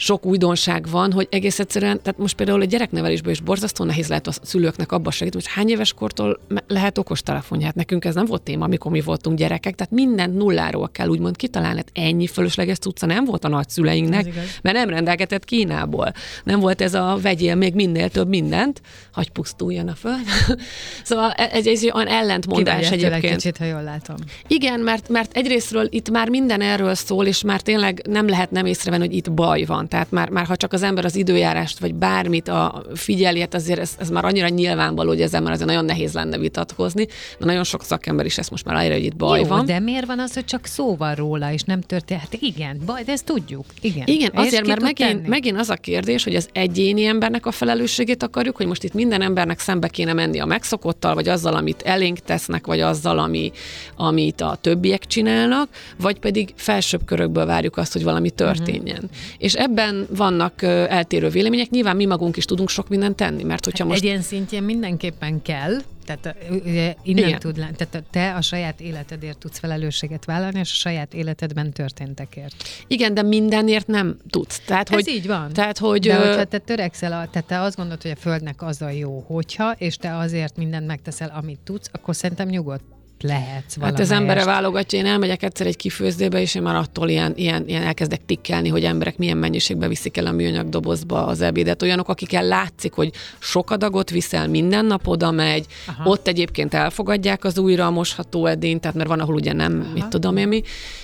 sok 0.00 0.26
újdonság 0.26 0.88
van, 0.90 1.12
hogy 1.12 1.28
egész 1.30 1.58
egyszerűen, 1.58 2.02
tehát 2.02 2.18
most 2.18 2.34
például 2.34 2.60
a 2.60 2.64
gyereknevelésben 2.64 3.32
is 3.32 3.40
borzasztó 3.40 3.84
nehéz 3.84 4.08
lehet 4.08 4.26
a 4.26 4.32
szülőknek 4.42 4.92
abba 4.92 5.10
segíteni, 5.10 5.42
hogy 5.44 5.52
hány 5.54 5.68
éves 5.68 5.92
kortól 5.92 6.40
lehet 6.66 6.98
okostelefonja. 6.98 7.66
Hát 7.66 7.74
nekünk 7.74 8.04
ez 8.04 8.14
nem 8.14 8.24
volt 8.24 8.42
téma, 8.42 8.64
amikor 8.64 8.90
mi 8.90 9.00
voltunk 9.00 9.38
gyerekek, 9.38 9.74
tehát 9.74 9.92
mindent 9.92 10.36
nulláról 10.36 10.88
kell 10.92 11.08
úgymond 11.08 11.36
kitalálni. 11.36 11.76
Hát 11.76 12.06
ennyi 12.06 12.26
fölösleges 12.26 12.78
cucca 12.78 13.06
nem 13.06 13.24
volt 13.24 13.44
a 13.44 13.48
nagyszüleinknek, 13.48 14.34
mert 14.62 14.76
nem 14.76 14.88
rendelgetett 14.88 15.44
Kínából. 15.44 16.12
Nem 16.44 16.60
volt 16.60 16.80
ez 16.80 16.94
a 16.94 17.18
vegyél 17.22 17.54
még 17.54 17.74
minél 17.74 18.08
több 18.08 18.28
mindent, 18.28 18.80
hagy 19.12 19.30
pusztuljon 19.30 19.88
a 19.88 19.94
föld. 19.94 20.24
szóval 21.04 21.30
ez 21.30 21.66
egy 21.66 21.90
olyan 21.94 22.08
ellentmondás 22.08 22.90
egyébként. 22.90 23.34
kicsit, 23.34 23.56
ha 23.56 23.64
jól 23.64 23.82
látom. 23.82 24.16
Igen, 24.46 24.80
mert, 24.80 25.08
mert 25.08 25.36
egyrésztről 25.36 25.86
itt 25.90 26.10
már 26.10 26.28
minden 26.28 26.60
erről 26.60 26.94
szól, 26.94 27.26
és 27.26 27.42
már 27.42 27.60
tényleg 27.60 28.02
nem 28.08 28.28
lehet 28.28 28.50
nem 28.50 28.66
észrevenni, 28.66 29.06
hogy 29.06 29.16
itt 29.16 29.32
baj 29.32 29.64
van. 29.64 29.87
Tehát 29.88 30.10
már, 30.10 30.28
már 30.28 30.46
ha 30.46 30.56
csak 30.56 30.72
az 30.72 30.82
ember 30.82 31.04
az 31.04 31.16
időjárást, 31.16 31.78
vagy 31.78 31.94
bármit 31.94 32.48
a 32.48 32.82
figyeli, 32.94 33.40
hát 33.40 33.54
azért 33.54 33.80
ez, 33.80 33.90
ez 33.98 34.10
már 34.10 34.24
annyira 34.24 34.48
nyilvánvaló, 34.48 35.08
hogy 35.08 35.20
ezzel 35.20 35.40
már 35.40 35.52
azért 35.52 35.68
nagyon 35.68 35.84
nehéz 35.84 36.12
lenne 36.12 36.38
vitatkozni, 36.38 37.06
de 37.38 37.44
nagyon 37.44 37.64
sok 37.64 37.84
szakember 37.84 38.26
is 38.26 38.38
ezt 38.38 38.50
most 38.50 38.64
már 38.64 38.74
aláírja, 38.74 38.96
hogy 38.96 39.06
itt 39.06 39.16
baj 39.16 39.40
Jó, 39.40 39.46
van. 39.46 39.66
de 39.66 39.78
miért 39.78 40.06
van 40.06 40.18
az, 40.18 40.34
hogy 40.34 40.44
csak 40.44 40.66
szó 40.66 40.96
van 40.96 41.14
róla, 41.14 41.52
és 41.52 41.62
nem 41.62 41.80
történt? 41.80 42.20
Hát 42.20 42.36
igen, 42.40 42.80
baj, 42.86 43.02
de 43.02 43.12
ezt 43.12 43.24
tudjuk. 43.24 43.64
Igen, 43.80 44.06
igen 44.06 44.30
azért, 44.34 44.66
mert 44.66 44.80
megint, 44.80 45.26
megint 45.26 45.58
az 45.58 45.70
a 45.70 45.74
kérdés, 45.74 46.24
hogy 46.24 46.34
az 46.34 46.48
egyéni 46.52 47.04
embernek 47.04 47.46
a 47.46 47.50
felelősségét 47.50 48.22
akarjuk, 48.22 48.56
hogy 48.56 48.66
most 48.66 48.84
itt 48.84 48.94
minden 48.94 49.22
embernek 49.22 49.58
szembe 49.58 49.88
kéne 49.88 50.12
menni 50.12 50.40
a 50.40 50.44
megszokottal, 50.44 51.14
vagy 51.14 51.28
azzal, 51.28 51.54
amit 51.54 51.82
elénk 51.82 52.18
tesznek, 52.18 52.66
vagy 52.66 52.80
azzal, 52.80 53.18
ami, 53.18 53.52
amit 53.96 54.40
a 54.40 54.58
többiek 54.60 55.06
csinálnak, 55.06 55.68
vagy 56.00 56.18
pedig 56.18 56.52
felsőbb 56.56 57.04
körökből 57.04 57.46
várjuk 57.46 57.76
azt, 57.76 57.92
hogy 57.92 58.04
valami 58.04 58.30
történjen. 58.30 58.96
Uh-huh. 58.96 59.10
És 59.38 59.54
ebben 59.54 59.77
ebben 59.78 60.06
vannak 60.16 60.62
eltérő 60.62 61.28
vélemények. 61.28 61.70
Nyilván 61.70 61.96
mi 61.96 62.04
magunk 62.06 62.36
is 62.36 62.44
tudunk 62.44 62.68
sok 62.68 62.88
mindent 62.88 63.16
tenni, 63.16 63.42
mert 63.42 63.64
hogyha 63.64 63.84
hát 63.84 63.92
most... 63.92 64.04
Egyen 64.04 64.22
szintjén 64.22 64.62
mindenképpen 64.62 65.42
kell, 65.42 65.72
tehát 66.04 66.36
ugye, 66.50 66.94
innen 67.02 67.26
Igen. 67.26 67.38
tud 67.38 67.56
lenni, 67.56 67.76
tehát 67.76 68.06
te 68.10 68.34
a 68.34 68.40
saját 68.40 68.80
életedért 68.80 69.38
tudsz 69.38 69.58
felelősséget 69.58 70.24
vállalni, 70.24 70.58
és 70.58 70.70
a 70.70 70.74
saját 70.74 71.14
életedben 71.14 71.72
történtekért. 71.72 72.54
Igen, 72.86 73.14
de 73.14 73.22
mindenért 73.22 73.86
nem 73.86 74.16
tudsz. 74.30 74.60
Tehát, 74.66 74.88
Ez 74.88 74.94
hogy, 74.94 75.08
így 75.08 75.26
van. 75.26 75.52
Tehát, 75.52 75.78
hogy, 75.78 76.06
de 76.06 76.26
hogyha 76.26 76.44
te 76.44 76.58
törekszel, 76.58 77.12
a, 77.12 77.28
tehát 77.30 77.46
te 77.46 77.60
azt 77.60 77.76
gondolod, 77.76 78.02
hogy 78.02 78.10
a 78.10 78.16
Földnek 78.16 78.62
az 78.62 78.82
a 78.82 78.90
jó, 78.90 79.24
hogyha, 79.26 79.72
és 79.72 79.96
te 79.96 80.16
azért 80.16 80.56
mindent 80.56 80.86
megteszel, 80.86 81.32
amit 81.34 81.60
tudsz, 81.64 81.90
akkor 81.92 82.16
szerintem 82.16 82.48
nyugodt 82.48 82.84
lehetsz 83.22 83.74
valamelyest. 83.74 83.80
Hát 83.80 83.98
az 83.98 84.10
embere 84.10 84.44
válogatja, 84.44 84.98
én 84.98 85.06
elmegyek 85.06 85.42
egyszer 85.42 85.66
egy 85.66 85.76
kifőzdébe, 85.76 86.40
és 86.40 86.54
én 86.54 86.62
már 86.62 86.74
attól 86.74 87.08
ilyen, 87.08 87.32
ilyen, 87.36 87.64
ilyen 87.66 87.82
elkezdek 87.82 88.20
tikkelni, 88.26 88.68
hogy 88.68 88.84
emberek 88.84 89.18
milyen 89.18 89.36
mennyiségbe 89.36 89.88
viszik 89.88 90.16
el 90.16 90.26
a 90.26 90.32
műanyag 90.32 90.68
dobozba 90.68 91.26
az 91.26 91.40
ebédet. 91.40 91.82
Olyanok, 91.82 92.08
akikkel 92.08 92.44
látszik, 92.44 92.92
hogy 92.92 93.10
sok 93.38 93.70
adagot 93.70 94.10
viszel, 94.10 94.48
minden 94.48 94.84
nap 94.84 95.06
oda 95.06 95.30
megy, 95.30 95.66
Aha. 95.86 96.10
ott 96.10 96.28
egyébként 96.28 96.74
elfogadják 96.74 97.44
az 97.44 97.58
újra 97.58 97.90
mosható 97.90 98.46
edényt, 98.46 98.80
tehát 98.80 98.96
mert 98.96 99.08
van, 99.08 99.20
ahol 99.20 99.34
ugye 99.34 99.52
nem, 99.52 99.80
Aha. 99.80 99.92
mit 99.92 100.06
tudom 100.06 100.36
én 100.36 100.48
mi. 100.48 100.62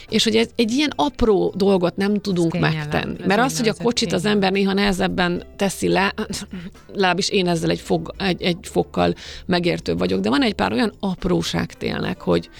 És 0.08 0.24
hogy 0.24 0.36
ez, 0.36 0.48
egy 0.56 0.70
ilyen 0.70 0.92
apró 0.96 1.52
dolgot 1.56 1.96
nem 1.96 2.20
tudunk 2.20 2.58
megtenni. 2.58 3.16
Mert 3.26 3.40
az, 3.40 3.58
hogy 3.58 3.68
a 3.68 3.74
kocsit 3.82 4.12
az 4.12 4.24
ember 4.24 4.52
néha 4.52 4.72
nehezebben 4.72 5.42
teszi 5.56 5.88
le, 5.88 6.14
legalábbis 6.92 7.28
én 7.28 7.48
ezzel 7.48 7.70
egy, 7.70 7.80
fog, 7.80 8.14
egy, 8.18 8.42
egy 8.42 8.56
fokkal 8.62 9.14
megértőbb 9.46 9.98
vagyok, 9.98 10.20
de 10.20 10.28
van 10.28 10.42
egy 10.42 10.54
pár 10.54 10.72
olyan 10.72 10.92
apróság 11.00 11.72
tényleg, 11.72 12.03
figyelnek, 12.04 12.20
hogy 12.20 12.50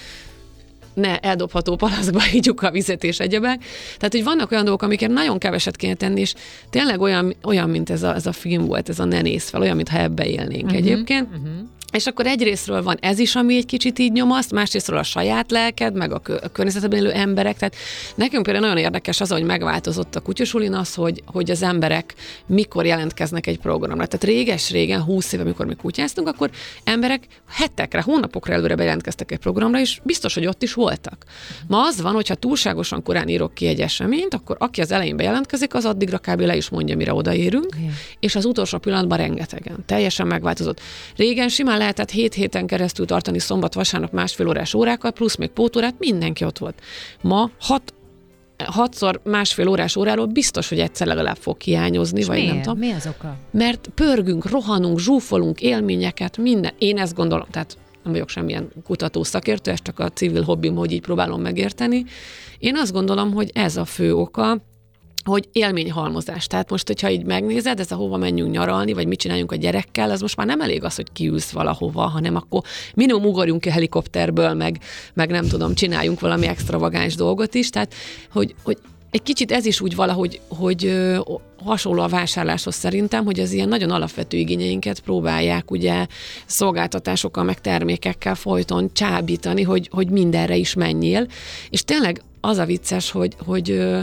ne 0.95 1.19
eldobható 1.19 1.77
palaszba 1.77 2.21
higgyuk 2.33 2.63
a 2.63 2.71
vizet 2.71 3.05
és 3.05 3.19
egyebek. 3.19 3.65
Tehát, 3.97 4.13
hogy 4.13 4.25
vannak 4.25 4.51
olyan 4.51 4.65
dolgok, 4.65 4.83
amiket 4.83 5.11
nagyon 5.11 5.39
keveset 5.39 5.77
kéne 5.77 5.95
tenni, 5.95 6.21
és 6.21 6.35
tényleg 6.71 7.01
olyan, 7.01 7.35
olyan 7.43 7.71
mint 7.71 7.91
ez 7.91 8.03
a, 8.03 8.15
ez 8.15 8.27
a 8.27 8.33
film 8.33 8.67
volt, 8.67 8.89
ez 8.89 8.99
a 8.99 9.05
ne 9.05 9.21
néz 9.21 9.49
fel, 9.49 9.61
olyan, 9.61 9.77
mintha 9.77 9.99
ebbe 9.99 10.27
élnénk 10.27 10.65
uh-huh, 10.65 10.79
egyébként. 10.79 11.29
Uh-huh. 11.29 11.69
És 11.95 12.07
akkor 12.07 12.27
egyrésztről 12.27 12.83
van 12.83 12.97
ez 13.01 13.19
is, 13.19 13.35
ami 13.35 13.57
egy 13.57 13.67
kicsit 13.67 13.99
így 13.99 14.13
nyomaszt, 14.13 14.53
másrésztről 14.53 14.99
a 14.99 15.03
saját 15.03 15.51
lelked, 15.51 15.95
meg 15.95 16.13
a, 16.13 16.19
kö- 16.19 16.45
a 16.45 16.49
környezetben 16.49 16.99
élő 16.99 17.11
emberek. 17.11 17.57
Tehát 17.57 17.75
nekünk 18.15 18.43
például 18.43 18.67
nagyon 18.67 18.83
érdekes 18.83 19.21
az, 19.21 19.31
hogy 19.31 19.43
megváltozott 19.43 20.15
a 20.15 20.21
kutyosulin 20.21 20.75
az, 20.75 20.95
hogy, 20.95 21.23
hogy 21.27 21.51
az 21.51 21.63
emberek 21.63 22.15
mikor 22.47 22.87
jelentkeznek 22.87 23.47
egy 23.47 23.59
programra. 23.59 24.07
Tehát 24.07 24.25
réges-régen, 24.25 25.03
húsz 25.03 25.33
éve, 25.33 25.43
amikor 25.43 25.67
mi 25.67 25.75
kutyáztunk, 25.75 26.29
akkor 26.29 26.51
emberek 26.85 27.27
hetekre, 27.49 28.03
hónapokra 28.03 28.53
előre 28.53 28.75
bejelentkeztek 28.75 29.33
egy 29.33 29.39
programra, 29.39 29.81
és 29.81 30.01
biztos, 30.03 30.35
hogy 30.35 30.47
ott 30.47 30.63
is 30.63 30.75
voltak. 30.75 31.25
Ma 31.67 31.87
az 31.87 32.01
van, 32.01 32.15
hogyha 32.15 32.35
túlságosan 32.35 33.03
korán 33.03 33.29
írok 33.29 33.55
ki 33.55 33.67
egy 33.67 33.81
eseményt, 33.81 34.35
akkor 34.35 34.57
aki 34.59 34.81
az 34.81 34.93
elején 34.93 35.17
bejelentkezik, 35.17 35.75
az 35.75 35.85
addigra 35.85 36.19
kb. 36.19 36.41
le 36.41 36.57
is 36.57 36.69
mondja, 36.69 36.97
mire 36.97 37.15
odaérünk, 37.15 37.75
Igen. 37.79 37.93
és 38.21 38.35
az 38.35 38.45
utolsó 38.45 38.79
pillanatban 38.79 39.19
rengetegen. 39.19 39.77
Teljesen 39.87 40.27
megváltozott. 40.27 40.81
Régen 41.17 41.49
simán 41.49 41.83
lehetett 41.85 42.11
hét 42.11 42.35
héten 42.35 42.67
keresztül 42.67 43.07
tartani 43.07 43.39
szombat, 43.39 43.75
vasárnap 43.75 44.13
másfél 44.13 44.49
órás 44.49 44.75
órákat, 44.75 45.15
plusz 45.15 45.37
még 45.37 45.49
pótórát, 45.51 45.95
mindenki 45.99 46.45
ott 46.45 46.59
volt. 46.59 46.81
Ma 47.21 47.51
hat 47.61 47.95
hatszor 48.65 49.21
másfél 49.25 49.69
órás 49.69 49.97
óráról 49.97 50.27
biztos, 50.27 50.69
hogy 50.69 50.79
egyszer 50.81 51.07
legalább 51.07 51.37
fog 51.37 51.61
hiányozni, 51.61 52.21
És 52.21 52.27
vagy 52.27 52.37
miért? 52.37 52.53
nem 52.53 52.63
tudom. 52.63 52.79
Mi 52.79 52.91
az 52.91 53.07
oka? 53.07 53.37
Mert 53.51 53.89
pörgünk, 53.95 54.51
rohanunk, 54.51 54.99
zsúfolunk 54.99 55.61
élményeket, 55.61 56.37
minden. 56.37 56.73
Én 56.79 56.99
ezt 56.99 57.15
gondolom, 57.15 57.47
tehát 57.51 57.77
nem 58.03 58.13
vagyok 58.13 58.29
semmilyen 58.29 58.69
kutató 58.85 59.23
szakértő, 59.23 59.71
ez 59.71 59.83
csak 59.83 59.99
a 59.99 60.09
civil 60.11 60.43
hobbim, 60.43 60.75
hogy 60.75 60.93
így 60.93 61.01
próbálom 61.01 61.41
megérteni. 61.41 62.05
Én 62.59 62.77
azt 62.77 62.93
gondolom, 62.93 63.33
hogy 63.33 63.51
ez 63.55 63.77
a 63.77 63.85
fő 63.85 64.15
oka, 64.15 64.63
hogy 65.25 65.49
élményhalmozás. 65.53 66.47
Tehát 66.47 66.71
most, 66.71 66.87
hogyha 66.87 67.11
így 67.11 67.25
megnézed, 67.25 67.81
ez 67.81 67.91
a 67.91 67.95
hova 67.95 68.17
menjünk 68.17 68.51
nyaralni, 68.51 68.93
vagy 68.93 69.07
mit 69.07 69.19
csináljunk 69.19 69.53
a 69.53 69.57
gyerekkel, 69.57 70.11
az 70.11 70.21
most 70.21 70.37
már 70.37 70.47
nem 70.47 70.61
elég 70.61 70.85
az, 70.85 70.95
hogy 70.95 71.13
kiülsz 71.13 71.51
valahova, 71.51 72.03
hanem 72.03 72.37
akkor 72.37 72.63
minimum 72.95 73.25
ugorjunk 73.25 73.61
ki 73.61 73.71
helikopterből, 73.71 74.53
meg, 74.53 74.79
meg 75.15 75.31
nem 75.31 75.47
tudom, 75.47 75.75
csináljunk 75.75 76.21
valami 76.21 76.47
extravagáns 76.47 77.15
dolgot 77.15 77.55
is. 77.55 77.71
Tehát, 77.71 77.95
hogy, 78.33 78.55
hogy 78.63 78.79
egy 79.11 79.23
kicsit 79.23 79.53
ez 79.53 79.67
is 79.67 79.81
úgy 79.81 79.95
valahogy, 79.95 80.41
hogy 80.49 80.85
ö, 80.85 81.21
hasonló 81.65 82.03
a 82.03 82.09
vásárláshoz 82.09 82.75
szerintem, 82.75 83.25
hogy 83.25 83.41
az 83.41 83.53
ilyen 83.53 83.69
nagyon 83.69 83.91
alapvető 83.91 84.37
igényeinket 84.37 85.01
próbálják 85.01 85.71
ugye 85.71 86.07
szolgáltatásokkal, 86.47 87.45
meg 87.45 87.61
termékekkel 87.61 88.35
folyton 88.35 88.91
csábítani, 88.93 89.63
hogy, 89.63 89.89
hogy 89.93 90.09
mindenre 90.09 90.57
is 90.57 90.75
menjél. 90.75 91.27
És 91.71 91.85
tényleg 91.85 92.23
az 92.41 92.59
a 92.59 92.65
vicces, 92.65 93.11
hogy, 93.11 93.37
hogy 93.45 93.71
ö, 93.71 94.01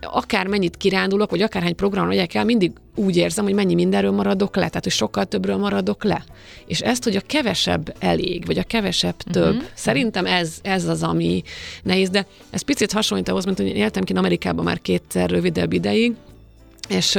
akár 0.00 0.46
mennyit 0.46 0.76
kirándulok, 0.76 1.30
vagy 1.30 1.42
akárhány 1.42 1.74
program 1.74 2.06
megyek 2.06 2.34
el, 2.34 2.44
mindig 2.44 2.72
úgy 2.94 3.16
érzem, 3.16 3.44
hogy 3.44 3.54
mennyi 3.54 3.74
mindenről 3.74 4.10
maradok 4.10 4.56
le, 4.56 4.68
tehát 4.68 4.82
hogy 4.84 4.92
sokkal 4.92 5.24
többről 5.24 5.56
maradok 5.56 6.04
le. 6.04 6.24
És 6.66 6.80
ezt, 6.80 7.04
hogy 7.04 7.16
a 7.16 7.20
kevesebb 7.26 7.94
elég, 7.98 8.46
vagy 8.46 8.58
a 8.58 8.62
kevesebb 8.62 9.16
több, 9.16 9.54
uh-huh. 9.54 9.68
szerintem 9.74 10.26
ez, 10.26 10.58
ez 10.62 10.88
az, 10.88 11.02
ami 11.02 11.42
nehéz, 11.82 12.10
de 12.10 12.26
ez 12.50 12.62
picit 12.62 12.92
hasonlít 12.92 13.28
ahhoz, 13.28 13.44
mint 13.44 13.56
hogy 13.56 13.66
én 13.66 13.76
éltem 13.76 14.04
ki 14.04 14.12
Amerikában 14.12 14.64
már 14.64 14.80
kétszer 14.80 15.30
rövidebb 15.30 15.72
ideig, 15.72 16.14
és 16.88 17.18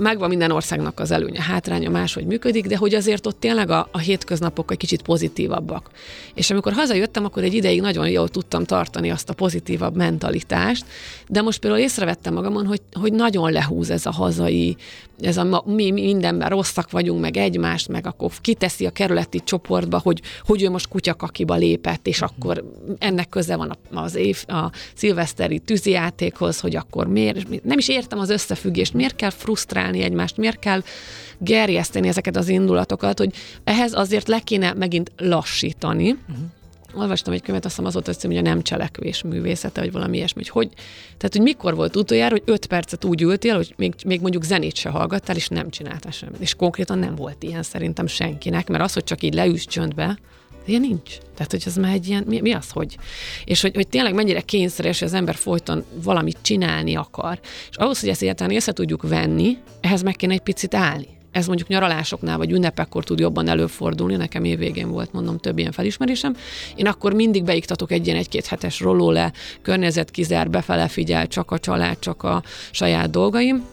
megvan 0.00 0.28
minden 0.28 0.50
országnak 0.50 1.00
az 1.00 1.10
előnye, 1.10 1.42
hátránya 1.42 1.90
máshogy 1.90 2.26
működik, 2.26 2.66
de 2.66 2.76
hogy 2.76 2.94
azért 2.94 3.26
ott 3.26 3.40
tényleg 3.40 3.70
a, 3.70 3.88
a 3.92 3.98
hétköznapok 3.98 4.70
egy 4.70 4.76
kicsit 4.76 5.02
pozitívabbak. 5.02 5.90
És 6.34 6.50
amikor 6.50 6.72
hazajöttem, 6.72 7.24
akkor 7.24 7.42
egy 7.42 7.54
ideig 7.54 7.80
nagyon 7.80 8.08
jól 8.08 8.28
tudtam 8.28 8.64
tartani 8.64 9.10
azt 9.10 9.30
a 9.30 9.34
pozitívabb 9.34 9.96
mentalitást, 9.96 10.84
de 11.28 11.42
most 11.42 11.58
például 11.58 11.82
észrevettem 11.82 12.34
magamon, 12.34 12.66
hogy, 12.66 12.80
hogy 12.92 13.12
nagyon 13.12 13.52
lehúz 13.52 13.90
ez 13.90 14.06
a 14.06 14.10
hazai, 14.10 14.76
ez 15.20 15.36
a 15.36 15.62
mi 15.66 15.90
mindenben 15.90 16.48
rosszak 16.48 16.90
vagyunk, 16.90 17.20
meg 17.20 17.36
egymást, 17.36 17.88
meg 17.88 18.06
akkor 18.06 18.30
kiteszi 18.40 18.86
a 18.86 18.90
kerületi 18.90 19.40
csoportba, 19.44 19.98
hogy, 19.98 20.20
hogy 20.44 20.62
ő 20.62 20.70
most 20.70 20.88
kutyakakiba 20.88 21.54
lépett, 21.54 22.06
és 22.06 22.20
akkor 22.20 22.64
ennek 22.98 23.28
köze 23.28 23.56
van 23.56 23.76
az 23.92 24.14
év, 24.14 24.44
a 24.46 24.70
szilveszteri 24.94 25.58
tűzijátékhoz, 25.58 26.60
hogy 26.60 26.76
akkor 26.76 27.06
miért, 27.06 27.64
nem 27.64 27.78
is 27.78 27.88
értem 27.88 28.18
az 28.18 28.30
összefüggést, 28.30 28.94
miért 28.94 29.16
kell 29.16 29.30
frusztrálni 29.30 29.89
egymást, 29.98 30.36
miért 30.36 30.58
kell 30.58 30.82
gerjeszteni 31.38 32.08
ezeket 32.08 32.36
az 32.36 32.48
indulatokat, 32.48 33.18
hogy 33.18 33.34
ehhez 33.64 33.92
azért 33.92 34.28
le 34.28 34.38
kéne 34.38 34.72
megint 34.72 35.12
lassítani, 35.16 36.10
uh-huh. 36.10 36.44
Olvastam 36.94 37.32
egy 37.32 37.42
könyvet, 37.42 37.64
azt 37.64 37.74
hiszem 37.74 37.88
az 37.88 37.92
volt 37.92 38.22
hogy 38.22 38.36
a 38.36 38.40
nem 38.40 38.62
cselekvés 38.62 39.22
művészete, 39.22 39.80
vagy 39.80 39.92
valami 39.92 40.16
ilyesmi, 40.16 40.42
hogy, 40.42 40.48
hogy 40.48 40.68
tehát, 41.16 41.32
hogy 41.32 41.40
mikor 41.40 41.74
volt 41.74 41.96
utoljára, 41.96 42.30
hogy 42.30 42.42
öt 42.44 42.66
percet 42.66 43.04
úgy 43.04 43.22
ültél, 43.22 43.56
hogy 43.56 43.74
még, 43.76 43.94
még 44.06 44.20
mondjuk 44.20 44.42
zenét 44.42 44.74
se 44.76 44.88
hallgattál, 44.88 45.36
és 45.36 45.48
nem 45.48 45.70
csináltál 45.70 46.12
semmit. 46.12 46.40
És 46.40 46.54
konkrétan 46.54 46.98
nem 46.98 47.14
volt 47.14 47.42
ilyen 47.42 47.62
szerintem 47.62 48.06
senkinek, 48.06 48.68
mert 48.68 48.84
az, 48.84 48.92
hogy 48.92 49.04
csak 49.04 49.22
így 49.22 49.34
leülsz 49.34 49.66
csöndbe, 49.66 50.18
ilyen 50.66 50.80
nincs. 50.80 51.18
Tehát, 51.34 51.50
hogy 51.50 51.62
ez 51.66 51.76
már 51.76 51.92
egy 51.92 52.08
ilyen, 52.08 52.24
mi, 52.26 52.40
mi 52.40 52.52
az, 52.52 52.70
hogy? 52.70 52.96
És 53.44 53.60
hogy, 53.60 53.74
hogy 53.74 53.88
tényleg 53.88 54.14
mennyire 54.14 54.40
kényszeres, 54.40 54.98
hogy 54.98 55.08
az 55.08 55.14
ember 55.14 55.34
folyton 55.34 55.84
valamit 56.02 56.38
csinálni 56.42 56.96
akar. 56.96 57.40
És 57.70 57.76
ahhoz, 57.76 58.00
hogy 58.00 58.08
ezt 58.08 58.22
egyáltalán 58.22 58.52
észre 58.52 58.72
tudjuk 58.72 59.08
venni, 59.08 59.56
ehhez 59.80 60.02
meg 60.02 60.16
kéne 60.16 60.32
egy 60.32 60.40
picit 60.40 60.74
állni 60.74 61.18
ez 61.32 61.46
mondjuk 61.46 61.68
nyaralásoknál 61.68 62.38
vagy 62.38 62.50
ünnepekkor 62.50 63.04
tud 63.04 63.18
jobban 63.18 63.48
előfordulni, 63.48 64.16
nekem 64.16 64.44
évvégén 64.44 64.90
volt, 64.90 65.12
mondom, 65.12 65.38
több 65.38 65.58
ilyen 65.58 65.72
felismerésem. 65.72 66.36
Én 66.76 66.86
akkor 66.86 67.12
mindig 67.12 67.44
beiktatok 67.44 67.92
egy 67.92 68.06
ilyen 68.06 68.18
egy-két 68.18 68.46
hetes 68.46 68.80
roló 68.80 69.10
le, 69.10 69.32
környezet 69.62 70.10
kizár, 70.10 70.50
befele 70.50 70.88
figyel, 70.88 71.26
csak 71.26 71.50
a 71.50 71.58
család, 71.58 71.98
csak 71.98 72.22
a 72.22 72.42
saját 72.70 73.10
dolgaim, 73.10 73.64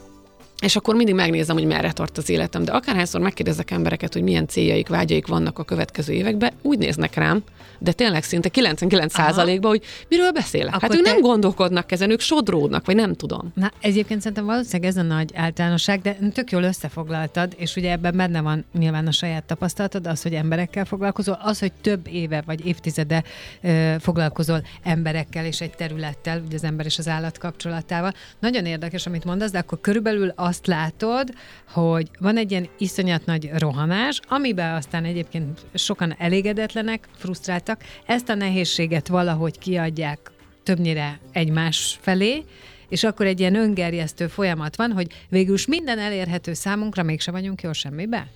és 0.62 0.76
akkor 0.76 0.94
mindig 0.94 1.14
megnézem, 1.14 1.56
hogy 1.56 1.66
merre 1.66 1.92
tart 1.92 2.18
az 2.18 2.30
életem. 2.30 2.64
De 2.64 2.72
akárhányszor 2.72 3.20
megkérdezek 3.20 3.70
embereket, 3.70 4.12
hogy 4.12 4.22
milyen 4.22 4.46
céljaik, 4.46 4.88
vágyaik 4.88 5.26
vannak 5.26 5.58
a 5.58 5.64
következő 5.64 6.12
években, 6.12 6.52
úgy 6.62 6.78
néznek 6.78 7.14
rám, 7.14 7.42
de 7.78 7.92
tényleg 7.92 8.22
szinte 8.22 8.48
99%-ban, 8.52 9.70
hogy 9.70 9.82
miről 10.08 10.30
beszélek. 10.30 10.74
Akkor 10.74 10.88
hát 10.88 10.98
ők 10.98 11.04
te... 11.04 11.10
nem 11.10 11.20
gondolkodnak 11.20 11.92
ezen, 11.92 12.10
ők 12.10 12.20
sodródnak, 12.20 12.86
vagy 12.86 12.94
nem 12.94 13.14
tudom. 13.14 13.52
Na, 13.54 13.72
egyébként 13.80 14.20
szerintem 14.20 14.46
valószínűleg 14.46 14.90
ez 14.90 14.96
a 14.96 15.02
nagy 15.02 15.30
általánosság, 15.34 16.00
de 16.00 16.18
tök 16.32 16.50
jól 16.50 16.62
összefoglaltad, 16.62 17.54
és 17.56 17.76
ugye 17.76 17.90
ebben 17.90 18.16
benne 18.16 18.40
van 18.40 18.64
nyilván 18.78 19.06
a 19.06 19.12
saját 19.12 19.44
tapasztalatod, 19.44 20.06
az, 20.06 20.22
hogy 20.22 20.34
emberekkel 20.34 20.84
foglalkozol, 20.84 21.38
az, 21.42 21.58
hogy 21.58 21.72
több 21.72 22.06
éve 22.06 22.42
vagy 22.46 22.66
évtizede 22.66 23.22
ö, 23.62 23.94
foglalkozol 23.98 24.62
emberekkel 24.82 25.44
és 25.44 25.60
egy 25.60 25.70
területtel, 25.70 26.42
ugye 26.46 26.56
az 26.56 26.64
ember 26.64 26.86
és 26.86 26.98
az 26.98 27.08
állat 27.08 27.38
kapcsolatával. 27.38 28.12
Nagyon 28.40 28.64
érdekes, 28.66 29.06
amit 29.06 29.24
mondasz, 29.24 29.50
de 29.50 29.58
akkor 29.58 29.80
körülbelül 29.80 30.32
azt 30.48 30.66
látod, 30.66 31.34
hogy 31.72 32.10
van 32.18 32.36
egy 32.36 32.50
ilyen 32.50 32.68
iszonyat 32.78 33.26
nagy 33.26 33.50
rohanás, 33.58 34.20
amiben 34.28 34.74
aztán 34.74 35.04
egyébként 35.04 35.66
sokan 35.74 36.14
elégedetlenek, 36.18 37.08
frusztráltak, 37.16 37.82
ezt 38.06 38.28
a 38.28 38.34
nehézséget 38.34 39.08
valahogy 39.08 39.58
kiadják 39.58 40.30
többnyire 40.62 41.20
egymás 41.32 41.98
felé, 42.00 42.44
és 42.88 43.04
akkor 43.04 43.26
egy 43.26 43.40
ilyen 43.40 43.54
öngerjesztő 43.54 44.26
folyamat 44.26 44.76
van, 44.76 44.92
hogy 44.92 45.06
végül 45.28 45.56
minden 45.68 45.98
elérhető 45.98 46.52
számunkra, 46.52 47.02
mégse 47.02 47.30
vagyunk 47.30 47.62
jó 47.62 47.72
semmibe? 47.72 48.26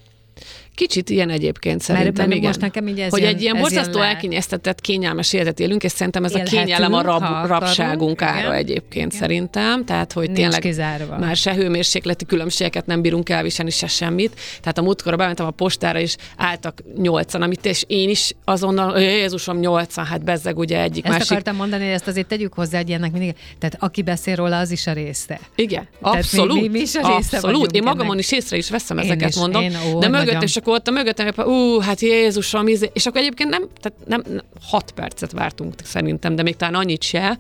Kicsit 0.75 1.11
ilyen 1.11 1.31
egyébként 1.31 1.81
szerintem, 1.81 2.27
mert, 2.27 2.39
igen. 2.39 2.47
Most 2.47 2.61
nekem 2.61 2.87
így 2.89 3.01
ez 3.01 3.11
hogy 3.11 3.21
jön, 3.21 3.35
egy 3.35 3.43
ilyen 3.43 3.59
borzasztó 3.59 4.01
elkényeztetett, 4.01 4.81
kényelmes 4.81 5.33
életet 5.33 5.61
élünk, 5.61 5.83
és 5.83 5.93
szerintem 5.93 6.25
ez 6.25 6.31
Élhetünk, 6.31 6.61
a 6.61 6.65
kényelem 6.65 6.93
a 6.93 7.03
rab, 7.03 7.47
rabságunk 7.47 8.23
ára 8.23 8.39
igen. 8.39 8.53
egyébként 8.53 9.13
igen. 9.13 9.21
szerintem. 9.21 9.85
Tehát, 9.85 10.13
hogy 10.13 10.25
Nincs 10.25 10.39
tényleg 10.39 10.61
kizárva. 10.61 11.19
már 11.19 11.37
se 11.37 11.55
hőmérsékleti 11.55 12.25
különbségeket 12.27 12.87
nem 12.87 13.03
bírunk 13.03 13.29
elviselni, 13.29 13.71
se 13.71 13.87
semmit. 13.87 14.41
Tehát 14.61 14.79
a 14.79 14.83
múltkor 14.83 15.17
bementem 15.17 15.47
a 15.47 15.51
postára, 15.51 15.99
és 16.01 16.17
álltak 16.37 16.83
nyolcan, 16.97 17.43
amit 17.43 17.65
és 17.67 17.85
én 17.87 18.09
is 18.09 18.35
azonnal, 18.45 19.01
Jézusom, 19.01 19.59
nyolcan, 19.59 20.05
hát 20.05 20.25
bezzeg 20.25 20.59
ugye 20.59 20.83
egyik 20.83 21.05
ezt 21.05 21.13
másik. 21.13 21.31
akartam 21.31 21.57
mondani, 21.57 21.85
hogy 21.85 21.93
ezt 21.93 22.07
azért 22.07 22.27
tegyük 22.27 22.55
hozzá, 22.55 22.79
hogy 22.79 22.91
ennek 22.91 23.13
mindig, 23.13 23.35
tehát 23.59 23.77
aki 23.79 24.03
beszél 24.03 24.35
róla, 24.35 24.59
az 24.59 24.71
is 24.71 24.87
a 24.87 24.93
része. 24.93 25.41
Igen, 25.55 25.89
abszolút. 26.01 26.55
Mi, 26.55 26.61
mi, 26.61 26.69
mi 26.69 26.79
is 26.81 26.95
a 26.95 27.17
része 27.17 27.37
abszolút. 27.37 27.71
Én 27.71 27.83
magamon 27.83 28.07
ennek. 28.07 28.19
is 28.19 28.33
észre 28.33 28.57
is 28.57 28.71
veszem 28.71 28.99
én 28.99 29.05
ezeket, 29.05 29.29
is, 29.29 29.37
mondom. 29.37 29.63
Én, 29.63 29.77
ó, 29.95 29.99
de 29.99 30.09
mögött, 30.09 30.43
és 30.43 30.57
akkor 30.63 30.75
ott 30.75 30.89
a 30.89 30.91
mögöttem, 30.91 31.47
ú, 31.47 31.79
hát 31.79 32.01
Jézusom, 32.01 32.69
izé. 32.69 32.91
és 32.93 33.07
akkor 33.07 33.21
egyébként 33.21 33.51
nem, 33.51 33.69
tehát 33.81 33.99
nem, 34.07 34.23
nem, 34.27 34.45
hat 34.63 34.91
percet 34.91 35.33
vártunk 35.33 35.75
szerintem, 35.85 36.35
de 36.35 36.43
még 36.43 36.57
talán 36.57 36.75
annyit 36.75 37.03
se, 37.03 37.39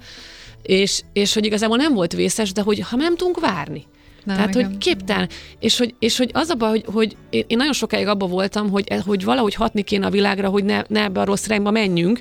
és, 0.62 1.02
és 1.12 1.34
hogy 1.34 1.44
igazából 1.44 1.76
nem 1.76 1.94
volt 1.94 2.12
vészes, 2.12 2.52
de 2.52 2.62
hogy 2.62 2.80
ha 2.80 2.96
nem 2.96 3.16
tudunk 3.16 3.40
várni. 3.40 3.86
Nem, 4.24 4.36
Tehát, 4.36 4.54
igen. 4.54 4.66
hogy 4.66 4.78
képtelen. 4.78 5.28
És 5.58 5.78
hogy, 5.78 5.94
és 5.98 6.18
hogy 6.18 6.30
az 6.32 6.48
a 6.48 6.54
baj, 6.54 6.70
hogy, 6.70 6.84
hogy 6.92 7.16
én 7.46 7.56
nagyon 7.56 7.72
sokáig 7.72 8.06
abban 8.06 8.30
voltam, 8.30 8.70
hogy, 8.70 8.88
hogy 9.04 9.24
valahogy 9.24 9.54
hatni 9.54 9.82
kéne 9.82 10.06
a 10.06 10.10
világra, 10.10 10.48
hogy 10.48 10.64
ne, 10.64 10.82
ne 10.88 11.02
ebbe 11.02 11.20
a 11.20 11.24
rossz 11.24 11.44
irányba 11.44 11.70
menjünk, 11.70 12.20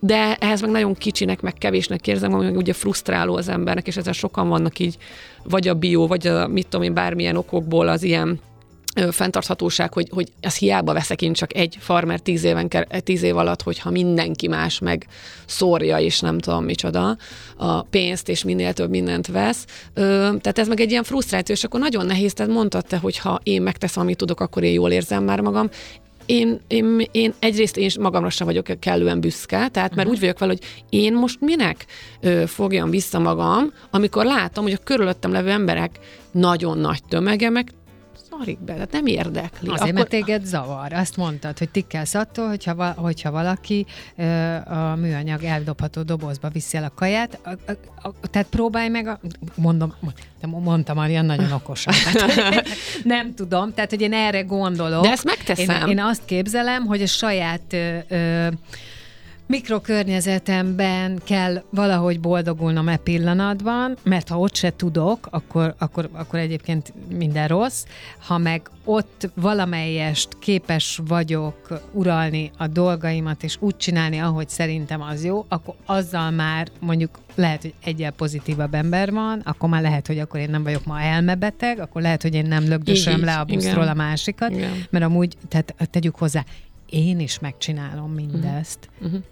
de 0.00 0.34
ehhez 0.34 0.60
meg 0.60 0.70
nagyon 0.70 0.94
kicsinek, 0.94 1.40
meg 1.40 1.54
kevésnek 1.54 2.06
érzem, 2.06 2.32
hogy 2.32 2.56
ugye 2.56 2.72
frusztráló 2.72 3.36
az 3.36 3.48
embernek, 3.48 3.86
és 3.86 3.96
ezzel 3.96 4.12
sokan 4.12 4.48
vannak 4.48 4.78
így, 4.78 4.96
vagy 5.44 5.68
a 5.68 5.74
bio, 5.74 6.06
vagy 6.06 6.26
a 6.26 6.46
mit 6.46 6.66
tudom 6.66 6.86
én, 6.86 6.94
bármilyen 6.94 7.36
okokból 7.36 7.88
az 7.88 8.02
ilyen 8.02 8.40
fenntarthatóság, 9.10 9.92
hogy, 9.92 10.08
hogy 10.10 10.32
ez 10.40 10.56
hiába 10.56 10.92
veszek 10.92 11.22
én 11.22 11.32
csak 11.32 11.54
egy 11.54 11.76
farmer 11.80 12.20
tíz, 12.20 12.44
éven, 12.44 12.68
tíz 13.04 13.22
év 13.22 13.36
alatt, 13.36 13.62
hogyha 13.62 13.90
mindenki 13.90 14.48
más 14.48 14.78
meg 14.78 15.06
szórja, 15.46 15.98
és 15.98 16.20
nem 16.20 16.38
tudom 16.38 16.64
micsoda, 16.64 17.16
a 17.56 17.82
pénzt, 17.82 18.28
és 18.28 18.44
minél 18.44 18.72
több 18.72 18.90
mindent 18.90 19.26
vesz. 19.26 19.64
Ö, 19.94 20.02
tehát 20.40 20.58
ez 20.58 20.68
meg 20.68 20.80
egy 20.80 20.90
ilyen 20.90 21.02
frusztráció, 21.02 21.54
és 21.54 21.64
akkor 21.64 21.80
nagyon 21.80 22.06
nehéz, 22.06 22.32
tehát 22.32 22.52
mondtad 22.52 22.86
te, 22.86 22.96
hogy 22.96 23.18
ha 23.18 23.40
én 23.42 23.62
megteszem, 23.62 24.02
amit 24.02 24.16
tudok, 24.16 24.40
akkor 24.40 24.62
én 24.62 24.72
jól 24.72 24.90
érzem 24.90 25.24
már 25.24 25.40
magam 25.40 25.68
én, 26.26 26.60
én, 26.66 27.02
én 27.12 27.34
egyrészt 27.38 27.76
én 27.76 27.90
magamra 28.00 28.30
sem 28.30 28.46
vagyok 28.46 28.80
kellően 28.80 29.20
büszke, 29.20 29.68
tehát 29.68 29.74
mert 29.74 29.96
uh-huh. 29.96 30.12
úgy 30.12 30.20
vagyok 30.20 30.38
vele, 30.38 30.52
hogy 30.52 30.84
én 30.90 31.14
most 31.14 31.40
minek 31.40 31.86
ö, 32.20 32.42
fogjam 32.46 32.90
vissza 32.90 33.18
magam, 33.18 33.72
amikor 33.90 34.24
látom, 34.24 34.64
hogy 34.64 34.72
a 34.72 34.84
körülöttem 34.84 35.32
levő 35.32 35.50
emberek 35.50 35.98
nagyon 36.30 36.78
nagy 36.78 37.00
tömege, 37.08 37.50
meg 37.50 37.72
szarik 38.38 38.58
be, 38.58 38.72
tehát 38.72 38.92
nem 38.92 39.06
érdekli. 39.06 39.68
Azért, 39.68 39.80
Akkor... 39.80 39.92
mert 39.92 40.08
téged 40.08 40.44
zavar. 40.44 40.92
Azt 40.92 41.16
mondtad, 41.16 41.58
hogy 41.58 41.68
tikkelsz 41.68 42.14
attól, 42.14 42.48
hogyha, 42.48 42.74
va, 42.74 42.90
hogyha 42.90 43.30
valaki 43.30 43.86
ö, 44.16 44.54
a 44.54 44.96
műanyag 44.96 45.42
eldobható 45.42 46.02
dobozba 46.02 46.48
viszi 46.48 46.76
el 46.76 46.84
a 46.84 46.92
kaját, 46.94 47.38
a, 47.44 47.50
a, 47.50 48.08
a, 48.08 48.12
tehát 48.30 48.48
próbálj 48.48 48.88
meg, 48.88 49.06
a, 49.06 49.20
mondom, 49.54 49.94
de 50.40 50.46
mondtam, 50.46 50.96
Marian 50.96 51.24
nagyon 51.24 51.52
okosan. 51.52 51.94
Tehát, 52.12 52.68
nem 53.04 53.34
tudom, 53.34 53.74
tehát, 53.74 53.90
hogy 53.90 54.00
én 54.00 54.12
erre 54.12 54.42
gondolok. 54.42 55.02
De 55.02 55.10
ezt 55.10 55.24
megteszem. 55.24 55.88
Én, 55.88 55.98
én 55.98 56.04
azt 56.04 56.24
képzelem, 56.24 56.84
hogy 56.84 57.02
a 57.02 57.06
saját 57.06 57.72
ö, 57.72 57.98
ö, 58.08 58.48
mikrokörnyezetemben 59.46 61.20
kell 61.24 61.62
valahogy 61.70 62.20
boldogulnom 62.20 62.88
e 62.88 62.96
pillanatban, 62.96 63.96
mert 64.02 64.28
ha 64.28 64.38
ott 64.38 64.54
se 64.54 64.72
tudok, 64.76 65.28
akkor, 65.30 65.74
akkor, 65.78 66.08
akkor 66.12 66.38
egyébként 66.38 66.92
minden 67.08 67.48
rossz. 67.48 67.84
Ha 68.18 68.38
meg 68.38 68.70
ott 68.84 69.30
valamelyest 69.34 70.38
képes 70.38 71.00
vagyok 71.06 71.80
uralni 71.92 72.50
a 72.56 72.66
dolgaimat, 72.66 73.42
és 73.42 73.56
úgy 73.60 73.76
csinálni, 73.76 74.18
ahogy 74.18 74.48
szerintem 74.48 75.02
az 75.02 75.24
jó, 75.24 75.44
akkor 75.48 75.74
azzal 75.84 76.30
már 76.30 76.68
mondjuk 76.80 77.18
lehet, 77.34 77.62
hogy 77.62 77.74
egyel 77.84 78.10
pozitívabb 78.10 78.74
ember 78.74 79.12
van, 79.12 79.40
akkor 79.44 79.68
már 79.68 79.82
lehet, 79.82 80.06
hogy 80.06 80.18
akkor 80.18 80.40
én 80.40 80.50
nem 80.50 80.62
vagyok 80.62 80.84
ma 80.84 81.00
elmebeteg, 81.00 81.80
akkor 81.80 82.02
lehet, 82.02 82.22
hogy 82.22 82.34
én 82.34 82.46
nem 82.46 82.68
lögdösöm 82.68 83.24
le 83.24 83.38
a 83.38 83.44
buszról 83.44 83.82
igen. 83.82 83.88
a 83.88 83.94
másikat, 83.94 84.50
igen. 84.50 84.86
mert 84.90 85.04
amúgy, 85.04 85.36
tehát 85.48 85.74
tegyük 85.90 86.16
hozzá, 86.16 86.44
én 86.86 87.20
is 87.20 87.38
megcsinálom 87.38 88.12
mindezt. 88.12 88.88
Uh-huh. 88.94 89.12
Uh-huh 89.12 89.24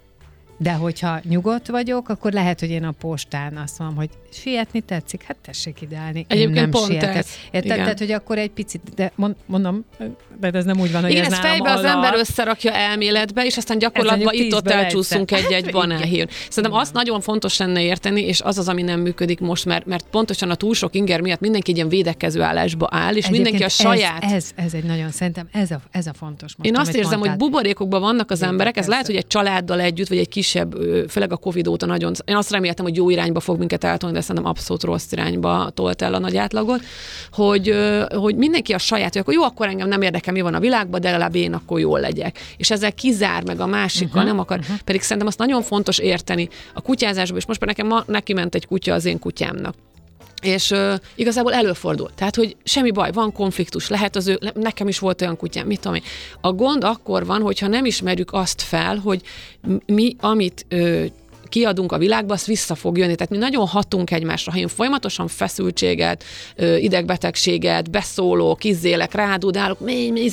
De 0.56 0.72
hogyha 0.72 1.20
nyugodt 1.28 1.66
vagyok, 1.68 2.08
akkor 2.08 2.32
lehet, 2.32 2.60
hogy 2.60 2.70
én 2.70 2.84
a 2.84 2.90
postán 2.90 3.56
azt 3.56 3.78
mondom, 3.78 3.96
hogy 3.96 4.08
sietni 4.32 4.80
tetszik, 4.80 5.22
hát 5.22 5.36
tessék 5.42 5.80
ideálni. 5.80 6.24
Egyébként 6.28 6.56
én 6.56 6.62
nem 6.62 6.70
pont 6.70 6.86
sietek. 6.86 7.16
ez. 7.16 7.26
Érted? 7.44 7.64
Igen. 7.64 7.76
Tehát, 7.76 7.98
hogy 7.98 8.10
akkor 8.12 8.38
egy 8.38 8.50
picit, 8.50 8.80
de 8.94 9.12
mond, 9.14 9.34
mondom, 9.46 9.84
de 10.40 10.50
ez 10.52 10.64
nem 10.64 10.80
úgy 10.80 10.92
van, 10.92 11.02
hogy 11.02 11.10
Igen, 11.10 11.24
ez 11.24 11.32
ezt 11.32 11.42
nálam 11.42 11.56
fejbe 11.56 11.72
az 11.72 11.84
ember 11.84 12.14
összerakja 12.14 12.72
elméletbe, 12.72 13.44
és 13.44 13.56
aztán 13.56 13.78
gyakorlatban 13.78 14.34
itt-ott 14.34 14.68
elcsúszunk 14.68 15.30
egy-egy 15.30 15.70
banánhír. 15.70 16.28
Szerintem 16.48 16.78
azt 16.78 16.92
nagyon 16.92 17.20
fontos 17.20 17.58
lenne 17.58 17.82
érteni, 17.82 18.20
és 18.20 18.40
az 18.40 18.58
az, 18.58 18.68
ami 18.68 18.82
nem 18.82 19.00
működik 19.00 19.40
most, 19.40 19.64
mert, 19.64 19.86
mert 19.86 20.06
pontosan 20.10 20.50
a 20.50 20.54
túl 20.54 20.74
sok 20.74 20.94
inger 20.94 21.20
miatt 21.20 21.40
mindenki 21.40 21.70
egy 21.70 21.76
ilyen 21.76 21.88
védekező 21.88 22.42
állásba 22.42 22.88
áll, 22.90 23.14
és 23.14 23.28
mindenki 23.28 23.62
a 23.62 23.64
Egyébként 23.64 23.98
saját 23.98 24.24
Ez, 24.24 24.32
ez, 24.32 24.50
ez 24.54 24.74
egy 24.74 24.84
nagyon, 24.84 25.10
szerintem 25.10 25.48
ez 25.52 25.70
a, 25.70 25.80
ez 25.90 26.06
a 26.06 26.12
fontos 26.12 26.56
most, 26.56 26.70
Én 26.70 26.76
azt 26.76 26.94
érzem, 26.94 27.18
hogy 27.18 27.28
mondtál. 27.28 27.48
buborékokban 27.48 28.00
vannak 28.00 28.30
az 28.30 28.42
emberek, 28.42 28.76
ez 28.76 28.86
lehet, 28.86 29.06
hogy 29.06 29.16
egy 29.16 29.26
családdal 29.26 29.80
együtt, 29.80 30.08
vagy 30.08 30.18
egy 30.18 30.28
kisebb, 30.44 30.74
főleg 31.08 31.32
a 31.32 31.36
Covid 31.36 31.68
óta 31.68 31.86
nagyon, 31.86 32.12
én 32.24 32.36
azt 32.36 32.50
reméltem, 32.50 32.84
hogy 32.84 32.96
jó 32.96 33.10
irányba 33.10 33.40
fog 33.40 33.58
minket 33.58 33.84
eltolni, 33.84 34.14
de 34.14 34.20
szerintem 34.20 34.50
abszolút 34.50 34.82
rossz 34.82 35.12
irányba 35.12 35.70
tolt 35.74 36.02
el 36.02 36.14
a 36.14 36.18
nagy 36.18 36.36
átlagot, 36.36 36.80
hogy, 37.32 37.74
hogy 38.14 38.36
mindenki 38.36 38.72
a 38.72 38.78
saját, 38.78 39.12
hogy 39.12 39.20
akkor 39.20 39.34
jó, 39.34 39.42
akkor 39.42 39.66
engem 39.66 39.88
nem 39.88 40.02
érdekel, 40.02 40.32
mi 40.32 40.40
van 40.40 40.54
a 40.54 40.60
világban, 40.60 41.00
de 41.00 41.10
legalább 41.10 41.34
én 41.34 41.52
akkor 41.52 41.80
jól 41.80 42.00
legyek. 42.00 42.38
És 42.56 42.70
ezzel 42.70 42.92
kizár 42.92 43.44
meg 43.44 43.60
a 43.60 43.66
másikkal, 43.66 44.08
uh-huh, 44.14 44.30
nem 44.30 44.38
akar. 44.38 44.58
Uh-huh. 44.58 44.76
Pedig 44.84 45.00
szerintem 45.00 45.26
azt 45.26 45.38
nagyon 45.38 45.62
fontos 45.62 45.98
érteni 45.98 46.48
a 46.74 46.80
kutyázásban, 46.80 47.38
és 47.38 47.46
most 47.46 47.60
már 47.60 47.68
nekem 47.68 47.86
ma 47.86 48.02
neki 48.06 48.32
ment 48.32 48.54
egy 48.54 48.66
kutya 48.66 48.94
az 48.94 49.04
én 49.04 49.18
kutyámnak. 49.18 49.74
És 50.44 50.70
uh, 50.70 50.94
igazából 51.14 51.52
előfordul. 51.52 52.10
Tehát, 52.14 52.36
hogy 52.36 52.56
semmi 52.64 52.90
baj, 52.90 53.12
van 53.12 53.32
konfliktus, 53.32 53.88
lehet 53.88 54.16
az 54.16 54.26
ő, 54.26 54.38
nekem 54.54 54.88
is 54.88 54.98
volt 54.98 55.20
olyan 55.20 55.36
kutyám, 55.36 55.66
mit 55.66 55.80
tudom 55.80 55.96
én. 55.96 56.02
A 56.40 56.52
gond 56.52 56.84
akkor 56.84 57.26
van, 57.26 57.42
hogyha 57.42 57.66
nem 57.66 57.84
ismerjük 57.84 58.32
azt 58.32 58.62
fel, 58.62 58.96
hogy 58.96 59.22
mi, 59.86 60.16
amit 60.20 60.66
ö, 60.68 61.04
kiadunk 61.54 61.92
a 61.92 61.98
világba, 61.98 62.34
az 62.34 62.46
vissza 62.46 62.74
fog 62.74 62.98
jönni. 62.98 63.14
Tehát 63.14 63.32
mi 63.32 63.36
nagyon 63.36 63.66
hatunk 63.66 64.10
egymásra. 64.10 64.52
Ha 64.52 64.58
én 64.58 64.68
folyamatosan 64.68 65.28
feszültséget, 65.28 66.24
idegbetegséget, 66.78 67.90
beszólok, 67.90 68.64
izzélek, 68.64 69.14
rádudálok, 69.14 69.78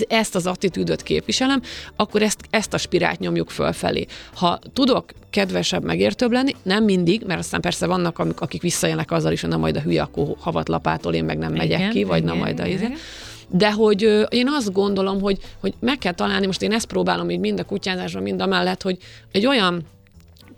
ezt 0.07 0.35
az 0.35 0.45
attitűdöt 0.45 1.03
képviselem, 1.03 1.61
akkor 1.95 2.21
ezt, 2.21 2.39
ezt 2.49 2.73
a 2.73 2.77
spirált 2.77 3.19
nyomjuk 3.19 3.49
fölfelé. 3.49 4.05
Ha 4.33 4.59
tudok 4.73 5.05
kedvesebb, 5.29 5.83
megértőbb 5.83 6.31
lenni, 6.31 6.55
nem 6.63 6.83
mindig, 6.83 7.23
mert 7.25 7.39
aztán 7.39 7.61
persze 7.61 7.85
vannak, 7.87 8.19
amik, 8.19 8.41
akik 8.41 8.61
visszajönnek 8.61 9.11
azzal 9.11 9.31
is, 9.31 9.41
hogy 9.41 9.49
na 9.49 9.57
majd 9.57 9.75
a 9.75 9.81
hülye, 9.81 10.01
akkor 10.01 10.35
havatlapától 10.39 11.13
én 11.13 11.23
meg 11.23 11.37
nem 11.37 11.53
megyek 11.53 11.79
Igen, 11.79 11.91
ki, 11.91 12.03
vagy 12.03 12.23
na 12.23 12.31
igen, 12.31 12.43
majd 12.43 12.59
a 12.59 12.65
igen. 12.65 12.77
izé. 12.77 12.93
De 13.47 13.71
hogy 13.71 14.03
ö, 14.03 14.21
én 14.21 14.47
azt 14.47 14.71
gondolom, 14.71 15.21
hogy, 15.21 15.37
hogy 15.59 15.73
meg 15.79 15.97
kell 15.97 16.13
találni, 16.13 16.45
most 16.45 16.61
én 16.61 16.71
ezt 16.71 16.85
próbálom 16.85 17.29
így 17.29 17.39
mind 17.39 17.59
a 17.59 17.63
kutyázásban, 17.63 18.23
mind 18.23 18.41
a 18.41 18.45
mellett, 18.45 18.81
hogy 18.81 18.97
egy 19.31 19.45
olyan 19.45 19.85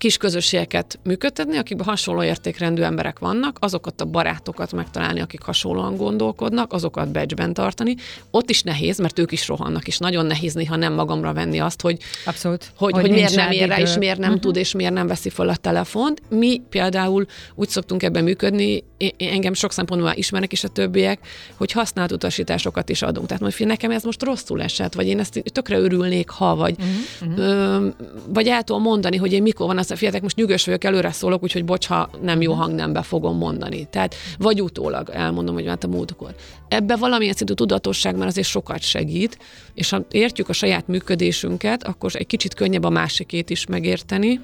kis 0.04 0.18
közösségeket 0.18 1.00
működtetni, 1.04 1.58
akikben 1.58 1.86
hasonló 1.86 2.24
értékrendű 2.24 2.82
emberek 2.82 3.20
vannak, 3.20 3.58
azokat 3.60 4.02
a 4.02 4.06
barátokat 4.06 4.72
megtalálni, 4.72 5.20
akik 5.20 5.42
hasonlóan 5.42 5.96
gondolkodnak, 5.96 6.74
azokat 6.74 7.12
becsben 7.12 7.54
tartani. 7.54 7.96
Ott 8.32 8.50
is 8.50 8.62
nehéz, 8.62 9.00
mert 9.00 9.20
ők 9.20 9.32
is 9.32 9.48
rohannak, 9.48 9.88
és 9.88 9.98
nagyon 9.98 10.26
nehéz 10.26 10.54
néha 10.54 10.76
nem 10.76 10.94
magamra 10.94 11.34
venni 11.34 11.60
azt, 11.60 11.82
hogy 11.82 11.98
Abszolút. 12.26 12.72
hogy, 12.76 12.94
hogy, 12.94 13.02
hogy 13.02 13.12
miért 13.12 13.36
nem 13.36 13.52
ér 13.52 13.68
rá, 13.68 13.80
és 13.80 13.98
miért 13.98 14.18
nem 14.18 14.28
uh-huh. 14.28 14.44
tud, 14.44 14.56
és 14.56 14.74
miért 14.74 14.94
nem 14.94 15.08
veszi 15.08 15.30
fel 15.30 15.50
a 15.50 15.56
telefont. 15.56 16.22
Mi 16.30 16.62
például 16.70 17.26
úgy 17.56 17.70
szoktunk 17.70 18.04
ebben 18.04 18.24
működni, 18.24 18.84
én- 18.98 19.14
engem 19.18 19.54
sok 19.54 19.72
szempontból 19.72 20.12
ismernek 20.16 20.52
is 20.52 20.64
a 20.64 20.68
többiek, 20.68 21.20
hogy 21.56 21.72
használt 21.72 22.12
utasításokat 22.12 22.90
is 22.90 23.02
adunk. 23.02 23.28
Tehát 23.28 23.42
mondjuk, 23.42 23.68
nekem 23.68 23.92
ez 23.92 24.04
most 24.04 24.24
rosszul 24.24 24.62
esett, 24.62 24.94
vagy 24.94 25.08
én 25.08 25.20
ezt 25.20 25.44
tökre 25.52 25.78
örülnék, 25.78 26.30
ha, 26.30 26.56
vagy, 26.56 26.76
uh-huh. 27.22 27.38
ö, 27.38 27.88
vagy 28.28 28.48
el 28.48 28.64
tudom 28.64 28.82
mondani, 28.82 29.18
hogy 29.18 29.34
én 29.34 29.42
mikor 29.42 29.68
van 29.68 29.78
az, 29.78 29.92
a 29.94 29.98
fiatek, 29.98 30.22
most 30.22 30.36
nyugös 30.36 30.66
vagyok, 30.66 30.84
előre 30.84 31.12
szólok, 31.12 31.44
úgyhogy 31.44 31.66
bocs, 31.66 31.88
ha 31.88 32.10
nem 32.22 32.42
jó 32.42 32.54
hangnembe 32.54 33.02
fogom 33.02 33.38
mondani. 33.38 33.88
Tehát, 33.90 34.16
vagy 34.38 34.62
utólag 34.62 35.10
elmondom, 35.10 35.56
hogy 35.56 35.68
hát 35.68 35.84
a 35.84 35.88
múltkor. 35.88 36.36
Ebbe 36.68 36.96
valamilyen 36.96 37.34
szintű 37.34 37.54
tudatosság 37.54 38.16
már 38.16 38.28
azért 38.28 38.48
sokat 38.48 38.82
segít, 38.82 39.38
és 39.74 39.90
ha 39.90 40.06
értjük 40.12 40.50
a 40.50 40.54
saját 40.54 40.88
működésünket, 40.88 41.84
akkor 41.84 42.12
egy 42.14 42.28
kicsit 42.28 42.54
könnyebb 42.54 42.84
a 42.84 42.90
másikét 42.90 43.50
is 43.50 43.66
megérteni, 43.66 44.40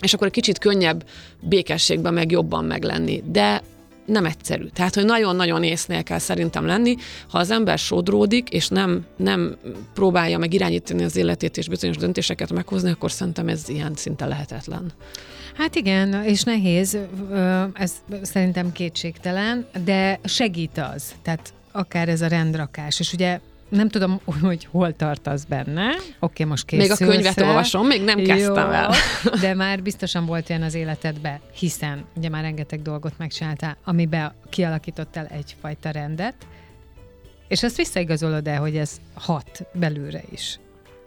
és 0.00 0.14
akkor 0.14 0.26
egy 0.26 0.32
kicsit 0.32 0.58
könnyebb 0.58 1.04
békességben 1.40 2.14
meg 2.14 2.30
jobban 2.30 2.64
meglenni. 2.64 3.22
De 3.26 3.62
nem 4.06 4.24
egyszerű. 4.24 4.66
Tehát, 4.66 4.94
hogy 4.94 5.04
nagyon-nagyon 5.04 5.62
észnél 5.62 6.02
kell 6.02 6.18
szerintem 6.18 6.66
lenni, 6.66 6.96
ha 7.28 7.38
az 7.38 7.50
ember 7.50 7.78
sodródik, 7.78 8.48
és 8.48 8.68
nem, 8.68 9.04
nem 9.16 9.56
próbálja 9.94 10.38
meg 10.38 10.54
irányítani 10.54 11.04
az 11.04 11.16
életét 11.16 11.56
és 11.56 11.68
bizonyos 11.68 11.96
döntéseket 11.96 12.52
meghozni, 12.52 12.90
akkor 12.90 13.10
szerintem 13.10 13.48
ez 13.48 13.68
ilyen 13.68 13.92
szinte 13.94 14.26
lehetetlen. 14.26 14.92
Hát 15.56 15.74
igen, 15.74 16.24
és 16.24 16.42
nehéz, 16.42 16.98
ez 17.74 17.92
szerintem 18.22 18.72
kétségtelen, 18.72 19.66
de 19.84 20.20
segít 20.24 20.78
az. 20.94 21.14
Tehát 21.22 21.52
akár 21.72 22.08
ez 22.08 22.20
a 22.20 22.26
rendrakás, 22.26 23.00
és 23.00 23.12
ugye 23.12 23.40
nem 23.74 23.88
tudom, 23.88 24.20
hogy 24.40 24.64
hol 24.64 24.92
tartasz 24.92 25.44
benne. 25.44 25.90
Oké, 26.20 26.44
most 26.44 26.70
Még 26.70 26.80
készülsz 26.80 27.00
a 27.00 27.06
könyvet 27.06 27.38
el. 27.38 27.48
olvasom, 27.48 27.86
még 27.86 28.04
nem 28.04 28.16
kezdtem 28.22 28.66
Jó, 28.66 28.72
el. 28.72 28.94
De 29.40 29.54
már 29.54 29.82
biztosan 29.82 30.26
volt 30.26 30.50
olyan 30.50 30.62
az 30.62 30.74
életedben, 30.74 31.40
hiszen 31.52 32.04
ugye 32.16 32.28
már 32.28 32.42
rengeteg 32.42 32.82
dolgot 32.82 33.12
megcsináltál, 33.18 33.76
amiben 33.84 34.32
kialakítottál 34.48 35.26
egyfajta 35.26 35.90
rendet, 35.90 36.34
és 37.48 37.62
azt 37.62 37.76
visszaigazolod 37.76 38.48
el, 38.48 38.60
hogy 38.60 38.76
ez 38.76 38.96
hat 39.14 39.66
belülre 39.72 40.22
is. 40.30 40.58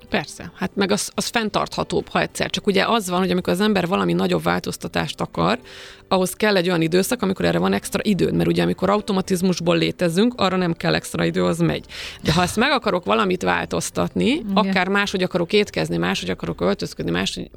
Persze, 0.10 0.51
hát 0.55 0.72
meg 0.74 0.91
az, 0.91 1.12
az 1.16 1.26
fenntarthatóbb, 1.26 2.08
ha 2.08 2.20
egyszer. 2.20 2.49
Csak 2.49 2.68
ugye 2.68 2.86
az 2.88 3.10
van, 3.10 3.20
hogy 3.20 3.32
amikor 3.32 3.53
az 3.53 3.62
ember 3.62 3.88
valami 3.88 4.14
nagyobb 4.14 4.43
változtatást 4.43 5.22
akar, 5.22 5.60
ahhoz 6.08 6.34
kell 6.34 6.55
egy 6.55 6.68
olyan 6.68 6.82
időszak, 6.82 7.22
amikor 7.22 7.45
erre 7.45 7.58
van 7.58 7.74
extra 7.74 7.99
időd, 8.03 8.34
mert 8.34 8.49
ugye 8.49 8.64
amikor 8.64 8.89
automatizmusból 8.89 9.78
létezünk, 9.78 10.34
arra 10.38 10.55
nem 10.55 10.74
kell 10.74 10.95
extra 10.95 11.26
idő, 11.26 11.43
az 11.43 11.60
megy. 11.60 11.86
De 12.24 12.34
ha 12.34 12.41
ezt 12.41 12.55
meg 12.55 12.72
akarok 12.72 13.05
valamit 13.05 13.41
változtatni, 13.41 14.30
Igen. 14.30 14.51
akár 14.53 14.88
máshogy 14.88 15.24
akarok 15.24 15.53
étkezni, 15.53 15.97
máshogy 15.97 16.30
akarok 16.30 16.62
öltözködni, 16.62 17.12
máshogy... 17.12 17.49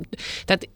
Tehát 0.45 0.69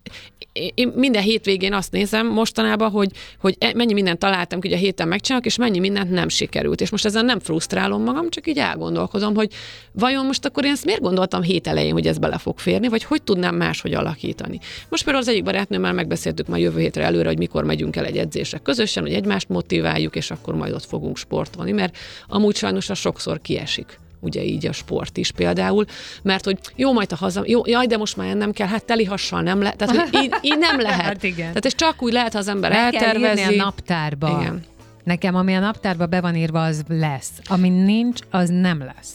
én 0.74 0.92
minden 0.94 1.22
hétvégén 1.22 1.72
azt 1.72 1.92
nézem 1.92 2.26
mostanában, 2.26 2.90
hogy, 2.90 3.10
hogy 3.40 3.56
e- 3.58 3.72
mennyi 3.74 3.92
mindent 3.92 4.18
találtam, 4.18 4.60
hogy 4.60 4.72
a 4.72 4.76
héten 4.76 5.08
megcsinálok, 5.08 5.46
és 5.46 5.56
mennyi 5.56 5.78
mindent 5.78 6.10
nem 6.10 6.28
sikerült. 6.28 6.80
És 6.80 6.90
most 6.90 7.04
ezen 7.04 7.24
nem 7.24 7.38
frusztrálom 7.38 8.02
magam, 8.02 8.30
csak 8.30 8.46
így 8.46 8.58
elgondolkozom, 8.58 9.34
hogy 9.34 9.52
vajon 9.92 10.26
most 10.26 10.44
akkor 10.44 10.64
én 10.64 10.70
ezt 10.70 10.84
miért 10.84 11.00
gondoltam 11.00 11.42
hét 11.42 11.63
elején, 11.66 11.92
hogy 11.92 12.06
ez 12.06 12.18
bele 12.18 12.38
fog 12.38 12.58
férni, 12.58 12.88
vagy 12.88 13.04
hogy 13.04 13.22
tudnám 13.22 13.54
máshogy 13.54 13.94
alakítani. 13.94 14.58
Most 14.88 15.04
például 15.04 15.24
az 15.24 15.30
egyik 15.30 15.44
barátnőmmel 15.44 15.92
megbeszéltük 15.92 16.46
már 16.46 16.60
jövő 16.60 16.80
hétre 16.80 17.04
előre, 17.04 17.28
hogy 17.28 17.38
mikor 17.38 17.64
megyünk 17.64 17.96
el 17.96 18.04
egy 18.04 18.16
edzésre 18.16 18.58
közösen, 18.58 19.02
hogy 19.02 19.12
egymást 19.12 19.48
motiváljuk, 19.48 20.16
és 20.16 20.30
akkor 20.30 20.54
majd 20.54 20.72
ott 20.72 20.84
fogunk 20.84 21.16
sportolni, 21.16 21.72
mert 21.72 21.96
amúgy 22.28 22.56
sajnos 22.56 22.90
az 22.90 22.98
sokszor 22.98 23.40
kiesik 23.40 23.98
ugye 24.24 24.44
így 24.44 24.66
a 24.66 24.72
sport 24.72 25.16
is 25.16 25.30
például, 25.30 25.84
mert 26.22 26.44
hogy 26.44 26.58
jó, 26.76 26.92
majd 26.92 27.12
a 27.12 27.16
haza, 27.16 27.42
jó, 27.46 27.66
jaj, 27.66 27.86
de 27.86 27.96
most 27.96 28.16
már 28.16 28.28
ennem 28.28 28.52
kell, 28.52 28.66
hát 28.66 28.84
teli 28.84 29.04
hassal 29.04 29.40
nem 29.42 29.60
lehet, 29.62 29.76
tehát 29.76 29.96
hogy 29.96 30.22
így, 30.22 30.34
így 30.40 30.58
nem 30.58 30.80
lehet. 30.90 31.00
Hát 31.00 31.22
igen. 31.22 31.46
Tehát 31.48 31.66
ez 31.66 31.74
csak 31.74 32.02
úgy 32.02 32.12
lehet, 32.12 32.32
ha 32.32 32.38
az 32.38 32.48
ember 32.48 32.70
Meg 32.70 32.90
kell 32.90 33.02
eltervezi. 33.02 33.40
írni 33.40 33.58
a 33.58 33.64
naptárba. 33.64 34.38
Igen. 34.40 34.62
Nekem, 35.04 35.34
ami 35.34 35.54
a 35.54 35.60
naptárba 35.60 36.06
be 36.06 36.20
van 36.20 36.36
írva, 36.36 36.64
az 36.64 36.82
lesz. 36.88 37.30
Ami 37.44 37.68
nincs, 37.68 38.20
az 38.30 38.48
nem 38.48 38.78
lesz. 38.78 39.10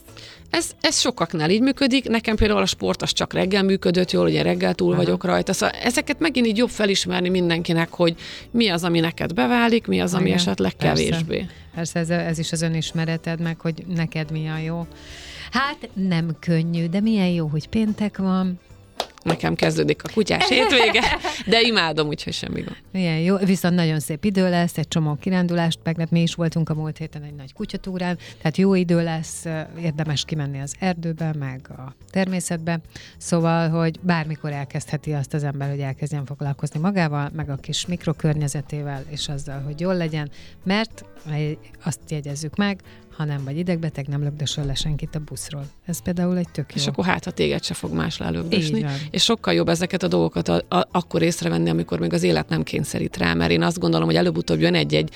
Ez, 0.50 0.72
ez 0.82 1.00
sokaknál 1.00 1.50
így 1.50 1.62
működik. 1.62 2.08
Nekem 2.08 2.36
például 2.36 2.62
a 2.62 2.66
sport 2.66 3.02
az 3.02 3.14
csak 3.14 3.34
reggel 3.34 3.64
működött 3.64 4.12
jól, 4.12 4.26
ugye 4.26 4.42
reggel 4.42 4.74
túl 4.74 4.94
Aha. 4.94 5.02
vagyok 5.04 5.24
rajta. 5.24 5.54
Szóval 5.54 5.76
ezeket 5.76 6.20
megint 6.20 6.48
így 6.48 6.58
jobb 6.58 6.70
felismerni 6.70 7.30
mindenkinek, 7.30 7.90
hogy 7.90 8.16
mi 8.52 8.68
az, 8.70 8.84
ami 8.84 9.00
neked 9.00 9.34
beválik, 9.34 9.88
mi 9.88 10.00
az, 10.00 10.14
ami 10.14 10.26
Igen, 10.26 10.38
esetleg 10.38 10.74
persze. 10.74 11.04
kevésbé. 11.04 11.46
Persze 11.76 12.00
ez, 12.00 12.10
ez 12.10 12.40
is 12.40 12.52
az 12.52 12.62
önismereted, 12.62 13.40
meg 13.40 13.60
hogy 13.60 13.84
neked 13.96 14.32
mi 14.32 14.48
a 14.48 14.58
jó. 14.58 14.88
Hát 15.52 15.90
nem 15.94 16.38
könnyű, 16.40 16.88
de 16.88 17.00
milyen 17.00 17.28
jó, 17.30 17.48
hogy 17.48 17.68
péntek 17.68 18.18
van. 18.18 18.60
Nekem 19.24 19.56
kezdődik 19.56 20.04
a 20.04 20.10
kutyás 20.14 20.50
hétvége, 20.50 21.02
de 21.46 21.62
imádom, 21.62 22.08
úgyhogy 22.08 22.34
semmi 22.34 22.62
gond. 22.62 22.78
Milyen 22.92 23.20
jó, 23.20 23.36
viszont 23.38 23.76
nagyon 23.76 24.00
szép 24.00 24.26
idő 24.26 24.50
lesz, 24.50 24.78
egy 24.78 24.88
csomó 24.88 25.16
kirándulást, 25.16 25.80
meg 25.84 26.08
mi 26.10 26.22
is 26.22 26.36
voltunk 26.36 26.70
a 26.70 26.74
múlt 26.74 26.98
héten 26.98 27.24
egy 27.24 27.36
nagy 27.36 27.54
kutyatúrán, 27.54 28.18
tehát 28.38 28.58
jó 28.58 28.74
idő 28.74 29.04
lesz, 29.04 29.46
érdemes 29.82 30.26
kimenni 30.26 30.60
az 30.60 30.76
erdőbe, 30.80 31.34
meg 31.40 31.70
a 31.70 31.96
természetbe, 32.10 32.80
szóval, 33.18 33.70
hogy 33.70 34.00
bármikor 34.02 34.52
elkezdheti 34.52 35.14
azt 35.14 35.34
az 35.34 35.44
ember, 35.44 35.70
hogy 35.70 35.80
elkezdjen 35.80 36.26
foglalkozni 36.26 36.80
magával, 36.80 37.30
meg 37.36 37.50
a 37.50 37.56
kis 37.56 37.86
mikrokörnyezetével, 37.86 39.04
és 39.10 39.28
azzal, 39.28 39.62
hogy 39.62 39.80
jól 39.80 39.96
legyen, 39.96 40.30
mert 40.64 41.06
azt 41.84 42.00
jegyezzük 42.08 42.56
meg, 42.56 42.82
ha 43.20 43.26
nem 43.26 43.44
vagy 43.44 43.58
idegbeteg, 43.58 44.08
nem 44.08 44.22
lögdösöl 44.22 44.66
le 44.66 44.74
senkit 44.74 45.16
a 45.16 45.20
buszról. 45.20 45.66
Ez 45.86 46.02
például 46.02 46.38
egy 46.38 46.50
tök 46.50 46.76
jó. 46.76 46.82
És 46.82 46.88
akkor 46.88 47.06
hát, 47.06 47.26
ha 47.26 47.32
téged 47.32 47.64
se 47.64 47.74
fog 47.74 47.94
más 47.94 48.18
lelögdösni. 48.18 48.86
És 49.12 49.24
sokkal 49.24 49.54
jobb 49.54 49.70
ezeket 49.70 50.04
a 50.04 50.08
dolgokat 50.08 50.48
a, 50.48 50.64
a, 50.70 50.88
akkor 50.92 51.22
észrevenni, 51.22 51.70
amikor 51.70 52.00
még 52.00 52.14
az 52.14 52.24
élet 52.24 52.50
nem 52.50 52.64
kényszerít 52.64 53.18
rá, 53.18 53.34
mert 53.34 53.52
én 53.52 53.62
azt 53.62 53.80
gondolom, 53.80 54.08
hogy 54.08 54.16
előbb-utóbb 54.16 54.60
jön 54.60 54.76
egy-egy 54.76 55.14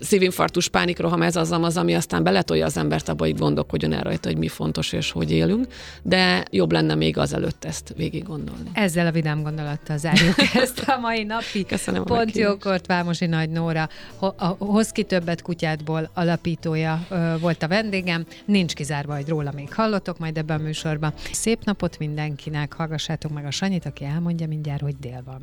szívinfarktus, 0.00 0.68
pánikroham, 0.68 1.22
ez 1.22 1.36
az, 1.36 1.50
az, 1.52 1.76
ami 1.76 1.94
aztán 1.94 2.22
beletolja 2.22 2.64
az 2.64 2.76
embert 2.76 3.08
abba, 3.08 3.24
hogy 3.24 3.36
gondolkodjon 3.36 3.92
el 3.92 4.02
rajta, 4.02 4.28
hogy 4.28 4.38
mi 4.38 4.48
fontos 4.48 4.92
és 4.92 5.10
hogy 5.10 5.30
élünk, 5.30 5.66
de 6.02 6.44
jobb 6.50 6.72
lenne 6.72 6.94
még 6.94 7.18
azelőtt 7.18 7.64
ezt 7.64 7.92
végig 7.96 8.22
gondolni. 8.22 8.70
Ezzel 8.72 9.06
a 9.06 9.10
vidám 9.10 9.42
gondolattal 9.42 9.98
zárjuk 9.98 10.34
ezt 10.62 10.78
a 10.86 10.98
mai 10.98 11.22
napi 11.22 11.64
Köszönöm 11.64 12.04
Pont 12.04 12.36
jókort 12.36 12.86
Vámosi 12.86 13.26
Nagy 13.26 13.50
Nóra, 13.50 13.88
a 14.18 14.46
Hoz 14.46 14.88
ki 14.88 15.02
többet 15.02 15.42
kutyádból 15.42 16.10
alapítója 16.14 17.06
volt 17.40 17.62
a 17.62 17.68
vendégem. 17.68 18.24
Nincs 18.44 18.74
kizárva, 18.74 19.14
hogy 19.14 19.28
róla 19.28 19.52
még 19.54 19.74
hallotok 19.74 20.18
majd 20.18 20.38
ebben 20.38 20.60
a 20.60 20.62
műsorban. 20.62 21.12
Szép 21.32 21.64
napot 21.64 21.98
mindenkinek, 21.98 22.72
hallgassátok 22.72 23.32
meg 23.32 23.46
a 23.46 23.50
Sanyit, 23.50 23.86
aki 23.86 24.04
elmondja 24.04 24.46
mindjárt, 24.46 24.80
hogy 24.80 24.96
dél 25.00 25.22
van. 25.24 25.42